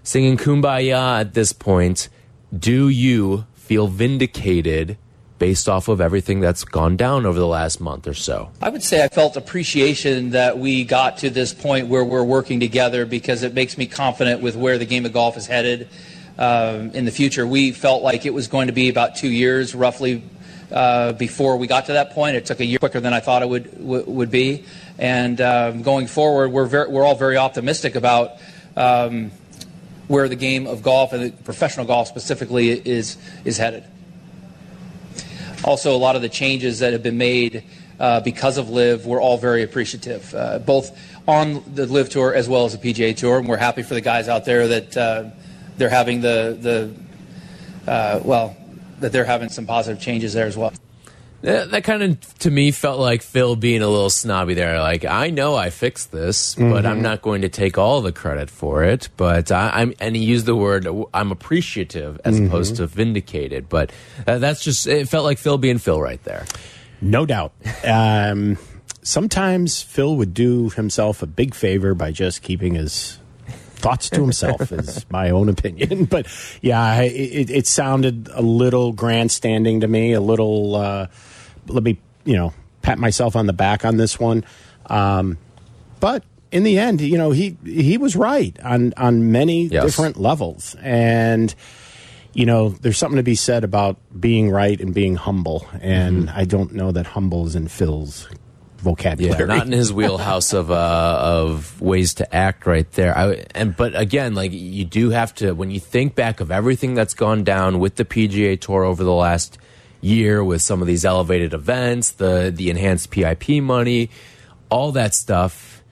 singing 0.03 0.37
kumbaya 0.37 1.21
at 1.21 1.33
this 1.33 1.53
point. 1.53 2.07
Do 2.55 2.87
you 2.87 3.47
feel 3.55 3.87
vindicated 3.87 4.99
based 5.39 5.69
off 5.69 5.87
of 5.87 6.01
everything 6.01 6.39
that's 6.39 6.63
gone 6.63 6.97
down 6.97 7.25
over 7.25 7.39
the 7.39 7.47
last 7.47 7.79
month 7.79 8.07
or 8.07 8.13
so? 8.13 8.49
I 8.61 8.69
would 8.69 8.83
say 8.83 9.03
I 9.03 9.07
felt 9.07 9.37
appreciation 9.37 10.31
that 10.31 10.57
we 10.57 10.83
got 10.83 11.17
to 11.19 11.29
this 11.29 11.53
point 11.53 11.87
where 11.87 12.03
we're 12.03 12.23
working 12.23 12.59
together 12.59 13.05
because 13.05 13.43
it 13.43 13.53
makes 13.53 13.77
me 13.77 13.85
confident 13.85 14.41
with 14.41 14.55
where 14.55 14.77
the 14.77 14.85
game 14.85 15.05
of 15.05 15.13
golf 15.13 15.37
is 15.37 15.47
headed 15.47 15.89
um, 16.37 16.91
in 16.91 17.05
the 17.05 17.11
future. 17.11 17.45
We 17.45 17.71
felt 17.71 18.03
like 18.03 18.25
it 18.25 18.33
was 18.33 18.47
going 18.47 18.67
to 18.67 18.73
be 18.73 18.89
about 18.89 19.15
two 19.15 19.29
years 19.29 19.75
roughly 19.75 20.23
uh, 20.71 21.13
before 21.13 21.57
we 21.57 21.67
got 21.67 21.85
to 21.87 21.93
that 21.93 22.11
point. 22.11 22.35
It 22.35 22.45
took 22.45 22.59
a 22.59 22.65
year 22.65 22.79
quicker 22.79 22.99
than 22.99 23.13
I 23.13 23.19
thought 23.19 23.41
it 23.41 23.49
would 23.49 23.79
would 23.79 24.31
be. 24.31 24.65
And 24.99 25.39
um, 25.41 25.81
going 25.83 26.07
forward, 26.07 26.51
we're 26.51 26.65
very, 26.65 26.89
we're 26.89 27.03
all 27.03 27.15
very 27.15 27.37
optimistic 27.37 27.95
about 27.95 28.31
um, 28.75 29.31
where 30.07 30.27
the 30.27 30.35
game 30.35 30.67
of 30.67 30.81
golf 30.81 31.13
and 31.13 31.23
the 31.23 31.43
professional 31.43 31.85
golf 31.85 32.07
specifically 32.07 32.69
is 32.69 33.17
is 33.45 33.57
headed. 33.57 33.83
Also, 35.63 35.95
a 35.95 35.97
lot 35.97 36.15
of 36.15 36.21
the 36.21 36.29
changes 36.29 36.79
that 36.79 36.93
have 36.93 37.03
been 37.03 37.17
made 37.17 37.63
uh, 37.99 38.19
because 38.21 38.57
of 38.57 38.69
LIV, 38.69 39.05
we're 39.05 39.21
all 39.21 39.37
very 39.37 39.63
appreciative, 39.63 40.33
uh, 40.35 40.59
both 40.59 40.97
on 41.27 41.63
the 41.73 41.85
LIV 41.85 42.09
Tour 42.09 42.33
as 42.35 42.47
well 42.47 42.65
as 42.65 42.77
the 42.77 42.93
PGA 42.93 43.15
Tour. 43.15 43.39
And 43.39 43.47
we're 43.47 43.57
happy 43.57 43.83
for 43.83 43.93
the 43.93 44.01
guys 44.01 44.27
out 44.27 44.45
there 44.45 44.67
that 44.67 44.97
uh, 44.97 45.29
they're 45.77 45.89
having 45.89 46.21
the, 46.21 46.57
the 47.85 47.91
uh, 47.91 48.21
well, 48.23 48.55
that 48.99 49.11
they're 49.11 49.25
having 49.25 49.49
some 49.49 49.65
positive 49.65 50.01
changes 50.01 50.33
there 50.33 50.45
as 50.45 50.57
well. 50.57 50.73
That, 51.41 51.71
that, 51.71 51.83
kind 51.83 52.01
of, 52.01 52.39
to 52.39 52.51
me, 52.51 52.71
felt 52.71 52.99
like 52.99 53.21
Phil 53.21 53.55
being 53.55 53.81
a 53.81 53.87
little 53.87 54.09
snobby 54.09 54.55
there. 54.55 54.79
Like, 54.79 55.05
I 55.05 55.29
know 55.29 55.55
I 55.55 55.69
fixed 55.69 56.11
this, 56.11 56.55
mm 56.55 56.63
-hmm. 56.63 56.71
but 56.71 56.85
I'm 56.85 56.93
mm-hmm. 56.93 57.01
not 57.01 57.21
going 57.21 57.41
to 57.43 57.49
take 57.49 57.77
all 57.77 58.01
the 58.01 58.11
credit 58.11 58.49
for 58.49 58.83
it. 58.83 59.09
But 59.17 59.51
I, 59.51 59.81
am 59.81 59.93
and 59.99 60.15
he 60.15 60.33
used 60.33 60.45
the 60.45 60.55
word, 60.55 60.87
I'm 61.13 61.31
appreciative 61.31 62.19
as 62.23 62.35
mm 62.35 62.39
-hmm. 62.39 62.47
opposed 62.47 62.75
to 62.77 62.87
vindicated. 62.87 63.69
But 63.69 63.91
uh, 64.27 64.39
that's 64.39 64.63
just, 64.63 64.87
it 64.87 65.09
felt 65.09 65.27
like 65.29 65.41
Phil 65.41 65.57
being 65.57 65.79
Phil 65.79 66.01
right 66.01 66.23
there. 66.23 66.43
No 66.99 67.25
doubt. 67.25 67.51
Um, 67.85 68.57
sometimes 69.03 69.81
Phil 69.81 70.15
would 70.15 70.33
do 70.33 70.69
himself 70.69 71.23
a 71.23 71.27
big 71.27 71.55
favor 71.55 71.93
by 71.93 72.11
just 72.11 72.41
keeping 72.41 72.75
his 72.75 73.19
thoughts 73.77 74.09
to 74.09 74.21
himself 74.21 74.71
is 74.79 75.05
my 75.09 75.29
own 75.29 75.49
opinion 75.49 76.05
but 76.15 76.25
yeah 76.61 77.01
it, 77.01 77.49
it, 77.49 77.67
sounded 77.67 78.29
a 78.33 78.41
little 78.41 78.91
grandstanding 78.91 79.81
to 79.81 79.87
me 79.87 80.13
a 80.13 80.21
little 80.21 80.75
uh, 80.75 81.07
let 81.69 81.83
me, 81.83 81.97
you 82.25 82.35
know, 82.35 82.53
pat 82.81 82.97
myself 82.97 83.35
on 83.35 83.47
the 83.47 83.53
back 83.53 83.85
on 83.85 83.97
this 83.97 84.19
one. 84.19 84.45
Um, 84.87 85.37
but 85.99 86.23
in 86.51 86.63
the 86.63 86.79
end, 86.79 87.01
you 87.01 87.17
know, 87.17 87.31
he 87.31 87.57
he 87.63 87.97
was 87.97 88.15
right 88.15 88.57
on 88.63 88.93
on 88.97 89.31
many 89.31 89.65
yes. 89.65 89.83
different 89.83 90.17
levels, 90.17 90.75
and 90.81 91.53
you 92.33 92.45
know, 92.45 92.69
there's 92.69 92.97
something 92.97 93.17
to 93.17 93.23
be 93.23 93.35
said 93.35 93.63
about 93.63 93.97
being 94.19 94.49
right 94.49 94.79
and 94.79 94.93
being 94.93 95.15
humble, 95.15 95.67
and 95.81 96.23
mm 96.23 96.27
-hmm. 96.27 96.41
I 96.41 96.45
don't 96.45 96.71
know 96.71 96.91
that 96.91 97.07
humble 97.07 97.47
is 97.47 97.55
in 97.55 97.67
Phil's 97.67 98.27
vocabulary. 98.77 99.39
Yeah, 99.39 99.45
not 99.45 99.65
in 99.65 99.71
his 99.71 99.91
wheelhouse 99.91 100.53
of 100.53 100.71
uh, 100.71 101.19
of 101.21 101.81
ways 101.81 102.15
to 102.15 102.35
act 102.35 102.65
right 102.65 102.89
there. 102.93 103.17
I, 103.17 103.45
and 103.53 103.75
but 103.75 103.99
again, 103.99 104.35
like 104.35 104.51
you 104.53 104.85
do 104.85 105.09
have 105.09 105.33
to 105.35 105.53
when 105.53 105.71
you 105.71 105.79
think 105.79 106.15
back 106.15 106.39
of 106.39 106.51
everything 106.51 106.93
that's 106.93 107.13
gone 107.13 107.43
down 107.43 107.79
with 107.79 107.95
the 107.95 108.05
PGA 108.05 108.59
Tour 108.59 108.83
over 108.83 109.03
the 109.03 109.13
last 109.13 109.57
year 110.01 110.43
with 110.43 110.61
some 110.61 110.81
of 110.81 110.87
these 110.87 111.05
elevated 111.05 111.53
events, 111.53 112.11
the 112.11 112.51
the 112.55 112.69
enhanced 112.69 113.11
PIP 113.11 113.61
money, 113.61 114.09
all 114.69 114.91
that 114.93 115.13
stuff. 115.13 115.83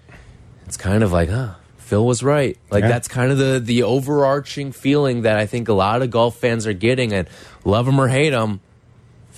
It's 0.66 0.78
kind 0.78 1.04
of 1.04 1.12
like, 1.12 1.30
huh, 1.30 1.56
Phil 1.78 2.06
was 2.06 2.24
right. 2.24 2.58
Like 2.72 2.84
yeah. 2.84 2.90
that's 2.90 3.08
kind 3.08 3.32
of 3.32 3.38
the 3.38 3.60
the 3.60 3.84
overarching 3.84 4.72
feeling 4.72 5.24
that 5.24 5.38
I 5.38 5.46
think 5.46 5.70
a 5.70 5.74
lot 5.74 6.02
of 6.02 6.10
golf 6.10 6.38
fans 6.38 6.66
are 6.68 6.74
getting, 6.74 7.14
and 7.14 7.28
love 7.64 7.88
him 7.88 8.00
or 8.00 8.08
hate 8.08 8.34
him, 8.34 8.60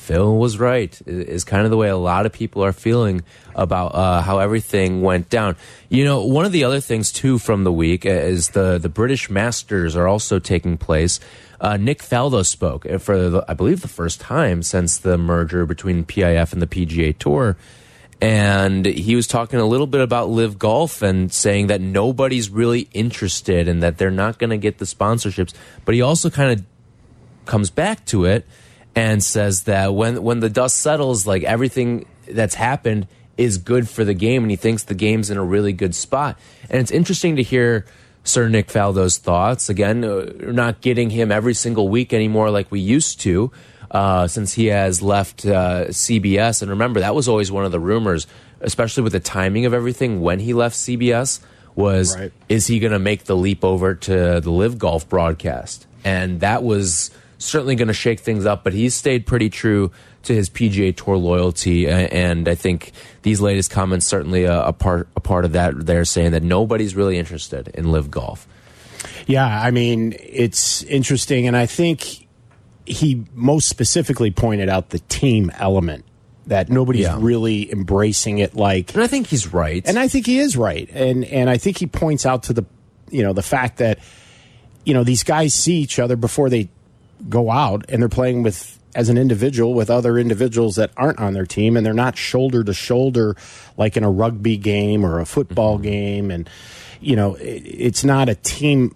Phil 0.07 0.37
was 0.37 0.57
right. 0.57 0.97
Is 1.05 1.43
kind 1.43 1.65
of 1.65 1.69
the 1.69 1.75
way 1.75 1.89
a 1.89 1.97
lot 1.97 2.25
of 2.25 2.31
people 2.31 2.63
are 2.63 2.71
feeling 2.71 3.23
about 3.53 3.93
uh, 3.93 4.21
how 4.21 4.39
everything 4.39 5.01
went 5.01 5.29
down. 5.29 5.57
You 5.89 6.05
know, 6.05 6.23
one 6.23 6.45
of 6.45 6.53
the 6.53 6.63
other 6.63 6.79
things 6.79 7.11
too 7.11 7.37
from 7.37 7.65
the 7.65 7.73
week 7.73 8.05
is 8.05 8.49
the 8.51 8.77
the 8.77 8.87
British 8.87 9.29
Masters 9.29 9.97
are 9.97 10.07
also 10.07 10.39
taking 10.39 10.77
place. 10.77 11.19
Uh, 11.59 11.75
Nick 11.75 11.99
Faldo 11.99 12.45
spoke 12.45 12.87
for 12.99 13.29
the, 13.29 13.45
I 13.49 13.53
believe 13.53 13.81
the 13.81 13.89
first 13.89 14.21
time 14.21 14.63
since 14.63 14.97
the 14.97 15.17
merger 15.17 15.65
between 15.65 16.05
PIF 16.05 16.53
and 16.53 16.61
the 16.61 16.67
PGA 16.67 17.17
Tour. 17.17 17.57
And 18.21 18.85
he 18.85 19.15
was 19.15 19.27
talking 19.27 19.59
a 19.59 19.65
little 19.65 19.87
bit 19.87 20.01
about 20.01 20.29
LIV 20.29 20.57
golf 20.57 21.01
and 21.01 21.33
saying 21.33 21.67
that 21.67 21.81
nobody's 21.81 22.49
really 22.49 22.87
interested 22.93 23.67
and 23.67 23.83
that 23.83 23.97
they're 23.97 24.09
not 24.09 24.39
going 24.39 24.51
to 24.51 24.57
get 24.57 24.77
the 24.77 24.85
sponsorships. 24.85 25.53
But 25.83 25.95
he 25.95 26.01
also 26.01 26.29
kind 26.29 26.57
of 26.57 26.65
comes 27.45 27.69
back 27.69 28.05
to 28.05 28.23
it 28.23 28.45
and 28.97 29.23
says 29.23 29.63
that 29.63 29.93
when 29.93 30.23
when 30.23 30.39
the 30.39 30.49
dust 30.49 30.77
settles, 30.77 31.27
like 31.27 31.43
everything 31.43 32.07
that's 32.27 32.55
happened 32.55 33.07
is 33.37 33.59
good 33.59 33.87
for 33.87 34.03
the 34.03 34.15
game, 34.15 34.43
and 34.43 34.49
he 34.49 34.57
thinks 34.57 34.83
the 34.83 34.95
game's 34.95 35.29
in 35.29 35.37
a 35.37 35.43
really 35.43 35.71
good 35.71 35.93
spot. 35.93 36.39
And 36.67 36.81
it's 36.81 36.89
interesting 36.89 37.35
to 37.35 37.43
hear 37.43 37.85
Sir 38.23 38.49
Nick 38.49 38.69
Faldo's 38.69 39.19
thoughts. 39.19 39.69
Again, 39.69 40.03
uh, 40.03 40.33
we're 40.39 40.51
not 40.51 40.81
getting 40.81 41.11
him 41.11 41.31
every 41.31 41.53
single 41.53 41.89
week 41.89 42.11
anymore 42.11 42.49
like 42.49 42.71
we 42.71 42.79
used 42.79 43.21
to. 43.21 43.51
Uh, 43.89 44.27
since 44.27 44.51
he 44.51 44.65
has 44.65 45.01
left 45.01 45.45
uh, 45.45 45.85
CBS. 45.85 46.61
And 46.61 46.69
remember, 46.71 46.99
that 46.99 47.15
was 47.15 47.29
always 47.29 47.53
one 47.53 47.63
of 47.63 47.71
the 47.71 47.79
rumors, 47.79 48.27
especially 48.59 49.03
with 49.03 49.13
the 49.13 49.21
timing 49.21 49.65
of 49.65 49.73
everything 49.73 50.19
when 50.19 50.39
he 50.39 50.53
left 50.53 50.75
CBS, 50.75 51.39
was 51.73 52.17
right. 52.17 52.33
is 52.49 52.67
he 52.67 52.79
going 52.79 52.91
to 52.91 52.99
make 52.99 53.23
the 53.23 53.35
leap 53.37 53.63
over 53.63 53.95
to 53.95 54.41
the 54.41 54.51
LIV 54.51 54.77
Golf 54.77 55.07
broadcast? 55.07 55.87
And 56.03 56.41
that 56.41 56.63
was 56.63 57.11
certainly 57.37 57.75
going 57.75 57.87
to 57.87 57.93
shake 57.93 58.19
things 58.19 58.45
up, 58.45 58.63
but 58.63 58.73
he's 58.73 58.93
stayed 58.95 59.25
pretty 59.25 59.49
true 59.49 59.91
to 60.23 60.33
his 60.33 60.49
PGA 60.49 60.95
Tour 60.95 61.17
loyalty, 61.17 61.87
and 61.87 62.47
I 62.49 62.55
think 62.55 62.91
these 63.21 63.39
latest 63.39 63.71
comments 63.71 64.05
certainly 64.05 64.43
a, 64.43 64.61
a 64.67 64.73
part 64.73 65.07
a 65.15 65.19
part 65.21 65.45
of 65.45 65.53
that. 65.53 65.85
They're 65.85 66.03
saying 66.05 66.31
that 66.31 66.43
nobody's 66.43 66.95
really 66.95 67.17
interested 67.17 67.69
in 67.69 67.91
LIV 67.91 68.11
golf. 68.11 68.47
Yeah, 69.25 69.45
I 69.47 69.71
mean 69.71 70.15
it's 70.21 70.83
interesting, 70.83 71.47
and 71.47 71.55
I 71.55 71.65
think 71.65 72.27
he 72.85 73.25
most 73.33 73.67
specifically 73.69 74.31
pointed 74.31 74.69
out 74.69 74.89
the 74.89 74.99
team 74.99 75.51
element 75.57 76.05
that 76.47 76.69
nobody's 76.69 77.01
Yeah. 77.03 77.17
really 77.19 77.69
embracing 77.71 78.37
it 78.39 78.55
like 78.55 78.93
And 78.93 79.03
I 79.03 79.07
think 79.07 79.27
he's 79.27 79.51
right. 79.53 79.83
and 79.85 79.99
I 79.99 80.07
think 80.07 80.25
he 80.25 80.39
is 80.39 80.55
right. 80.57 80.89
And 80.93 81.23
and 81.25 81.49
I 81.49 81.57
think 81.57 81.77
he 81.77 81.87
points 81.87 82.25
out 82.25 82.43
to 82.43 82.53
the 82.53 82.65
you 83.11 83.23
know 83.23 83.33
the 83.33 83.41
fact 83.43 83.77
that 83.79 83.99
you 84.85 84.93
know 84.93 85.03
these 85.03 85.23
guys 85.23 85.53
see 85.53 85.75
each 85.79 85.99
other 85.99 86.15
before 86.15 86.49
they 86.49 86.69
go 87.29 87.51
out 87.51 87.85
and 87.89 88.01
they're 88.01 88.09
playing 88.09 88.43
with 88.43 88.79
as 88.95 89.09
an 89.09 89.17
individual 89.17 89.73
with 89.73 89.89
other 89.89 90.17
individuals 90.17 90.75
that 90.75 90.89
aren't 90.97 91.19
on 91.19 91.33
their 91.33 91.45
team 91.45 91.77
and 91.77 91.85
they're 91.85 91.93
not 91.93 92.17
shoulder 92.17 92.63
to 92.63 92.73
shoulder 92.73 93.35
like 93.77 93.95
in 93.95 94.03
a 94.03 94.09
rugby 94.09 94.57
game 94.57 95.05
or 95.05 95.19
a 95.19 95.25
football 95.25 95.75
mm-hmm. 95.75 95.83
game 95.83 96.31
and 96.31 96.49
you 96.99 97.15
know 97.15 97.35
it, 97.35 97.61
it's 97.65 98.03
not 98.03 98.27
a 98.29 98.35
team 98.35 98.95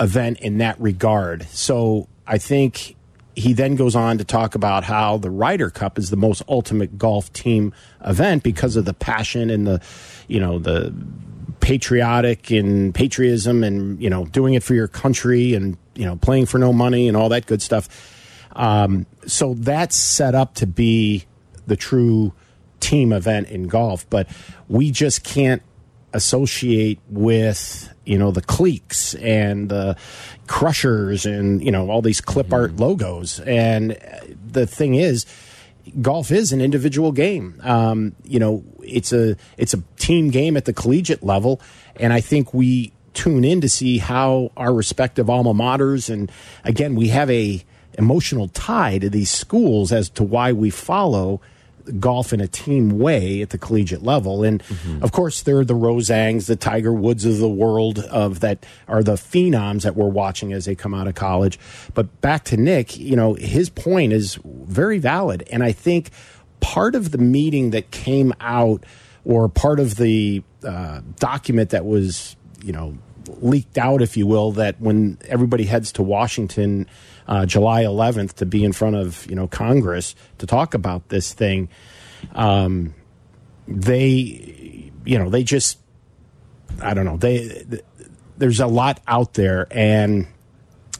event 0.00 0.40
in 0.40 0.58
that 0.58 0.80
regard. 0.80 1.46
So 1.48 2.08
I 2.26 2.38
think 2.38 2.96
he 3.34 3.52
then 3.52 3.76
goes 3.76 3.94
on 3.94 4.18
to 4.18 4.24
talk 4.24 4.54
about 4.54 4.84
how 4.84 5.16
the 5.18 5.30
Ryder 5.30 5.70
Cup 5.70 5.98
is 5.98 6.10
the 6.10 6.16
most 6.16 6.42
ultimate 6.48 6.98
golf 6.98 7.32
team 7.32 7.72
event 8.04 8.42
because 8.42 8.76
of 8.76 8.84
the 8.84 8.94
passion 8.94 9.50
and 9.50 9.66
the, 9.66 9.80
you 10.26 10.40
know, 10.40 10.58
the 10.58 10.92
patriotic 11.60 12.50
and 12.50 12.94
patriotism 12.94 13.64
and 13.64 14.00
you 14.02 14.10
know 14.10 14.24
doing 14.26 14.54
it 14.54 14.62
for 14.62 14.74
your 14.74 14.88
country 14.88 15.54
and 15.54 15.76
you 15.94 16.04
know 16.04 16.16
playing 16.16 16.46
for 16.46 16.58
no 16.58 16.72
money 16.72 17.08
and 17.08 17.16
all 17.16 17.28
that 17.28 17.46
good 17.46 17.62
stuff. 17.62 17.88
Um, 18.54 19.06
so 19.26 19.54
that's 19.54 19.96
set 19.96 20.34
up 20.34 20.54
to 20.54 20.66
be 20.66 21.26
the 21.66 21.76
true 21.76 22.32
team 22.80 23.12
event 23.12 23.48
in 23.48 23.68
golf, 23.68 24.08
but 24.10 24.28
we 24.68 24.90
just 24.90 25.22
can't 25.24 25.62
associate 26.12 26.98
with 27.08 27.92
you 28.04 28.18
know 28.18 28.30
the 28.30 28.40
Cleeks 28.40 29.20
and 29.22 29.68
the 29.68 29.96
crushers 30.46 31.26
and 31.26 31.62
you 31.62 31.70
know 31.70 31.90
all 31.90 32.00
these 32.00 32.20
clip 32.20 32.52
art 32.52 32.76
logos 32.76 33.40
and 33.40 33.98
the 34.50 34.66
thing 34.66 34.94
is 34.94 35.26
golf 36.00 36.30
is 36.30 36.52
an 36.52 36.60
individual 36.60 37.12
game. 37.12 37.60
Um, 37.62 38.14
you 38.24 38.38
know 38.38 38.64
it's 38.82 39.12
a 39.12 39.36
it's 39.56 39.74
a 39.74 39.82
team 39.96 40.30
game 40.30 40.56
at 40.56 40.64
the 40.64 40.72
collegiate 40.72 41.22
level. 41.22 41.60
And 41.96 42.12
i 42.12 42.20
think 42.20 42.54
we 42.54 42.92
tune 43.14 43.44
in 43.44 43.60
to 43.60 43.68
see 43.68 43.98
how 43.98 44.52
our 44.56 44.72
respective 44.72 45.28
alma 45.28 45.52
maters 45.52 46.08
and 46.08 46.30
again 46.62 46.94
we 46.94 47.08
have 47.08 47.28
a 47.30 47.64
emotional 47.94 48.46
tie 48.48 48.98
to 48.98 49.10
these 49.10 49.30
schools 49.30 49.90
as 49.90 50.08
to 50.08 50.22
why 50.22 50.52
we 50.52 50.70
follow 50.70 51.40
golf 51.92 52.32
in 52.32 52.40
a 52.40 52.48
team 52.48 52.98
way 52.98 53.42
at 53.42 53.50
the 53.50 53.58
collegiate 53.58 54.02
level. 54.02 54.42
And 54.44 54.62
of 55.02 55.12
course, 55.12 55.42
there 55.42 55.58
are 55.58 55.64
the 55.64 55.74
Rose 55.74 56.08
Zhangs, 56.08 56.46
the 56.46 56.56
Tiger 56.56 56.92
Woods 56.92 57.24
of 57.24 57.38
the 57.38 57.48
world 57.48 57.98
of 57.98 58.40
that 58.40 58.64
are 58.86 59.02
the 59.02 59.14
phenoms 59.14 59.82
that 59.82 59.96
we're 59.96 60.08
watching 60.08 60.52
as 60.52 60.64
they 60.64 60.74
come 60.74 60.94
out 60.94 61.08
of 61.08 61.14
college. 61.14 61.58
But 61.94 62.20
back 62.20 62.44
to 62.44 62.56
Nick, 62.56 62.96
you 62.96 63.16
know, 63.16 63.34
his 63.34 63.70
point 63.70 64.12
is 64.12 64.38
very 64.44 64.98
valid. 64.98 65.46
And 65.50 65.62
I 65.62 65.72
think 65.72 66.10
part 66.60 66.94
of 66.94 67.10
the 67.10 67.18
meeting 67.18 67.70
that 67.70 67.90
came 67.90 68.32
out 68.40 68.84
or 69.24 69.48
part 69.48 69.80
of 69.80 69.96
the 69.96 70.42
uh, 70.64 71.00
document 71.16 71.70
that 71.70 71.84
was, 71.84 72.36
you 72.62 72.72
know, 72.72 72.96
leaked 73.40 73.78
out, 73.78 74.02
if 74.02 74.16
you 74.16 74.26
will, 74.26 74.52
that 74.52 74.80
when 74.80 75.18
everybody 75.26 75.64
heads 75.64 75.92
to 75.92 76.02
Washington 76.02 76.86
uh, 77.28 77.46
July 77.46 77.84
11th 77.84 78.34
to 78.34 78.46
be 78.46 78.64
in 78.64 78.72
front 78.72 78.96
of 78.96 79.26
you 79.28 79.36
know 79.36 79.46
Congress 79.46 80.14
to 80.38 80.46
talk 80.46 80.74
about 80.74 81.08
this 81.10 81.32
thing, 81.32 81.68
um, 82.34 82.94
they 83.68 84.90
you 85.04 85.18
know 85.18 85.28
they 85.28 85.44
just 85.44 85.78
I 86.82 86.94
don't 86.94 87.04
know 87.04 87.16
they 87.16 87.64
th- 87.70 87.84
there's 88.38 88.60
a 88.60 88.66
lot 88.66 89.00
out 89.06 89.34
there 89.34 89.66
and 89.70 90.26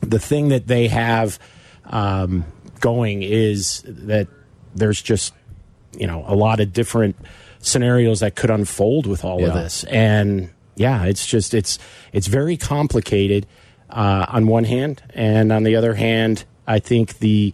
the 0.01 0.19
thing 0.19 0.49
that 0.49 0.67
they 0.67 0.89
have 0.89 1.39
um, 1.85 2.45
going 2.81 3.23
is 3.23 3.83
that 3.87 4.29
there's 4.75 5.01
just 5.01 5.35
you 5.99 6.07
know 6.07 6.25
a 6.27 6.35
lot 6.35 6.61
of 6.61 6.73
different 6.73 7.17
scenarios 7.61 8.21
that 8.21 8.37
could 8.37 8.51
unfold 8.51 9.07
with 9.07 9.25
all 9.25 9.41
of 9.45 9.55
this. 9.55 9.85
And 9.85 10.51
yeah 10.77 11.05
it's 11.07 11.27
just 11.27 11.55
it's 11.55 11.79
it's 12.13 12.29
very 12.29 12.57
complicated 12.57 13.47
uh, 13.91 14.27
on 14.29 14.47
one 14.47 14.65
hand 14.65 15.03
and 15.15 15.53
on 15.53 15.63
the 15.63 15.77
other 15.77 15.95
hand 15.95 16.45
i 16.67 16.79
think 16.79 17.19
the 17.19 17.53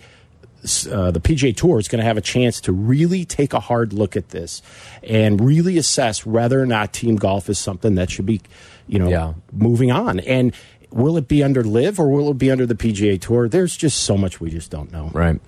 uh, 0.91 1.11
the 1.11 1.21
PGA 1.21 1.55
Tour 1.55 1.79
is 1.79 1.89
going 1.89 1.99
to 1.99 2.07
have 2.07 2.17
a 2.17 2.23
chance 2.23 2.59
to 2.63 2.73
really 2.73 3.27
take 3.27 3.53
a 3.53 3.61
hard 3.61 3.93
look 3.93 4.17
at 4.17 4.31
this 4.31 4.63
and 5.03 5.39
really 5.39 5.77
assess 5.77 6.25
whether 6.25 6.59
or 6.59 6.65
not 6.65 6.91
team 6.95 7.17
golf 7.17 7.51
is 7.51 7.59
something 7.59 7.97
that 7.97 8.11
should 8.11 8.25
be, 8.25 8.41
you 8.87 8.99
know, 8.99 9.11
Yeah. 9.11 9.35
moving 9.53 9.93
on. 9.93 10.21
And 10.21 10.55
will 10.91 11.19
it 11.19 11.29
be 11.29 11.43
under 11.43 11.63
LIV 11.63 12.01
or 12.01 12.09
will 12.09 12.31
it 12.31 12.39
be 12.39 12.51
under 12.51 12.65
the 12.65 12.75
PGA 12.75 13.21
Tour? 13.21 13.47
There's 13.47 13.77
just 13.77 14.05
so 14.05 14.17
much 14.17 14.41
we 14.41 14.49
just 14.49 14.71
don't 14.71 14.91
know. 14.91 15.11
Right. 15.13 15.39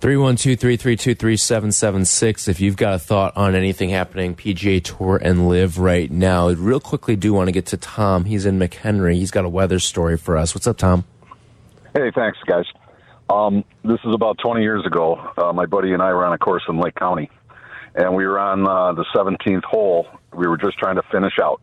312 0.00 0.58
332 0.58 1.14
3776. 1.14 2.48
If 2.48 2.60
you've 2.60 2.76
got 2.76 2.94
a 2.94 2.98
thought 2.98 3.36
on 3.36 3.54
anything 3.54 3.90
happening 3.90 4.34
PGA 4.34 4.82
Tour 4.82 5.18
and 5.22 5.48
LIV 5.48 5.78
right 5.78 6.10
now, 6.10 6.48
real 6.48 6.80
quickly 6.80 7.16
do 7.16 7.32
want 7.32 7.48
to 7.48 7.52
get 7.52 7.66
to 7.66 7.76
Tom. 7.76 8.24
He's 8.24 8.46
in 8.46 8.58
McHenry. 8.58 9.14
He's 9.14 9.30
got 9.30 9.44
a 9.44 9.48
weather 9.48 9.78
story 9.78 10.16
for 10.16 10.36
us. 10.36 10.54
What's 10.54 10.66
up, 10.66 10.78
Tom? 10.78 11.04
Hey, 11.94 12.10
thanks, 12.14 12.38
guys. 12.46 12.64
Um, 13.28 13.64
this 13.84 13.98
is 14.04 14.14
about 14.14 14.38
20 14.38 14.62
years 14.62 14.84
ago. 14.84 15.14
Uh, 15.36 15.52
my 15.52 15.66
buddy 15.66 15.92
and 15.92 16.02
I 16.02 16.12
were 16.12 16.24
on 16.24 16.32
a 16.32 16.38
course 16.38 16.62
in 16.68 16.78
Lake 16.78 16.94
County, 16.96 17.30
and 17.94 18.14
we 18.14 18.26
were 18.26 18.38
on 18.38 18.66
uh, 18.66 18.92
the 18.92 19.04
17th 19.14 19.64
hole. 19.64 20.06
We 20.34 20.46
were 20.46 20.58
just 20.58 20.78
trying 20.78 20.96
to 20.96 21.02
finish 21.10 21.38
out. 21.42 21.60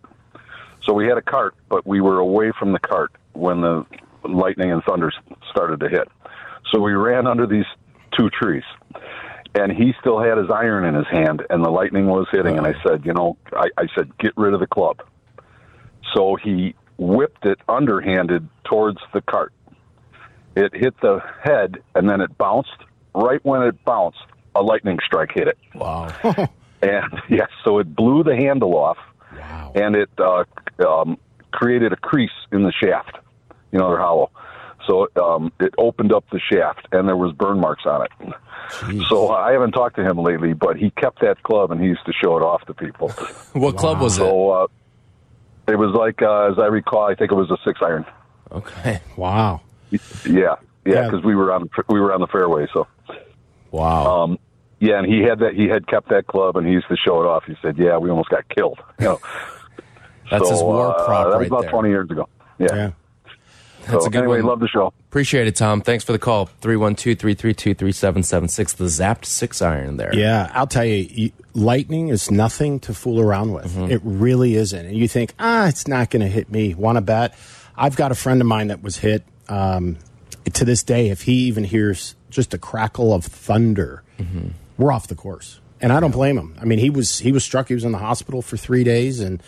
So 0.84 0.93
we 0.93 1.05
had 1.05 1.17
a 1.17 1.21
cart, 1.21 1.55
but 1.69 1.86
we 1.86 2.01
were 2.01 2.17
away 2.17 2.51
from 2.57 2.71
the 2.71 2.79
cart 2.79 3.11
when 3.34 3.61
the 3.61 3.86
lightning 4.23 4.71
and 4.71 4.84
thunder 4.84 5.11
started 5.49 5.79
to 5.82 5.89
hit. 5.89 6.07
So 6.71 6.79
we 6.79 6.93
ran 6.93 7.27
under 7.27 7.45
these 7.45 7.65
two 8.18 8.30
trees, 8.30 8.64
and 9.55 9.72
he 9.72 9.93
still 9.99 10.20
had 10.20 10.38
his 10.38 10.49
iron 10.49 10.86
in 10.86 10.95
his 10.95 11.07
hand, 11.07 11.43
and 11.49 11.64
the 11.64 11.70
lightning 11.70 12.07
was 12.07 12.28
hitting. 12.32 12.57
And 12.57 12.68
I 12.68 12.74
said, 12.86 13.05
you 13.05 13.14
know, 13.14 13.38
I, 13.53 13.70
I 13.78 13.88
said, 13.95 14.18
get 14.18 14.34
rid 14.38 14.53
of 14.53 14.59
the 14.59 14.68
club. 14.68 15.01
So 16.16 16.36
he 16.36 16.76
whipped 16.97 17.45
it 17.45 17.59
underhanded 17.68 18.47
towards 18.64 18.99
the 19.14 19.22
cart. 19.22 19.53
It 20.55 20.76
hit 20.76 20.99
the 21.01 21.22
head, 21.43 21.82
and 21.95 22.09
then 22.09 22.22
it 22.22 22.38
bounced. 22.38 22.70
Right 23.14 23.43
when 23.43 23.64
it 23.64 23.84
bounced, 23.84 24.20
a 24.55 24.62
lightning 24.62 24.99
strike 25.05 25.32
hit 25.34 25.47
it. 25.47 25.57
Wow. 25.76 26.09
And 26.82 27.22
yes, 27.30 27.49
so 27.64 27.78
it 27.80 27.95
blew 27.95 28.24
the 28.24 28.36
handle 28.36 28.76
off, 28.76 28.97
wow. 29.38 29.72
and 29.76 29.95
it 29.95 30.09
uh, 30.18 30.45
um, 30.88 31.18
created 31.51 31.93
a 31.93 31.95
crease 31.95 32.32
in 32.51 32.64
the 32.64 32.72
shaft. 32.72 33.18
You 33.72 33.80
know, 33.80 33.89
they're 33.89 33.99
hollow. 33.99 34.32
So 34.91 35.07
um, 35.23 35.53
it 35.61 35.73
opened 35.77 36.11
up 36.11 36.25
the 36.31 36.39
shaft, 36.39 36.85
and 36.91 37.07
there 37.07 37.15
was 37.15 37.31
burn 37.31 37.59
marks 37.61 37.85
on 37.85 38.03
it. 38.05 38.11
So 39.07 39.29
I 39.29 39.53
haven't 39.53 39.71
talked 39.71 39.95
to 39.95 40.03
him 40.03 40.17
lately, 40.17 40.51
but 40.53 40.75
he 40.75 40.89
kept 40.91 41.21
that 41.21 41.41
club, 41.43 41.71
and 41.71 41.79
he 41.79 41.87
used 41.87 42.05
to 42.07 42.11
show 42.13 42.35
it 42.37 42.41
off 42.41 42.65
to 42.65 42.73
people. 42.73 43.09
What 43.53 43.77
club 43.77 44.01
was 44.01 44.15
it? 44.17 44.21
So 44.21 44.49
uh, 44.51 44.67
it 45.69 45.77
was 45.77 45.93
like, 45.95 46.21
uh, 46.21 46.51
as 46.51 46.59
I 46.59 46.65
recall, 46.65 47.03
I 47.09 47.15
think 47.15 47.31
it 47.31 47.35
was 47.35 47.49
a 47.51 47.57
six 47.63 47.79
iron. 47.81 48.05
Okay. 48.51 48.99
Wow. 49.15 49.61
Yeah, 49.91 49.99
yeah, 50.25 50.55
Yeah. 50.85 51.03
because 51.05 51.23
we 51.23 51.35
were 51.35 51.53
on 51.53 51.69
we 51.87 51.99
were 52.01 52.13
on 52.13 52.19
the 52.19 52.27
fairway. 52.27 52.67
So 52.73 52.85
Wow. 53.71 54.23
um, 54.23 54.39
yeah, 54.79 54.97
and 54.99 55.07
he 55.07 55.21
had 55.21 55.39
that 55.39 55.53
he 55.53 55.67
had 55.69 55.87
kept 55.87 56.09
that 56.09 56.27
club, 56.27 56.57
and 56.57 56.67
he 56.67 56.73
used 56.73 56.87
to 56.89 56.97
show 56.97 57.21
it 57.21 57.25
off. 57.27 57.43
He 57.45 57.55
said, 57.61 57.77
"Yeah, 57.77 57.97
we 57.97 58.09
almost 58.09 58.29
got 58.29 58.47
killed." 58.49 58.79
You 58.99 59.05
know, 59.05 59.19
That's 60.31 60.45
so, 60.45 60.51
his 60.51 60.61
war 60.63 60.87
uh, 60.97 61.05
prop 61.05 61.23
That 61.23 61.27
was 61.27 61.35
right 61.37 61.47
about 61.47 61.61
there. 61.61 61.69
twenty 61.71 61.89
years 61.89 62.09
ago. 62.11 62.27
Yeah. 62.59 62.67
Yeah. 62.73 62.91
That's 63.88 64.03
so, 64.03 64.07
a 64.07 64.09
good 64.09 64.19
anyway, 64.19 64.38
one. 64.38 64.45
love 64.47 64.59
the 64.59 64.67
show. 64.67 64.93
Appreciate 65.09 65.47
it, 65.47 65.55
Tom. 65.55 65.82
Thanks 65.82 66.03
for 66.03 66.11
the 66.11 66.19
call. 66.19 66.45
312 66.61 67.17
332 67.19 67.73
3776. 67.73 68.73
The 68.73 68.86
zapped 68.86 69.25
six 69.25 69.61
iron 69.61 69.97
there. 69.97 70.13
Yeah, 70.15 70.49
I'll 70.53 70.67
tell 70.67 70.86
you, 70.86 71.07
you, 71.09 71.32
lightning 71.53 72.09
is 72.09 72.29
nothing 72.32 72.79
to 72.82 72.93
fool 72.93 73.19
around 73.19 73.53
with. 73.53 73.65
Mm-hmm. 73.71 73.91
It 73.91 74.01
really 74.03 74.55
isn't. 74.55 74.86
And 74.86 74.95
you 74.95 75.07
think, 75.07 75.34
ah, 75.39 75.67
it's 75.67 75.88
not 75.88 76.09
going 76.09 76.21
to 76.21 76.27
hit 76.29 76.51
me. 76.51 76.73
Want 76.73 76.97
to 76.97 77.01
bet? 77.01 77.36
I've 77.75 77.95
got 77.95 78.11
a 78.11 78.15
friend 78.15 78.39
of 78.41 78.47
mine 78.47 78.67
that 78.67 78.82
was 78.84 78.97
hit. 78.97 79.23
Um, 79.49 79.97
to 80.53 80.65
this 80.65 80.82
day, 80.84 81.09
if 81.09 81.23
he 81.23 81.34
even 81.47 81.63
hears 81.63 82.15
just 82.29 82.53
a 82.53 82.57
crackle 82.57 83.13
of 83.13 83.25
thunder, 83.25 84.03
Mm-hmm. 84.19 84.49
we're 84.77 84.91
off 84.91 85.07
the 85.07 85.15
course. 85.15 85.59
And 85.82 85.91
I 85.91 85.99
don't 85.99 86.11
blame 86.11 86.38
him. 86.38 86.55
I 86.61 86.65
mean, 86.65 86.77
he 86.77 86.91
was 86.91 87.17
he 87.19 87.32
was 87.32 87.43
struck. 87.43 87.67
He 87.69 87.73
was 87.73 87.84
in 87.84 87.91
the 87.91 87.97
hospital 87.97 88.43
for 88.43 88.55
three 88.55 88.84
days. 88.84 89.19
And 89.19 89.41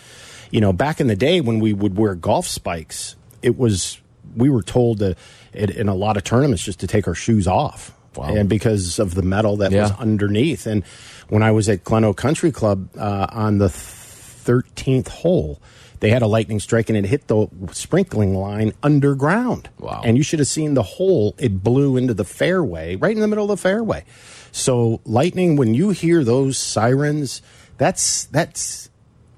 you 0.49 0.59
know, 0.61 0.73
back 0.73 0.99
in 0.99 1.05
the 1.05 1.15
day 1.15 1.41
when 1.41 1.59
we 1.59 1.73
would 1.73 1.95
wear 1.95 2.15
golf 2.15 2.47
spikes, 2.47 3.15
it 3.43 3.55
was 3.55 4.01
we 4.35 4.49
were 4.49 4.63
told 4.63 4.99
to, 4.99 5.15
in 5.53 5.69
in 5.69 5.87
a 5.87 5.95
lot 5.95 6.17
of 6.17 6.23
tournaments 6.23 6.63
just 6.63 6.79
to 6.79 6.87
take 6.87 7.07
our 7.07 7.15
shoes 7.15 7.47
off. 7.47 7.91
Wow. 8.15 8.35
And 8.35 8.47
because 8.47 8.99
of 8.99 9.15
the 9.15 9.23
metal 9.23 9.57
that 9.57 9.71
was 9.71 9.91
underneath. 9.93 10.67
And 10.67 10.83
when 11.29 11.41
I 11.41 11.51
was 11.51 11.67
at 11.67 11.83
Gleno 11.83 12.15
Country 12.15 12.51
Club 12.51 12.89
uh, 12.95 13.27
on 13.31 13.57
the 13.57 13.69
thirteenth 13.69 15.07
hole, 15.07 15.59
they 15.99 16.09
had 16.09 16.21
a 16.21 16.27
lightning 16.27 16.59
strike 16.59 16.89
and 16.89 16.97
it 16.97 17.05
hit 17.05 17.27
the 17.27 17.47
sprinkling 17.71 18.35
line 18.35 18.73
underground. 18.83 19.69
Wow. 19.79 20.01
And 20.03 20.15
you 20.15 20.23
should 20.23 20.39
have 20.39 20.47
seen 20.47 20.75
the 20.75 20.83
hole. 20.83 21.33
It 21.39 21.63
blew 21.63 21.97
into 21.97 22.13
the 22.13 22.25
fairway, 22.25 22.97
right 22.97 23.15
in 23.15 23.21
the 23.21 23.27
middle 23.27 23.45
of 23.45 23.49
the 23.49 23.57
fairway. 23.57 24.05
So 24.51 25.01
lightning, 25.05 25.55
when 25.55 25.73
you 25.73 25.89
hear 25.89 26.23
those 26.23 26.59
sirens, 26.59 27.41
that's 27.79 28.25
that's 28.25 28.91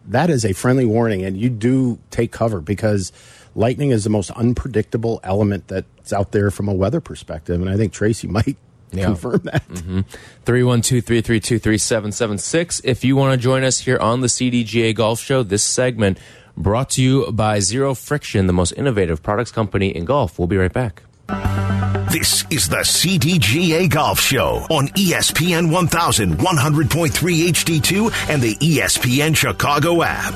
that 0.07 0.29
is 0.29 0.43
a 0.43 0.53
friendly 0.53 0.85
warning, 0.85 1.23
and 1.23 1.37
you 1.37 1.49
do 1.49 1.99
take 2.11 2.31
cover 2.31 2.59
because 2.59 3.13
lightning 3.55 3.91
is 3.91 4.03
the 4.03 4.09
most 4.09 4.29
unpredictable 4.31 5.19
element 5.23 5.67
that's 5.67 6.13
out 6.13 6.31
there 6.31 6.51
from 6.51 6.67
a 6.67 6.73
weather 6.73 7.01
perspective. 7.01 7.59
And 7.61 7.69
I 7.69 7.77
think 7.77 7.93
Tracy 7.93 8.27
might 8.27 8.57
Yeah. 8.91 9.05
confirm 9.05 9.41
that. 9.45 9.67
Mm-hmm. 9.67 10.01
312 10.45 11.03
332 11.03 11.59
3776. 11.59 12.81
If 12.83 13.03
you 13.03 13.15
want 13.15 13.33
to 13.33 13.37
join 13.37 13.63
us 13.63 13.79
here 13.79 13.97
on 13.97 14.21
the 14.21 14.27
CDGA 14.27 14.93
Golf 14.95 15.19
Show, 15.19 15.43
this 15.43 15.63
segment 15.63 16.17
brought 16.55 16.91
to 16.91 17.01
you 17.03 17.31
by 17.31 17.59
Zero 17.59 17.93
Friction, 17.95 18.47
the 18.47 18.53
most 18.53 18.71
innovative 18.73 19.21
products 19.23 19.51
company 19.51 19.89
in 19.93 20.05
golf. 20.05 20.37
We'll 20.39 20.47
be 20.47 20.57
right 20.57 20.71
back. 20.71 21.01
This 22.11 22.45
is 22.49 22.69
the 22.69 22.77
CDGA 22.85 23.89
Golf 23.89 24.19
Show 24.21 24.65
on 24.69 24.87
E 24.95 25.11
ESPN 25.11 25.69
1100.3 25.71 27.49
HD2 27.49 28.29
and 28.29 28.41
the 28.41 28.55
E 28.61 28.77
ESPN 28.79 29.35
Chicago 29.35 30.01
app. 30.03 30.35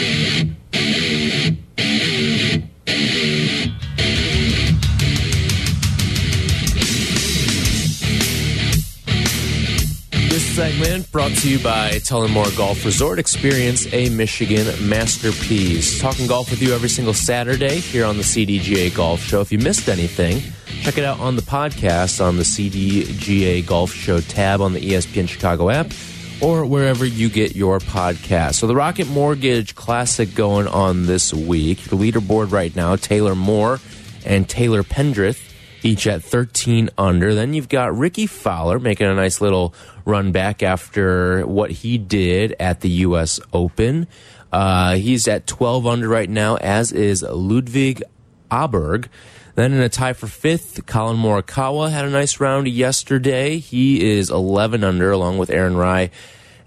Segment 10.61 11.11
brought 11.11 11.31
to 11.37 11.49
you 11.49 11.57
by 11.63 11.89
Tullymore 11.93 12.55
Golf 12.55 12.85
Resort. 12.85 13.17
Experience 13.17 13.91
a 13.95 14.09
Michigan 14.09 14.67
masterpiece. 14.87 15.99
Talking 15.99 16.27
golf 16.27 16.51
with 16.51 16.61
you 16.61 16.75
every 16.75 16.87
single 16.87 17.15
Saturday 17.15 17.79
here 17.79 18.05
on 18.05 18.17
the 18.17 18.21
CDGA 18.21 18.93
Golf 18.95 19.21
Show. 19.21 19.41
If 19.41 19.51
you 19.51 19.57
missed 19.57 19.89
anything, 19.89 20.39
check 20.83 20.99
it 20.99 21.03
out 21.03 21.19
on 21.19 21.35
the 21.35 21.41
podcast 21.41 22.23
on 22.23 22.37
the 22.37 22.43
CDGA 22.43 23.65
Golf 23.65 23.91
Show 23.91 24.21
tab 24.21 24.61
on 24.61 24.73
the 24.73 24.81
ESPN 24.81 25.27
Chicago 25.27 25.71
app 25.71 25.87
or 26.43 26.63
wherever 26.63 27.05
you 27.05 27.27
get 27.27 27.55
your 27.55 27.79
podcast. 27.79 28.53
So 28.53 28.67
the 28.67 28.75
Rocket 28.75 29.07
Mortgage 29.07 29.73
Classic 29.73 30.31
going 30.35 30.67
on 30.67 31.07
this 31.07 31.33
week. 31.33 31.79
The 31.85 31.95
leaderboard 31.95 32.51
right 32.51 32.75
now, 32.75 32.95
Taylor 32.97 33.33
Moore 33.33 33.79
and 34.27 34.47
Taylor 34.47 34.83
Pendrith 34.83 35.39
each 35.83 36.07
at 36.07 36.23
13 36.23 36.89
under. 36.97 37.33
Then 37.33 37.53
you've 37.53 37.69
got 37.69 37.97
Rickie 37.97 38.27
Fowler 38.27 38.79
making 38.79 39.07
a 39.07 39.15
nice 39.15 39.41
little 39.41 39.73
run 40.05 40.31
back 40.31 40.63
after 40.63 41.45
what 41.45 41.71
he 41.71 41.97
did 41.97 42.55
at 42.59 42.81
the 42.81 42.89
U.S. 42.89 43.39
Open. 43.53 44.07
Uh, 44.51 44.95
he's 44.95 45.27
at 45.27 45.47
12 45.47 45.87
under 45.87 46.07
right 46.07 46.29
now, 46.29 46.55
as 46.57 46.91
is 46.91 47.23
Ludwig 47.23 48.03
Aberg. 48.49 49.07
Then 49.55 49.73
in 49.73 49.79
a 49.81 49.89
tie 49.89 50.13
for 50.13 50.27
fifth, 50.27 50.85
Collin 50.85 51.17
Morikawa 51.17 51.91
had 51.91 52.05
a 52.05 52.09
nice 52.09 52.39
round 52.39 52.67
yesterday. 52.67 53.57
He 53.57 54.17
is 54.17 54.29
11 54.29 54.83
under, 54.83 55.11
along 55.11 55.37
with 55.37 55.49
Aaron 55.49 55.75
Rai 55.75 56.11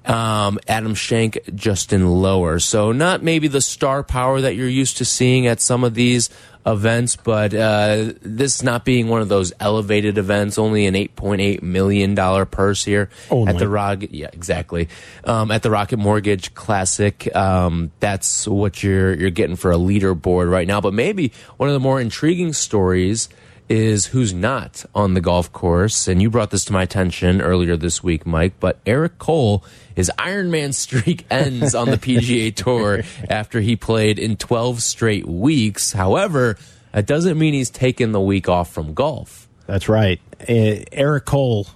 um, 0.05 0.59
Adam 0.68 0.94
Schenk, 0.94 1.38
Justin 1.55 2.07
Lower. 2.07 2.59
So 2.59 2.92
not 2.92 3.22
maybe 3.22 3.48
the 3.48 3.61
star 3.61 4.02
power 4.02 4.40
that 4.40 4.57
you're 4.57 4.68
used 4.68 4.98
to 4.98 5.05
seeing 5.05 5.46
at 5.46 5.61
some 5.61 5.84
of 5.84 5.94
these 5.94 6.30
events, 6.66 7.16
but 7.16 7.55
uh, 7.55 8.12
this 8.22 8.62
not 8.62 8.84
being 8.84 9.09
one 9.09 9.20
of 9.20 9.28
those 9.28 9.52
elevated 9.61 10.18
events, 10.18 10.59
only 10.59 10.86
an 10.86 10.94
8.8 10.94 11.62
million 11.62 12.14
dollar 12.14 12.44
purse 12.44 12.84
here 12.84 13.11
Only. 13.30 13.52
at 13.52 13.59
the 13.59 13.68
Rock. 13.68 14.05
Yeah, 14.11 14.30
exactly. 14.32 14.88
Um, 15.24 15.50
at 15.50 15.62
the 15.62 15.70
Rocket 15.70 15.98
Mortgage 15.98 16.55
Classic, 16.55 17.34
um, 17.34 17.90
that's 18.00 18.48
what 18.48 18.82
you're 18.82 19.14
you're 19.14 19.30
getting 19.30 19.57
for 19.57 19.72
a 19.72 19.76
leaderboard 19.76 20.50
right 20.50 20.66
now. 20.66 20.80
But 20.80 20.94
maybe 20.94 21.32
one 21.57 21.68
of 21.68 21.74
the 21.74 21.80
more 21.80 22.00
intriguing 22.00 22.52
stories 22.52 23.28
is 23.68 24.06
who's 24.06 24.34
not 24.34 24.84
on 24.94 25.14
the 25.14 25.20
golf 25.20 25.52
course. 25.52 26.06
And 26.08 26.20
you 26.20 26.30
brought 26.30 26.50
this 26.50 26.64
to 26.66 26.72
my 26.72 26.82
attention 26.82 27.40
earlier 27.40 27.76
this 27.76 28.02
week, 28.02 28.26
Mike. 28.26 28.54
But 28.60 28.78
Eric 28.84 29.18
Cole, 29.18 29.64
his 29.94 30.10
Ironman 30.18 30.74
streak 30.74 31.26
ends 31.30 31.74
on 31.74 31.90
the 31.90 31.96
PGA 31.96 32.54
Tour 32.54 33.02
after 33.28 33.60
he 33.60 33.76
played 33.76 34.18
in 34.18 34.36
12 34.36 34.82
straight 34.82 35.26
weeks. 35.26 35.92
However, 35.92 36.56
that 36.92 37.06
doesn't 37.06 37.38
mean 37.38 37.54
he's 37.54 37.70
taken 37.70 38.12
the 38.12 38.20
week 38.20 38.48
off 38.48 38.72
from 38.72 38.94
golf. 38.94 39.48
That's 39.66 39.88
right. 39.88 40.20
Uh, 40.40 40.84
Eric 40.92 41.24
Cole 41.24 41.66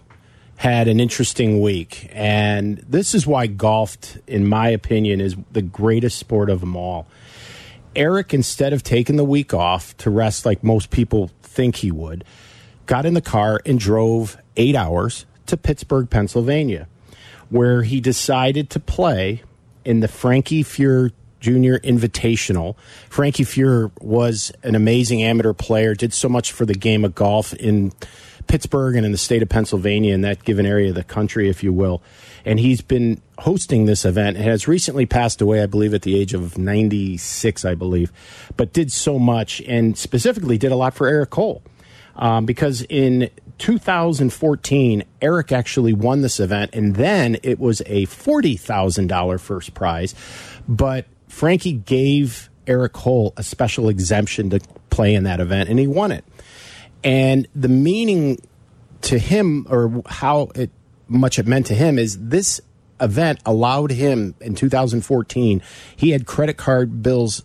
had 0.56 0.88
an 0.88 1.00
interesting 1.00 1.60
week, 1.60 2.08
and 2.12 2.78
this 2.78 3.14
is 3.14 3.26
why 3.26 3.46
golf, 3.46 3.96
in 4.26 4.46
my 4.46 4.68
opinion, 4.68 5.20
is 5.20 5.36
the 5.52 5.62
greatest 5.62 6.18
sport 6.18 6.50
of 6.50 6.60
them 6.60 6.76
all. 6.76 7.06
Eric, 7.96 8.34
instead 8.34 8.72
of 8.72 8.82
taking 8.82 9.16
the 9.16 9.24
week 9.24 9.54
off 9.54 9.96
to 9.98 10.10
rest 10.10 10.44
like 10.44 10.62
most 10.62 10.90
people 10.90 11.30
think 11.58 11.74
he 11.74 11.90
would, 11.90 12.22
got 12.86 13.04
in 13.04 13.14
the 13.14 13.20
car 13.20 13.60
and 13.66 13.80
drove 13.80 14.36
eight 14.56 14.76
hours 14.76 15.26
to 15.46 15.56
Pittsburgh, 15.56 16.08
Pennsylvania, 16.08 16.86
where 17.50 17.82
he 17.82 18.00
decided 18.00 18.70
to 18.70 18.78
play 18.78 19.42
in 19.84 19.98
the 19.98 20.06
Frankie 20.06 20.62
Fuhr 20.62 21.10
Jr. 21.40 21.82
Invitational. 21.82 22.76
Frankie 23.10 23.42
Fuhr 23.42 23.90
was 24.00 24.52
an 24.62 24.76
amazing 24.76 25.20
amateur 25.20 25.52
player, 25.52 25.96
did 25.96 26.12
so 26.12 26.28
much 26.28 26.52
for 26.52 26.64
the 26.64 26.74
game 26.74 27.04
of 27.04 27.16
golf 27.16 27.52
in 27.54 27.92
Pittsburgh 28.46 28.94
and 28.94 29.04
in 29.04 29.10
the 29.10 29.18
state 29.18 29.42
of 29.42 29.48
Pennsylvania, 29.48 30.14
in 30.14 30.20
that 30.20 30.44
given 30.44 30.64
area 30.64 30.90
of 30.90 30.94
the 30.94 31.02
country, 31.02 31.48
if 31.48 31.64
you 31.64 31.72
will. 31.72 32.00
And 32.48 32.58
he's 32.58 32.80
been 32.80 33.20
hosting 33.36 33.84
this 33.84 34.06
event 34.06 34.38
and 34.38 34.46
has 34.46 34.66
recently 34.66 35.04
passed 35.04 35.42
away, 35.42 35.62
I 35.62 35.66
believe, 35.66 35.92
at 35.92 36.00
the 36.00 36.18
age 36.18 36.32
of 36.32 36.56
96, 36.56 37.62
I 37.66 37.74
believe, 37.74 38.10
but 38.56 38.72
did 38.72 38.90
so 38.90 39.18
much 39.18 39.60
and 39.68 39.98
specifically 39.98 40.56
did 40.56 40.72
a 40.72 40.74
lot 40.74 40.94
for 40.94 41.08
Eric 41.08 41.28
Cole. 41.28 41.62
Um, 42.16 42.46
because 42.46 42.80
in 42.88 43.28
2014, 43.58 45.04
Eric 45.20 45.52
actually 45.52 45.92
won 45.92 46.22
this 46.22 46.40
event, 46.40 46.70
and 46.72 46.96
then 46.96 47.36
it 47.42 47.58
was 47.58 47.82
a 47.82 48.06
$40,000 48.06 49.40
first 49.40 49.74
prize. 49.74 50.14
But 50.66 51.04
Frankie 51.28 51.74
gave 51.74 52.48
Eric 52.66 52.94
Cole 52.94 53.34
a 53.36 53.42
special 53.42 53.90
exemption 53.90 54.48
to 54.50 54.60
play 54.88 55.14
in 55.14 55.24
that 55.24 55.38
event, 55.38 55.68
and 55.68 55.78
he 55.78 55.86
won 55.86 56.12
it. 56.12 56.24
And 57.04 57.46
the 57.54 57.68
meaning 57.68 58.40
to 59.02 59.18
him, 59.18 59.66
or 59.68 60.02
how 60.06 60.50
it, 60.54 60.70
much 61.08 61.38
it 61.38 61.46
meant 61.46 61.66
to 61.66 61.74
him, 61.74 61.98
is 61.98 62.18
this 62.18 62.60
event 63.00 63.40
allowed 63.46 63.92
him 63.92 64.34
in 64.40 64.54
2014. 64.54 65.62
He 65.96 66.10
had 66.10 66.26
credit 66.26 66.56
card 66.56 67.02
bills 67.02 67.42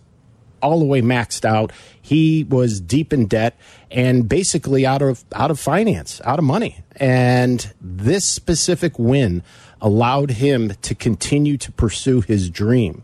all 0.64 0.78
the 0.78 0.86
way 0.86 1.02
maxed 1.02 1.44
out. 1.44 1.72
He 2.00 2.44
was 2.44 2.80
deep 2.80 3.12
in 3.12 3.26
debt 3.26 3.56
and 3.90 4.28
basically 4.28 4.86
out 4.86 5.02
of 5.02 5.24
out 5.34 5.50
of 5.50 5.60
finance, 5.60 6.20
out 6.24 6.38
of 6.38 6.44
money. 6.44 6.82
And 6.96 7.72
this 7.80 8.24
specific 8.24 8.98
win 8.98 9.42
allowed 9.80 10.30
him 10.30 10.72
to 10.82 10.94
continue 10.94 11.58
to 11.58 11.70
pursue 11.72 12.22
his 12.22 12.48
dream. 12.48 13.02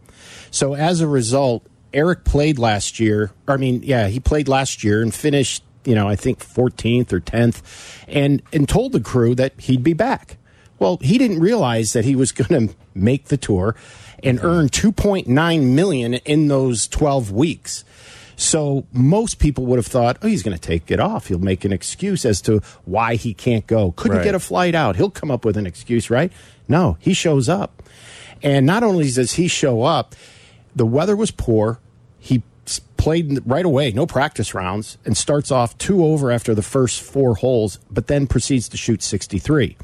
So 0.50 0.74
as 0.74 1.00
a 1.00 1.06
result, 1.06 1.66
Eric 1.92 2.24
played 2.24 2.58
last 2.58 2.98
year. 2.98 3.32
I 3.46 3.56
mean, 3.58 3.82
yeah, 3.82 4.08
he 4.08 4.20
played 4.20 4.48
last 4.48 4.82
year 4.82 5.02
and 5.02 5.14
finished, 5.14 5.62
you 5.84 5.94
know, 5.94 6.08
I 6.08 6.16
think 6.16 6.38
14th 6.38 7.12
or 7.12 7.20
10th 7.20 7.62
and 8.08 8.42
and 8.52 8.68
told 8.68 8.92
the 8.92 9.00
crew 9.00 9.34
that 9.34 9.52
he'd 9.60 9.84
be 9.84 9.92
back. 9.92 10.38
Well, 10.80 10.98
he 11.00 11.18
didn't 11.18 11.38
realize 11.38 11.92
that 11.92 12.04
he 12.04 12.16
was 12.16 12.32
going 12.32 12.68
to 12.68 12.74
make 12.92 13.26
the 13.26 13.36
tour 13.36 13.76
and 14.24 14.38
mm-hmm. 14.38 14.46
earn 14.46 14.68
2.9 14.68 15.62
million 15.62 16.14
in 16.14 16.48
those 16.48 16.88
12 16.88 17.30
weeks. 17.30 17.84
So 18.36 18.86
most 18.90 19.38
people 19.38 19.66
would 19.66 19.76
have 19.78 19.86
thought, 19.86 20.16
oh, 20.22 20.26
he's 20.26 20.42
going 20.42 20.56
to 20.56 20.60
take 20.60 20.90
it 20.90 20.98
off. 20.98 21.26
He'll 21.26 21.38
make 21.38 21.66
an 21.66 21.72
excuse 21.72 22.24
as 22.24 22.40
to 22.42 22.62
why 22.86 23.16
he 23.16 23.34
can't 23.34 23.66
go. 23.66 23.92
Couldn't 23.92 24.16
Right. 24.18 24.24
get 24.24 24.34
a 24.34 24.40
flight 24.40 24.74
out. 24.74 24.96
He'll 24.96 25.10
come 25.10 25.30
up 25.30 25.44
with 25.44 25.58
an 25.58 25.66
excuse, 25.66 26.08
right? 26.08 26.32
No, 26.66 26.96
he 27.00 27.12
shows 27.12 27.50
up. 27.50 27.82
And 28.42 28.64
not 28.64 28.82
only 28.82 29.10
does 29.10 29.32
he 29.32 29.46
show 29.46 29.82
up, 29.82 30.14
the 30.74 30.86
weather 30.86 31.14
was 31.14 31.30
poor. 31.30 31.80
He 32.18 32.42
played 32.96 33.40
right 33.44 33.64
away, 33.66 33.92
no 33.92 34.06
practice 34.06 34.54
rounds, 34.54 34.96
and 35.04 35.16
starts 35.16 35.50
off 35.50 35.76
two 35.76 36.02
over 36.02 36.30
after 36.30 36.54
the 36.54 36.62
first 36.62 37.02
four 37.02 37.34
holes, 37.34 37.78
but 37.90 38.06
then 38.06 38.26
proceeds 38.26 38.70
to 38.70 38.78
shoot 38.78 39.02
63 39.02 39.76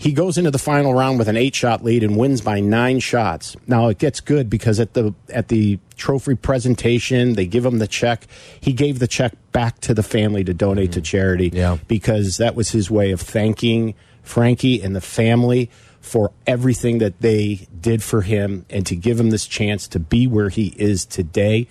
he 0.00 0.12
goes 0.12 0.38
into 0.38 0.50
the 0.50 0.58
final 0.58 0.94
round 0.94 1.18
with 1.18 1.28
an 1.28 1.36
eight 1.36 1.54
shot 1.54 1.84
lead 1.84 2.02
and 2.02 2.16
wins 2.16 2.40
by 2.40 2.58
nine 2.58 3.00
shots. 3.00 3.54
Now 3.66 3.88
it 3.88 3.98
gets 3.98 4.20
good 4.20 4.48
because 4.48 4.80
at 4.80 4.94
the 4.94 5.14
at 5.28 5.48
the 5.48 5.78
trophy 5.98 6.36
presentation, 6.36 7.34
they 7.34 7.44
give 7.44 7.66
him 7.66 7.80
the 7.80 7.86
check. 7.86 8.26
He 8.58 8.72
gave 8.72 8.98
the 8.98 9.06
check 9.06 9.34
back 9.52 9.78
to 9.80 9.92
the 9.92 10.02
family 10.02 10.42
to 10.44 10.54
donate 10.54 10.92
to 10.92 11.00
mm-hmm. 11.00 11.04
charity 11.04 11.50
Yeah. 11.52 11.76
because 11.86 12.38
that 12.38 12.54
was 12.54 12.70
his 12.70 12.90
way 12.90 13.10
of 13.10 13.20
thanking 13.20 13.92
Frankie 14.22 14.80
and 14.80 14.96
the 14.96 15.02
family 15.02 15.70
for 16.00 16.32
everything 16.46 16.96
that 16.98 17.20
they 17.20 17.68
did 17.78 18.02
for 18.02 18.22
him 18.22 18.64
and 18.70 18.86
to 18.86 18.96
give 18.96 19.20
him 19.20 19.28
this 19.28 19.46
chance 19.46 19.86
to 19.88 19.98
be 19.98 20.26
where 20.26 20.48
he 20.48 20.72
is 20.78 21.04
today 21.04 21.68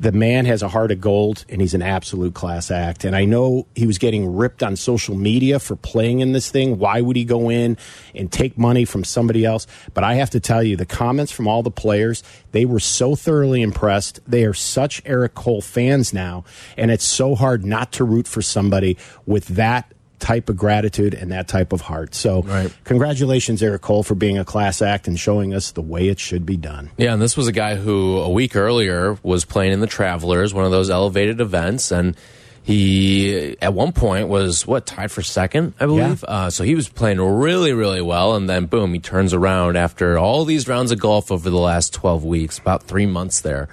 the 0.00 0.12
man 0.12 0.46
has 0.46 0.62
a 0.62 0.68
heart 0.68 0.90
of 0.90 1.00
gold 1.00 1.44
and 1.50 1.60
he's 1.60 1.74
an 1.74 1.82
absolute 1.82 2.32
class 2.32 2.70
act. 2.70 3.04
And 3.04 3.14
I 3.14 3.26
know 3.26 3.66
he 3.74 3.86
was 3.86 3.98
getting 3.98 4.34
ripped 4.34 4.62
on 4.62 4.74
social 4.74 5.14
media 5.14 5.58
for 5.58 5.76
playing 5.76 6.20
in 6.20 6.32
this 6.32 6.50
thing. 6.50 6.78
Why 6.78 7.02
would 7.02 7.16
he 7.16 7.24
go 7.26 7.50
in 7.50 7.76
and 8.14 8.32
take 8.32 8.56
money 8.56 8.86
from 8.86 9.04
somebody 9.04 9.44
else? 9.44 9.66
But 9.92 10.02
I 10.02 10.14
have 10.14 10.30
to 10.30 10.40
tell 10.40 10.62
you, 10.62 10.74
the 10.74 10.86
comments 10.86 11.30
from 11.30 11.46
all 11.46 11.62
the 11.62 11.70
players, 11.70 12.22
they 12.52 12.64
were 12.64 12.80
so 12.80 13.14
thoroughly 13.14 13.60
impressed. 13.60 14.20
They 14.26 14.46
are 14.46 14.54
such 14.54 15.02
Eric 15.04 15.34
Cole 15.34 15.60
fans 15.60 16.14
now. 16.14 16.44
And 16.78 16.90
it's 16.90 17.04
so 17.04 17.34
hard 17.34 17.66
not 17.66 17.92
to 17.92 18.04
root 18.04 18.26
for 18.26 18.40
somebody 18.40 18.96
with 19.26 19.48
that 19.48 19.92
type 20.20 20.48
of 20.48 20.56
gratitude 20.56 21.14
and 21.14 21.32
that 21.32 21.48
type 21.48 21.72
of 21.72 21.80
heart. 21.80 22.14
So, 22.14 22.42
Right. 22.42 22.70
congratulations, 22.84 23.62
Eric 23.62 23.82
Cole, 23.82 24.02
for 24.02 24.14
being 24.14 24.38
a 24.38 24.44
class 24.44 24.80
act 24.82 25.08
and 25.08 25.18
showing 25.18 25.52
us 25.54 25.72
the 25.72 25.80
way 25.82 26.08
it 26.08 26.18
should 26.20 26.46
be 26.46 26.56
done. 26.56 26.90
Yeah, 26.96 27.12
and 27.12 27.20
this 27.22 27.36
was 27.36 27.48
a 27.48 27.52
guy 27.52 27.74
who 27.76 28.18
a 28.18 28.30
week 28.30 28.54
earlier 28.54 29.18
was 29.22 29.44
playing 29.44 29.72
in 29.72 29.80
the 29.80 29.86
Travelers, 29.86 30.54
one 30.54 30.64
of 30.64 30.70
those 30.70 30.90
elevated 30.90 31.40
events, 31.40 31.90
and 31.90 32.14
he 32.62 33.56
at 33.62 33.72
one 33.74 33.92
point 33.92 34.28
was 34.28 34.66
what 34.66 34.86
tied 34.86 35.10
for 35.10 35.22
second, 35.22 35.72
I 35.80 35.86
believe. 35.86 36.22
Uh, 36.24 36.50
so 36.50 36.62
he 36.62 36.74
was 36.74 36.88
playing 36.88 37.20
really, 37.20 37.72
really 37.72 38.02
well, 38.02 38.36
and 38.36 38.48
then 38.48 38.66
boom, 38.66 38.92
he 38.92 39.00
turns 39.00 39.32
around 39.34 39.76
after 39.76 40.18
all 40.18 40.44
these 40.44 40.68
rounds 40.68 40.92
of 40.92 40.98
golf 41.00 41.32
over 41.32 41.48
the 41.48 41.56
last 41.58 41.92
twelve 41.94 42.24
weeks, 42.24 42.58
about 42.58 42.82
three 42.84 43.06
months 43.06 43.40
there, 43.40 43.68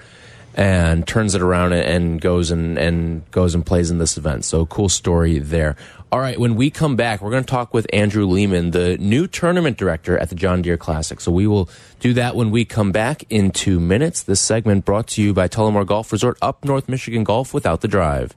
and 0.57 1.07
turns 1.07 1.35
it 1.35 1.41
around 1.43 1.71
and, 1.73 2.19
goes 2.19 2.49
and 2.49 2.79
and 2.79 3.29
goes 3.29 3.53
and 3.53 3.63
plays 3.63 3.91
in 3.91 3.99
this 3.99 4.17
event. 4.17 4.43
So 4.43 4.65
cool 4.65 4.89
story 4.89 5.37
there. 5.37 5.75
All 6.11 6.19
right, 6.19 6.39
when 6.39 6.55
we 6.55 6.71
come 6.71 6.95
back, 6.95 7.21
we're 7.21 7.31
going 7.31 7.43
to 7.43 7.49
talk 7.49 7.73
with 7.73 7.85
Andrew 7.93 8.25
Lehman, 8.25 8.71
the 8.71 8.97
new 8.97 9.27
tournament 9.27 9.77
director 9.77 10.17
at 10.17 10.29
the 10.29 10.35
John 10.35 10.61
Deere 10.61 10.77
Classic. 10.77 11.19
So 11.21 11.31
we 11.31 11.45
will 11.45 11.69
do 11.99 12.13
that 12.13 12.35
when 12.35 12.49
we 12.49 12.65
come 12.65 12.91
back 12.91 13.23
in 13.29 13.51
two 13.51 13.79
minutes. 13.79 14.23
This 14.23 14.41
segment 14.41 14.85
brought 14.85 15.07
to 15.09 15.21
you 15.21 15.33
by 15.33 15.47
Tullymore 15.47 15.85
Golf 15.85 16.11
Resort, 16.11 16.37
up 16.41 16.65
North 16.65 16.89
Michigan 16.89 17.23
Golf 17.23 17.53
without 17.53 17.81
the 17.81 17.87
drive. 17.87 18.35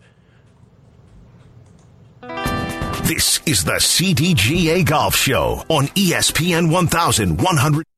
This 3.04 3.40
is 3.46 3.64
the 3.64 3.78
CDGA 3.78 4.84
Golf 4.84 5.16
Show 5.16 5.64
on 5.68 5.86
ESPN 5.88 6.70
1100. 6.70 7.89